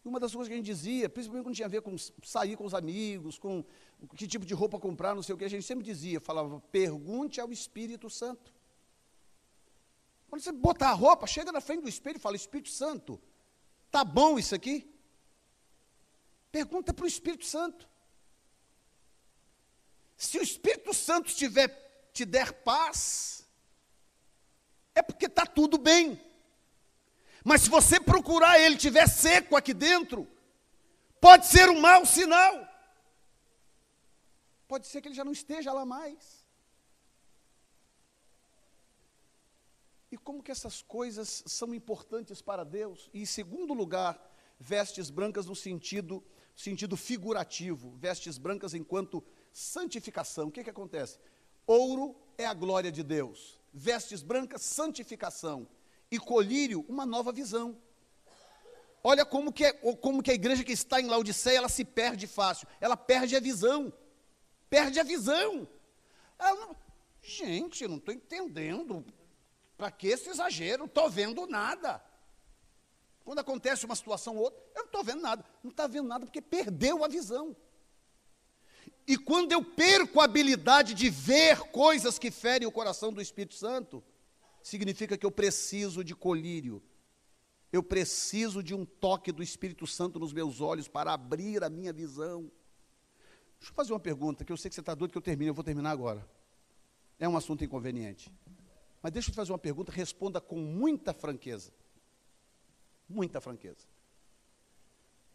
E 0.04 0.08
uma 0.08 0.20
das 0.20 0.32
coisas 0.32 0.48
que 0.48 0.54
a 0.54 0.56
gente 0.56 0.66
dizia, 0.66 1.08
principalmente 1.08 1.44
quando 1.44 1.54
tinha 1.54 1.66
a 1.66 1.70
ver 1.70 1.80
com 1.80 1.96
sair 2.22 2.56
com 2.56 2.64
os 2.64 2.74
amigos, 2.74 3.38
com 3.38 3.64
que 4.16 4.26
tipo 4.26 4.44
de 4.44 4.52
roupa 4.52 4.78
comprar, 4.78 5.14
não 5.14 5.22
sei 5.22 5.34
o 5.34 5.38
que, 5.38 5.44
a 5.44 5.48
gente 5.48 5.64
sempre 5.64 5.84
dizia, 5.84 6.20
falava, 6.20 6.60
pergunte 6.70 7.40
ao 7.40 7.50
Espírito 7.50 8.10
Santo. 8.10 8.52
Quando 10.34 10.42
você 10.42 10.50
botar 10.50 10.88
a 10.90 10.94
roupa, 10.94 11.28
chega 11.28 11.52
na 11.52 11.60
frente 11.60 11.82
do 11.82 11.88
espelho 11.88 12.16
e 12.16 12.20
fala, 12.20 12.34
Espírito 12.34 12.68
Santo, 12.68 13.22
tá 13.88 14.02
bom 14.02 14.36
isso 14.36 14.52
aqui? 14.52 14.92
Pergunta 16.50 16.92
para 16.92 17.04
o 17.04 17.06
Espírito 17.06 17.44
Santo. 17.44 17.88
Se 20.16 20.36
o 20.36 20.42
Espírito 20.42 20.92
Santo 20.92 21.32
tiver, 21.32 21.68
te 22.12 22.24
der 22.24 22.52
paz, 22.52 23.48
é 24.92 25.02
porque 25.02 25.26
está 25.26 25.46
tudo 25.46 25.78
bem. 25.78 26.20
Mas 27.44 27.60
se 27.60 27.70
você 27.70 28.00
procurar 28.00 28.58
ele 28.58 28.74
estiver 28.74 29.08
seco 29.08 29.54
aqui 29.54 29.72
dentro, 29.72 30.28
pode 31.20 31.46
ser 31.46 31.70
um 31.70 31.78
mau 31.78 32.04
sinal. 32.04 32.68
Pode 34.66 34.88
ser 34.88 35.00
que 35.00 35.06
ele 35.06 35.14
já 35.14 35.24
não 35.24 35.30
esteja 35.30 35.72
lá 35.72 35.86
mais. 35.86 36.43
Como 40.24 40.42
que 40.42 40.50
essas 40.50 40.82
coisas 40.82 41.44
são 41.46 41.74
importantes 41.74 42.42
para 42.42 42.64
Deus? 42.64 43.08
E 43.14 43.22
em 43.22 43.26
segundo 43.26 43.72
lugar, 43.72 44.18
vestes 44.58 45.10
brancas 45.10 45.46
no 45.46 45.54
sentido, 45.54 46.24
sentido 46.56 46.96
figurativo, 46.96 47.90
vestes 47.98 48.38
brancas 48.38 48.74
enquanto 48.74 49.22
santificação. 49.52 50.48
O 50.48 50.50
que, 50.50 50.64
que 50.64 50.70
acontece? 50.70 51.18
Ouro 51.66 52.16
é 52.36 52.46
a 52.46 52.54
glória 52.54 52.90
de 52.90 53.02
Deus 53.02 53.62
vestes 53.74 54.22
brancas, 54.22 54.62
santificação, 54.62 55.66
e 56.10 56.18
colírio, 56.18 56.84
uma 56.88 57.04
nova 57.04 57.32
visão. 57.32 57.76
Olha 59.02 59.26
como 59.26 59.52
que, 59.52 59.64
é, 59.64 59.72
como 59.72 60.22
que 60.22 60.30
a 60.30 60.34
igreja 60.34 60.62
que 60.62 60.72
está 60.72 61.00
em 61.00 61.06
Laodiceia, 61.06 61.58
ela 61.58 61.68
se 61.68 61.84
perde 61.84 62.26
fácil, 62.26 62.68
ela 62.80 62.96
perde 62.96 63.34
a 63.34 63.40
visão, 63.40 63.92
perde 64.70 65.00
a 65.00 65.02
visão. 65.02 65.68
Não, 66.38 66.76
gente, 67.20 67.82
eu 67.82 67.88
não 67.88 67.96
estou 67.96 68.14
entendendo, 68.14 69.04
para 69.84 69.90
que 69.90 70.06
esse 70.06 70.30
exagero, 70.30 70.78
não 70.78 70.86
estou 70.86 71.10
vendo 71.10 71.46
nada. 71.46 72.02
Quando 73.22 73.40
acontece 73.40 73.84
uma 73.84 73.94
situação 73.94 74.34
ou 74.34 74.44
outra, 74.44 74.58
eu 74.74 74.78
não 74.80 74.86
estou 74.86 75.04
vendo 75.04 75.20
nada. 75.20 75.44
Não 75.62 75.70
está 75.70 75.86
vendo 75.86 76.08
nada 76.08 76.24
porque 76.24 76.40
perdeu 76.40 77.04
a 77.04 77.08
visão. 77.08 77.54
E 79.06 79.18
quando 79.18 79.52
eu 79.52 79.62
perco 79.62 80.22
a 80.22 80.24
habilidade 80.24 80.94
de 80.94 81.10
ver 81.10 81.60
coisas 81.64 82.18
que 82.18 82.30
ferem 82.30 82.66
o 82.66 82.72
coração 82.72 83.12
do 83.12 83.20
Espírito 83.20 83.56
Santo, 83.56 84.02
significa 84.62 85.18
que 85.18 85.26
eu 85.26 85.30
preciso 85.30 86.02
de 86.02 86.14
colírio. 86.14 86.82
Eu 87.70 87.82
preciso 87.82 88.62
de 88.62 88.74
um 88.74 88.86
toque 88.86 89.30
do 89.32 89.42
Espírito 89.42 89.86
Santo 89.86 90.18
nos 90.18 90.32
meus 90.32 90.62
olhos 90.62 90.88
para 90.88 91.12
abrir 91.12 91.62
a 91.62 91.68
minha 91.68 91.92
visão. 91.92 92.50
Deixa 93.58 93.70
eu 93.70 93.74
fazer 93.74 93.92
uma 93.92 94.00
pergunta, 94.00 94.46
que 94.46 94.52
eu 94.52 94.56
sei 94.56 94.70
que 94.70 94.76
você 94.76 94.80
está 94.80 94.94
doido 94.94 95.12
que 95.12 95.18
eu 95.18 95.22
termine, 95.22 95.50
eu 95.50 95.54
vou 95.54 95.62
terminar 95.62 95.90
agora. 95.90 96.26
É 97.18 97.28
um 97.28 97.36
assunto 97.36 97.62
inconveniente. 97.62 98.32
Mas 99.04 99.12
deixa 99.12 99.28
eu 99.28 99.32
te 99.34 99.36
fazer 99.36 99.52
uma 99.52 99.58
pergunta, 99.58 99.92
responda 99.92 100.40
com 100.40 100.56
muita 100.56 101.12
franqueza. 101.12 101.70
Muita 103.06 103.38
franqueza. 103.38 103.86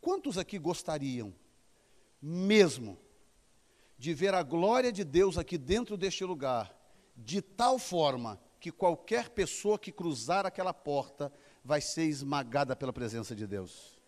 Quantos 0.01 0.39
aqui 0.39 0.57
gostariam, 0.57 1.31
mesmo, 2.19 2.97
de 3.95 4.11
ver 4.11 4.33
a 4.33 4.41
glória 4.41 4.91
de 4.91 5.03
Deus 5.03 5.37
aqui 5.37 5.55
dentro 5.55 5.95
deste 5.95 6.23
lugar, 6.23 6.75
de 7.15 7.43
tal 7.43 7.77
forma 7.77 8.41
que 8.59 8.71
qualquer 8.71 9.29
pessoa 9.29 9.77
que 9.77 9.91
cruzar 9.91 10.47
aquela 10.47 10.73
porta 10.73 11.31
vai 11.63 11.79
ser 11.79 12.05
esmagada 12.05 12.75
pela 12.75 12.91
presença 12.91 13.35
de 13.35 13.45
Deus. 13.45 14.01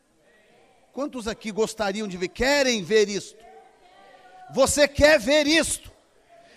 Quantos 0.92 1.28
aqui 1.28 1.52
gostariam 1.52 2.08
de 2.08 2.18
ver, 2.18 2.30
querem 2.30 2.82
ver 2.82 3.08
isto? 3.08 3.38
Você 4.56 4.88
quer 4.88 5.20
ver 5.20 5.46
isto? 5.46 5.92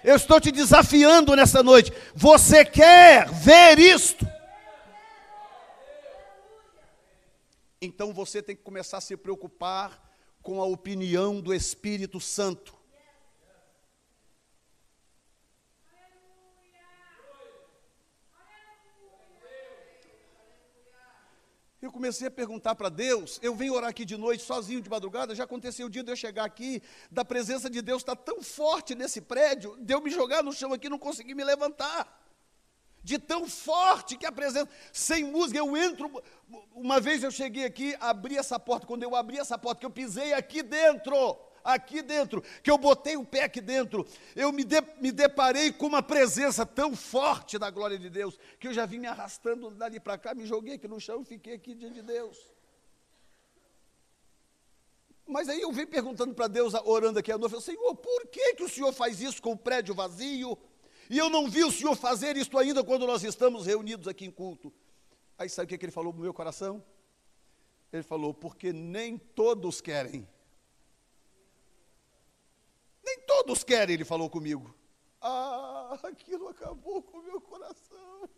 Eu 0.04 0.16
estou 0.16 0.38
te 0.38 0.52
desafiando 0.52 1.34
nessa 1.34 1.62
noite. 1.62 1.90
Você 2.14 2.62
quer 2.62 3.26
ver 3.30 3.78
isto? 3.78 4.28
Então 7.80 8.12
você 8.12 8.42
tem 8.42 8.54
que 8.54 8.62
começar 8.62 8.98
a 8.98 9.00
se 9.00 9.16
preocupar 9.16 9.98
com 10.42 10.60
a 10.60 10.66
opinião 10.66 11.40
do 11.40 11.54
Espírito 11.54 12.20
Santo. 12.20 12.74
Eu 21.84 21.92
comecei 21.92 22.26
a 22.26 22.30
perguntar 22.30 22.74
para 22.74 22.88
Deus, 22.88 23.38
eu 23.42 23.54
venho 23.54 23.74
orar 23.74 23.90
aqui 23.90 24.06
de 24.06 24.16
noite, 24.16 24.42
sozinho, 24.42 24.80
de 24.80 24.88
madrugada, 24.88 25.34
já 25.34 25.44
aconteceu 25.44 25.86
o 25.86 25.90
dia 25.90 26.02
de 26.02 26.10
eu 26.10 26.16
chegar 26.16 26.46
aqui, 26.46 26.82
da 27.10 27.26
presença 27.26 27.68
de 27.68 27.82
Deus 27.82 28.00
está 28.00 28.16
tão 28.16 28.42
forte 28.42 28.94
nesse 28.94 29.20
prédio, 29.20 29.76
de 29.78 29.92
eu 29.92 30.00
me 30.00 30.08
jogar 30.08 30.42
no 30.42 30.50
chão 30.50 30.72
aqui 30.72 30.88
não 30.88 30.98
conseguir 30.98 31.34
me 31.34 31.44
levantar. 31.44 32.26
De 33.02 33.18
tão 33.18 33.46
forte 33.46 34.16
que 34.16 34.24
a 34.24 34.32
presença, 34.32 34.66
sem 34.94 35.24
música, 35.24 35.58
eu 35.58 35.76
entro. 35.76 36.10
Uma 36.72 36.98
vez 37.00 37.22
eu 37.22 37.30
cheguei 37.30 37.66
aqui, 37.66 37.94
abri 38.00 38.38
essa 38.38 38.58
porta, 38.58 38.86
quando 38.86 39.02
eu 39.02 39.14
abri 39.14 39.38
essa 39.38 39.58
porta, 39.58 39.80
que 39.80 39.84
eu 39.84 39.90
pisei 39.90 40.32
aqui 40.32 40.62
dentro, 40.62 41.38
aqui 41.64 42.02
dentro, 42.02 42.42
que 42.62 42.70
eu 42.70 42.76
botei 42.76 43.16
o 43.16 43.24
pé 43.24 43.44
aqui 43.44 43.60
dentro, 43.60 44.06
eu 44.36 44.52
me, 44.52 44.62
de, 44.62 44.80
me 45.00 45.10
deparei 45.10 45.72
com 45.72 45.86
uma 45.86 46.02
presença 46.02 46.66
tão 46.66 46.94
forte 46.94 47.58
da 47.58 47.70
glória 47.70 47.98
de 47.98 48.10
Deus, 48.10 48.38
que 48.60 48.68
eu 48.68 48.74
já 48.74 48.84
vim 48.84 48.98
me 48.98 49.06
arrastando 49.06 49.70
dali 49.70 49.98
para 49.98 50.18
cá, 50.18 50.34
me 50.34 50.44
joguei 50.44 50.74
aqui 50.74 50.86
no 50.86 51.00
chão 51.00 51.22
e 51.22 51.24
fiquei 51.24 51.54
aqui 51.54 51.74
diante 51.74 51.94
de 51.94 52.02
Deus. 52.02 52.54
Mas 55.26 55.48
aí 55.48 55.62
eu 55.62 55.72
vim 55.72 55.86
perguntando 55.86 56.34
para 56.34 56.48
Deus, 56.48 56.74
orando 56.84 57.18
aqui 57.18 57.32
à 57.32 57.38
noite, 57.38 57.58
Senhor, 57.62 57.94
por 57.96 58.26
que, 58.26 58.54
que 58.54 58.62
o 58.62 58.68
Senhor 58.68 58.92
faz 58.92 59.22
isso 59.22 59.40
com 59.40 59.52
o 59.52 59.56
prédio 59.56 59.94
vazio? 59.94 60.58
E 61.08 61.16
eu 61.16 61.30
não 61.30 61.48
vi 61.48 61.64
o 61.64 61.72
Senhor 61.72 61.96
fazer 61.96 62.36
isso 62.36 62.56
ainda 62.58 62.84
quando 62.84 63.06
nós 63.06 63.24
estamos 63.24 63.66
reunidos 63.66 64.06
aqui 64.06 64.26
em 64.26 64.30
culto. 64.30 64.72
Aí 65.38 65.48
sabe 65.48 65.64
o 65.64 65.68
que, 65.68 65.78
que 65.78 65.84
ele 65.86 65.92
falou 65.92 66.12
no 66.12 66.20
meu 66.20 66.34
coração? 66.34 66.84
Ele 67.92 68.02
falou, 68.02 68.34
porque 68.34 68.72
nem 68.72 69.16
todos 69.16 69.80
querem. 69.80 70.28
Nem 73.04 73.20
todos 73.44 73.62
querem, 73.62 73.94
ele 73.94 74.04
falou 74.04 74.28
comigo. 74.30 74.74
Ah, 75.20 75.98
aquilo 76.02 76.48
acabou 76.48 77.02
com 77.02 77.18
o 77.18 77.22
meu 77.22 77.40
coração. 77.40 78.28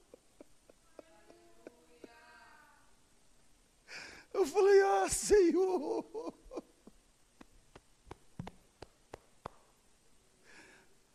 Eu 4.33 4.47
falei, 4.47 4.83
ah, 4.83 5.09
Senhor. 5.09 6.35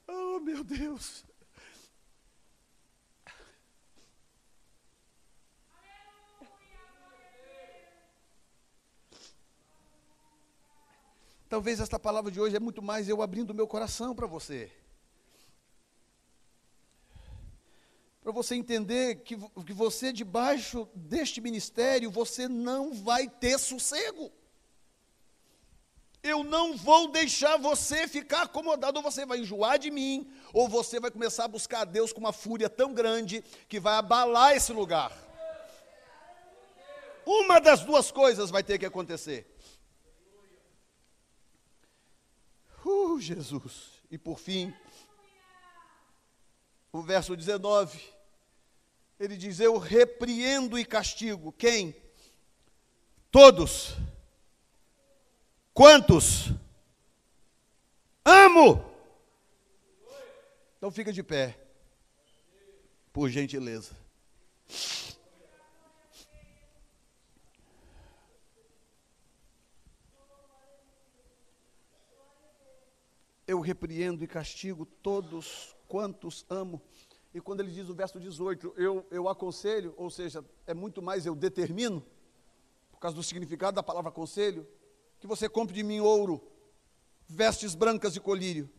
Oh, 0.07 0.39
meu 0.39 0.63
Deus. 0.63 1.23
Talvez 11.51 11.81
esta 11.81 11.99
palavra 11.99 12.31
de 12.31 12.39
hoje 12.39 12.55
é 12.55 12.61
muito 12.61 12.81
mais 12.81 13.09
eu 13.09 13.21
abrindo 13.21 13.53
meu 13.53 13.67
coração 13.67 14.15
para 14.15 14.25
você. 14.25 14.71
Para 18.23 18.31
você 18.31 18.55
entender 18.55 19.15
que, 19.15 19.35
que 19.35 19.73
você, 19.73 20.13
debaixo 20.13 20.87
deste 20.95 21.41
ministério, 21.41 22.09
você 22.09 22.47
não 22.47 22.93
vai 22.93 23.27
ter 23.27 23.59
sossego. 23.59 24.31
Eu 26.23 26.41
não 26.41 26.77
vou 26.77 27.11
deixar 27.11 27.57
você 27.57 28.07
ficar 28.07 28.43
acomodado, 28.43 28.99
ou 28.99 29.03
você 29.03 29.25
vai 29.25 29.39
enjoar 29.39 29.77
de 29.77 29.91
mim, 29.91 30.31
ou 30.53 30.69
você 30.69 31.01
vai 31.01 31.11
começar 31.11 31.43
a 31.43 31.49
buscar 31.49 31.81
a 31.81 31.83
Deus 31.83 32.13
com 32.13 32.21
uma 32.21 32.31
fúria 32.31 32.69
tão 32.69 32.93
grande 32.93 33.43
que 33.67 33.77
vai 33.77 33.95
abalar 33.95 34.55
esse 34.55 34.71
lugar. 34.71 35.11
Uma 37.25 37.59
das 37.59 37.81
duas 37.81 38.09
coisas 38.09 38.49
vai 38.49 38.63
ter 38.63 38.79
que 38.79 38.85
acontecer. 38.85 39.50
Uh, 42.85 43.19
Jesus. 43.19 44.01
E 44.09 44.17
por 44.17 44.39
fim, 44.39 44.73
o 46.91 47.01
verso 47.01 47.35
19, 47.35 48.01
ele 49.19 49.37
diz: 49.37 49.59
Eu 49.59 49.77
repreendo 49.77 50.77
e 50.77 50.83
castigo. 50.83 51.51
Quem? 51.53 51.95
Todos. 53.31 53.95
Quantos? 55.73 56.51
Amo. 58.25 58.91
Então 60.77 60.91
fica 60.91 61.13
de 61.13 61.21
pé, 61.21 61.57
por 63.13 63.29
gentileza. 63.29 63.95
Eu 73.51 73.59
repreendo 73.59 74.23
e 74.23 74.27
castigo 74.27 74.85
todos 74.85 75.75
quantos 75.87 76.45
amo. 76.49 76.81
E 77.33 77.41
quando 77.41 77.59
ele 77.59 77.71
diz 77.71 77.89
o 77.89 77.93
verso 77.93 78.19
18, 78.19 78.73
eu, 78.77 79.05
eu 79.11 79.27
aconselho, 79.27 79.93
ou 79.97 80.09
seja, 80.09 80.43
é 80.65 80.73
muito 80.73 81.01
mais 81.01 81.25
eu 81.25 81.35
determino, 81.35 82.05
por 82.91 82.99
causa 82.99 83.15
do 83.15 83.23
significado 83.23 83.75
da 83.75 83.83
palavra 83.83 84.11
conselho, 84.11 84.65
que 85.19 85.27
você 85.27 85.49
compre 85.49 85.75
de 85.75 85.83
mim 85.83 85.99
ouro, 85.99 86.41
vestes 87.27 87.75
brancas 87.75 88.13
de 88.13 88.21
colírio. 88.21 88.69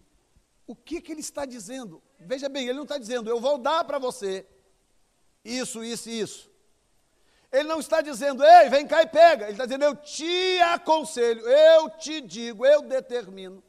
O 0.66 0.74
que, 0.74 1.00
que 1.00 1.12
ele 1.12 1.20
está 1.20 1.44
dizendo? 1.44 2.02
Veja 2.18 2.48
bem, 2.48 2.64
ele 2.64 2.76
não 2.76 2.84
está 2.84 2.96
dizendo, 2.96 3.28
eu 3.28 3.40
vou 3.40 3.58
dar 3.58 3.84
para 3.84 3.98
você 3.98 4.46
isso, 5.44 5.84
isso 5.84 6.08
e 6.08 6.20
isso. 6.20 6.50
Ele 7.50 7.68
não 7.68 7.80
está 7.80 8.00
dizendo, 8.00 8.42
ei, 8.42 8.70
vem 8.70 8.86
cá 8.86 9.02
e 9.02 9.06
pega. 9.06 9.44
Ele 9.44 9.52
está 9.52 9.66
dizendo, 9.66 9.84
eu 9.84 9.94
te 9.96 10.58
aconselho, 10.60 11.46
eu 11.46 11.90
te 11.90 12.22
digo, 12.22 12.64
eu 12.64 12.80
determino 12.80 13.62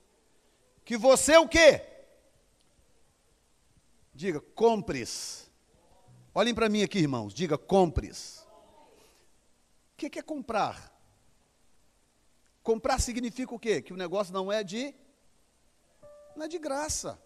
que 0.85 0.97
você 0.97 1.37
o 1.37 1.47
quê? 1.47 1.81
Diga, 4.13 4.39
compres. 4.39 5.49
Olhem 6.35 6.53
para 6.53 6.69
mim 6.69 6.83
aqui, 6.83 6.99
irmãos. 6.99 7.33
Diga, 7.33 7.57
compres. 7.57 8.45
O 9.93 9.97
que, 9.97 10.19
é 10.19 10.21
comprar? 10.21 10.91
Comprar 12.61 12.99
significa 12.99 13.53
o 13.53 13.59
quê? 13.59 13.81
Que 13.81 13.93
o 13.93 13.97
negócio 13.97 14.33
não 14.33 14.51
é 14.51 14.63
de. 14.63 14.93
Não 16.35 16.45
é 16.45 16.47
de 16.47 16.59
graça. 16.59 17.19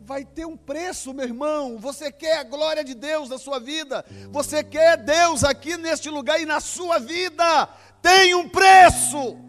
Vai 0.00 0.24
ter 0.24 0.46
um 0.46 0.56
preço, 0.56 1.14
meu 1.14 1.24
irmão. 1.24 1.78
Você 1.78 2.10
quer 2.10 2.38
a 2.38 2.44
glória 2.44 2.84
de 2.84 2.94
Deus 2.94 3.28
na 3.28 3.38
sua 3.38 3.58
vida. 3.58 4.04
Você 4.30 4.62
quer 4.62 4.96
Deus 4.96 5.44
aqui 5.44 5.76
neste 5.76 6.08
lugar 6.08 6.40
e 6.40 6.46
na 6.46 6.60
sua 6.60 6.98
vida. 6.98 7.66
Tem 8.02 8.34
um 8.34 8.48
preço. 8.48 9.47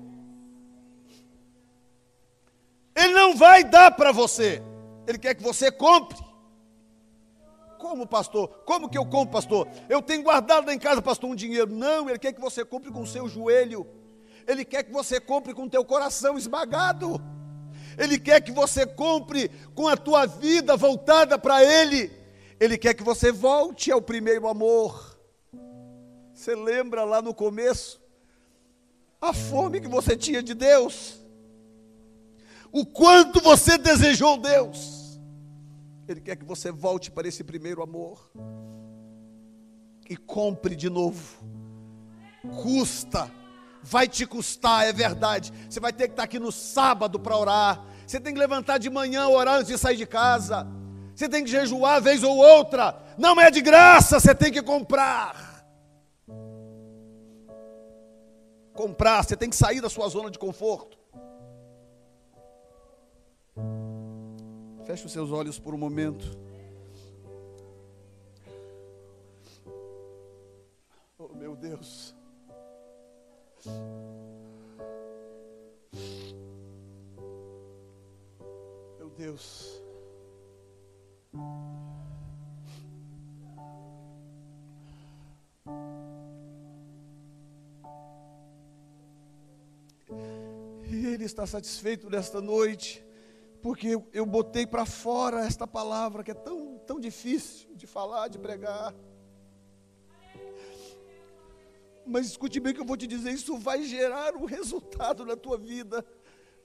Ele 3.00 3.14
não 3.14 3.34
vai 3.34 3.64
dar 3.64 3.92
para 3.92 4.12
você. 4.12 4.62
Ele 5.08 5.18
quer 5.18 5.34
que 5.34 5.42
você 5.42 5.72
compre. 5.72 6.18
Como, 7.78 8.06
pastor? 8.06 8.50
Como 8.66 8.90
que 8.90 8.98
eu 8.98 9.06
compro, 9.06 9.32
pastor? 9.32 9.70
Eu 9.88 10.02
tenho 10.02 10.22
guardado 10.22 10.68
lá 10.68 10.74
em 10.74 10.78
casa, 10.78 11.02
pastor, 11.02 11.30
um 11.30 11.36
dinheiro. 11.36 11.74
Não, 11.74 12.10
ele 12.10 12.20
quer 12.20 12.34
que 12.34 12.42
você 12.42 12.66
compre 12.66 12.92
com 12.92 13.02
o 13.02 13.08
seu 13.08 13.30
joelho. 13.30 13.88
Ele 14.46 14.66
quer 14.66 14.84
que 14.84 14.92
você 14.92 15.18
compre 15.18 15.54
com 15.54 15.64
o 15.64 15.70
teu 15.70 15.86
coração 15.86 16.38
esmagado. 16.38 17.22
Ele 17.98 18.20
quer 18.20 18.42
que 18.42 18.52
você 18.52 18.86
compre 18.86 19.50
com 19.74 19.88
a 19.88 19.96
tua 19.96 20.26
vida 20.26 20.76
voltada 20.76 21.40
para 21.40 21.64
Ele. 21.64 22.12
Ele 22.60 22.78
quer 22.78 22.94
que 22.94 23.04
você 23.04 23.32
volte 23.32 23.94
ao 23.94 24.02
primeiro 24.02 24.46
amor. 24.46 25.18
Você 26.34 26.54
lembra 26.54 27.06
lá 27.06 27.22
no 27.22 27.34
começo? 27.34 28.02
A 29.22 29.32
fome 29.32 29.80
que 29.80 29.88
você 29.88 30.18
tinha 30.18 30.44
de 30.44 30.54
Deus 30.54 31.20
o 32.72 32.86
quanto 32.86 33.42
você 33.42 33.78
desejou 33.78 34.38
Deus. 34.38 35.20
Ele 36.08 36.22
quer 36.22 36.36
que 36.36 36.46
você 36.46 36.72
volte 36.72 37.12
para 37.12 37.28
esse 37.28 37.44
primeiro 37.44 37.84
amor 37.84 38.32
e 40.10 40.18
compre 40.18 40.76
de 40.76 40.90
novo. 40.90 41.38
Custa, 42.64 43.32
vai 43.84 44.08
te 44.08 44.26
custar, 44.26 44.88
é 44.88 44.94
verdade. 44.94 45.54
Você 45.70 45.80
vai 45.80 45.94
ter 45.94 46.08
que 46.08 46.14
estar 46.14 46.24
aqui 46.24 46.40
no 46.40 46.52
sábado 46.52 47.20
para 47.20 47.38
orar. 47.38 47.86
Você 48.08 48.20
tem 48.20 48.34
que 48.34 48.40
levantar 48.40 48.80
de 48.80 48.90
manhã, 48.90 49.28
orar 49.28 49.56
antes 49.56 49.68
de 49.68 49.78
sair 49.78 49.98
de 49.98 50.08
casa. 50.08 50.68
Você 51.16 51.30
tem 51.30 51.44
que 51.44 51.52
jejuar 51.52 52.02
vez 52.02 52.24
ou 52.24 52.38
outra. 52.38 53.00
Não 53.18 53.40
é 53.40 53.52
de 53.52 53.62
graça, 53.62 54.20
você 54.20 54.34
tem 54.34 54.52
que 54.52 54.64
comprar. 54.64 55.64
Comprar, 58.74 59.24
você 59.24 59.36
tem 59.36 59.50
que 59.50 59.56
sair 59.56 59.82
da 59.82 59.90
sua 59.90 60.08
zona 60.08 60.32
de 60.32 60.40
conforto. 60.40 60.99
Feche 64.90 65.06
os 65.06 65.12
seus 65.12 65.32
olhos 65.32 65.60
por 65.60 65.76
um 65.76 65.78
momento. 65.78 66.26
Oh, 71.16 71.28
meu 71.36 71.56
Deus. 71.56 72.16
Meu 78.98 79.10
Deus. 79.16 79.80
Ele 90.92 91.26
está 91.26 91.46
satisfeito 91.46 92.10
nesta 92.10 92.42
noite 92.42 93.08
porque 93.62 94.00
eu, 94.14 94.26
botei 94.26 94.66
para 94.66 94.86
fora 94.86 95.46
esta 95.46 95.68
palavra 95.68 96.24
que 96.24 96.32
é 96.32 96.36
tão, 96.36 96.78
tão 96.80 97.00
difícil 97.00 97.76
de 97.76 97.86
falar, 97.86 98.28
de 98.28 98.40
pregar. 98.40 98.94
Mas 102.06 102.28
escute 102.28 102.60
bem 102.60 102.74
que 102.74 102.80
eu 102.80 102.86
vou 102.86 102.98
te 102.98 103.06
dizer, 103.06 103.32
isso 103.32 103.58
vai 103.58 103.84
gerar 103.84 104.36
um 104.36 104.46
resultado 104.46 105.26
na 105.26 105.36
tua 105.36 105.58
vida. 105.58 106.06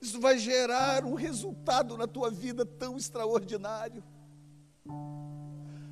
Isso 0.00 0.20
vai 0.20 0.38
gerar 0.38 1.04
um 1.04 1.14
resultado 1.14 1.96
na 1.96 2.06
tua 2.06 2.30
vida 2.30 2.64
tão 2.64 2.96
extraordinário. 2.96 4.02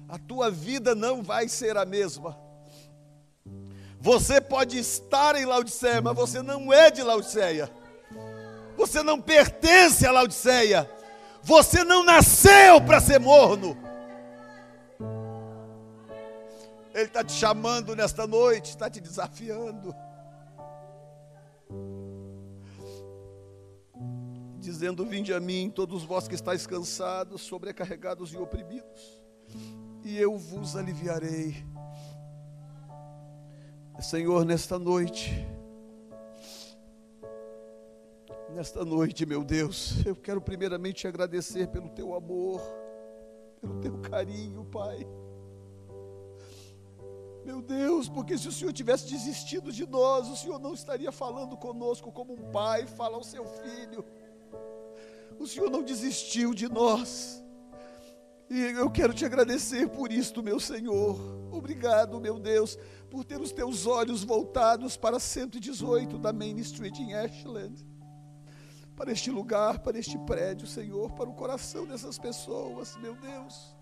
A 0.09 0.19
tua 0.19 0.51
vida 0.51 0.95
não 0.95 1.23
vai 1.23 1.49
ser 1.49 1.77
a 1.77 1.85
mesma. 1.85 2.39
Você 3.99 4.41
pode 4.41 4.79
estar 4.79 5.37
em 5.37 5.45
Laodiceia, 5.45 6.01
mas 6.03 6.15
você 6.15 6.43
não 6.43 6.73
é 6.73 6.91
de 6.91 7.03
Laodiceia. 7.03 7.71
Você 8.83 9.01
não 9.01 9.21
pertence 9.21 10.05
a 10.05 10.11
Laodiceia. 10.11 10.91
Você 11.41 11.85
não 11.85 12.03
nasceu 12.03 12.81
para 12.85 13.01
ser 13.01 13.21
morno. 13.21 13.77
Ele 16.93 17.05
está 17.05 17.23
te 17.23 17.31
chamando 17.31 17.95
nesta 17.95 18.27
noite, 18.27 18.71
está 18.71 18.91
te 18.91 19.01
desafiando. 19.01 19.95
Dizendo: 24.59 25.07
Vinde 25.07 25.33
a 25.33 25.39
mim, 25.39 25.71
todos 25.71 26.03
vós 26.03 26.27
que 26.27 26.35
estáis 26.35 26.67
cansados, 26.67 27.43
sobrecarregados 27.43 28.33
e 28.33 28.37
oprimidos, 28.37 29.23
e 30.03 30.19
eu 30.19 30.37
vos 30.37 30.75
aliviarei. 30.75 31.65
Senhor, 34.01 34.45
nesta 34.45 34.77
noite, 34.77 35.47
nesta 38.53 38.85
noite, 38.85 39.25
meu 39.25 39.43
Deus, 39.43 40.05
eu 40.05 40.15
quero 40.15 40.41
primeiramente 40.41 40.97
te 40.97 41.09
agradecer 41.09 41.69
pelo 41.69 41.89
teu 41.89 42.15
amor, 42.15 42.61
pelo 43.61 43.81
teu 43.81 43.99
carinho, 43.99 44.65
Pai. 44.67 45.07
Meu 47.45 47.61
Deus, 47.61 48.09
porque 48.09 48.39
se 48.39 48.47
o 48.47 48.53
Senhor 48.53 48.73
tivesse 48.73 49.11
desistido 49.11 49.73
de 49.73 49.87
nós, 49.87 50.29
o 50.29 50.37
Senhor 50.37 50.61
não 50.61 50.75
estaria 50.75 51.11
falando 51.11 51.57
conosco 51.57 52.13
como 52.13 52.35
um 52.35 52.53
pai 52.53 52.87
fala 52.87 53.17
ao 53.17 53.25
seu 53.25 53.45
filho. 53.45 54.05
O 55.41 55.47
Senhor 55.47 55.69
não 55.69 55.83
desistiu 55.83 56.55
de 56.55 56.69
nós. 56.69 57.43
E 58.49 58.61
eu 58.61 58.91
quero 58.91 59.13
te 59.13 59.25
agradecer 59.25 59.89
por 59.89 60.13
isto, 60.13 60.43
meu 60.43 60.61
Senhor. 60.61 61.19
Obrigado, 61.51 62.21
meu 62.21 62.39
Deus, 62.39 62.79
por 63.11 63.25
ter 63.25 63.41
os 63.41 63.51
teus 63.51 63.87
olhos 63.87 64.23
voltados 64.23 64.97
para 64.97 65.19
118 65.19 66.19
da 66.19 66.33
Main 66.33 66.59
Street 66.59 66.99
em 67.01 67.15
Ashland. 67.15 67.92
Para 68.97 69.11
este 69.11 69.31
lugar, 69.31 69.81
para 69.81 69.99
este 69.99 70.19
prédio, 70.19 70.67
Senhor, 70.67 71.11
para 71.13 71.29
o 71.29 71.35
coração 71.35 71.87
dessas 71.87 72.19
pessoas, 72.19 72.97
meu 72.97 73.15
Deus. 73.15 73.75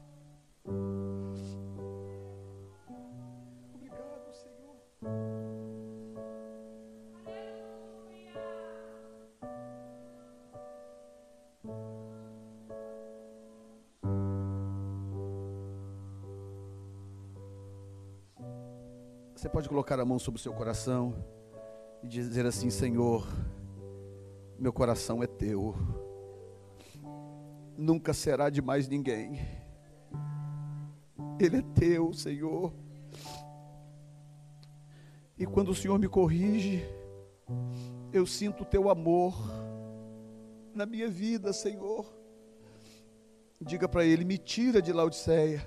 Você 19.41 19.49
pode 19.49 19.71
colocar 19.71 19.99
a 19.99 20.05
mão 20.05 20.19
sobre 20.19 20.39
o 20.39 20.43
seu 20.43 20.53
coração 20.53 21.15
e 22.03 22.09
dizer 22.09 22.45
assim: 22.45 22.69
Senhor, 22.69 23.27
meu 24.61 24.73
coração 24.73 25.23
é 25.23 25.27
teu, 25.27 25.75
nunca 27.77 28.13
será 28.13 28.51
de 28.51 28.61
mais 28.63 28.87
ninguém, 28.87 29.41
ele 31.41 31.57
é 31.57 31.63
teu, 31.63 32.13
Senhor. 32.13 32.73
E 35.39 35.47
quando 35.47 35.71
o 35.71 35.75
Senhor 35.75 35.99
me 35.99 36.07
corrige, 36.07 36.85
eu 38.13 38.27
sinto 38.27 38.63
o 38.63 38.67
teu 38.67 38.91
amor 38.91 39.35
na 40.75 40.85
minha 40.85 41.09
vida, 41.09 41.53
Senhor. 41.53 42.07
Diga 43.59 43.89
para 43.89 44.05
ele: 44.05 44.25
me 44.25 44.37
tira 44.37 44.83
de 44.83 44.93
Laodiceia 44.93 45.67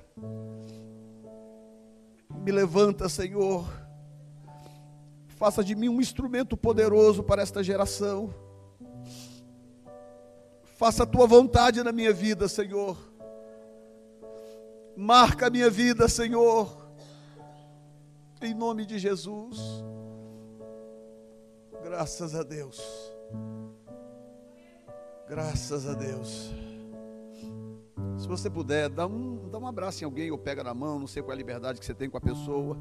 me 2.44 2.52
levanta, 2.52 3.08
Senhor. 3.08 3.66
Faça 5.30 5.64
de 5.64 5.74
mim 5.76 5.88
um 5.88 6.02
instrumento 6.02 6.58
poderoso 6.58 7.24
para 7.24 7.42
esta 7.42 7.64
geração. 7.64 8.34
Faça 10.84 11.04
a 11.04 11.06
tua 11.06 11.26
vontade 11.26 11.82
na 11.82 11.94
minha 11.94 12.12
vida, 12.12 12.46
Senhor. 12.50 12.98
Marca 14.98 15.48
a 15.48 15.50
minha 15.50 15.70
vida, 15.70 16.10
Senhor. 16.10 16.78
Em 18.42 18.54
nome 18.54 18.86
de 18.86 19.00
Jesus. 19.00 19.58
Graças 21.82 22.36
a 22.36 22.44
Deus. 22.44 22.82
Graças 25.30 25.88
a 25.88 25.94
Deus. 25.94 26.54
Se 28.18 28.28
você 28.28 28.50
puder, 28.50 28.90
dá 28.90 29.08
um, 29.08 29.48
dá 29.50 29.58
um 29.60 29.68
abraço 29.68 30.04
em 30.04 30.06
alguém 30.06 30.32
ou 30.32 30.38
pega 30.38 30.66
na 30.66 30.74
mão, 30.74 31.00
não 31.00 31.08
sei 31.08 31.24
qual 31.24 31.32
é 31.32 31.36
a 31.36 31.38
liberdade 31.38 31.80
que 31.80 31.86
você 31.86 31.94
tem 31.94 32.10
com 32.10 32.18
a 32.18 32.22
pessoa. 32.22 32.78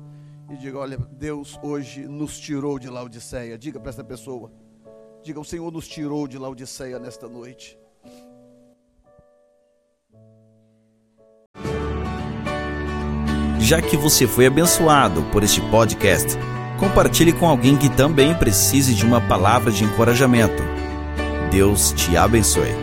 E 0.50 0.57
diga: 0.57 0.76
Olha, 0.76 0.98
Deus 0.98 1.57
hoje 1.62 2.09
nos 2.09 2.36
tirou 2.40 2.80
de 2.80 2.90
Laodiceia. 2.90 3.57
Diga 3.57 3.78
para 3.78 3.90
essa 3.90 4.03
pessoa: 4.03 4.50
Diga, 5.22 5.38
o 5.38 5.44
Senhor 5.44 5.70
nos 5.70 5.86
tirou 5.86 6.26
de 6.26 6.36
Laodiceia 6.36 6.98
nesta 6.98 7.28
noite. 7.28 7.80
Já 13.73 13.81
que 13.81 13.97
você 13.97 14.27
foi 14.27 14.45
abençoado 14.45 15.23
por 15.33 15.43
este 15.43 15.59
podcast, 15.70 16.39
compartilhe 16.79 17.33
com 17.33 17.49
alguém 17.49 17.75
que 17.75 17.89
também 17.89 18.35
precise 18.35 18.95
de 18.95 19.03
uma 19.03 19.18
palavra 19.18 19.73
de 19.73 19.83
encorajamento. 19.83 20.62
Deus 21.51 21.91
te 21.93 22.14
abençoe. 22.14 22.82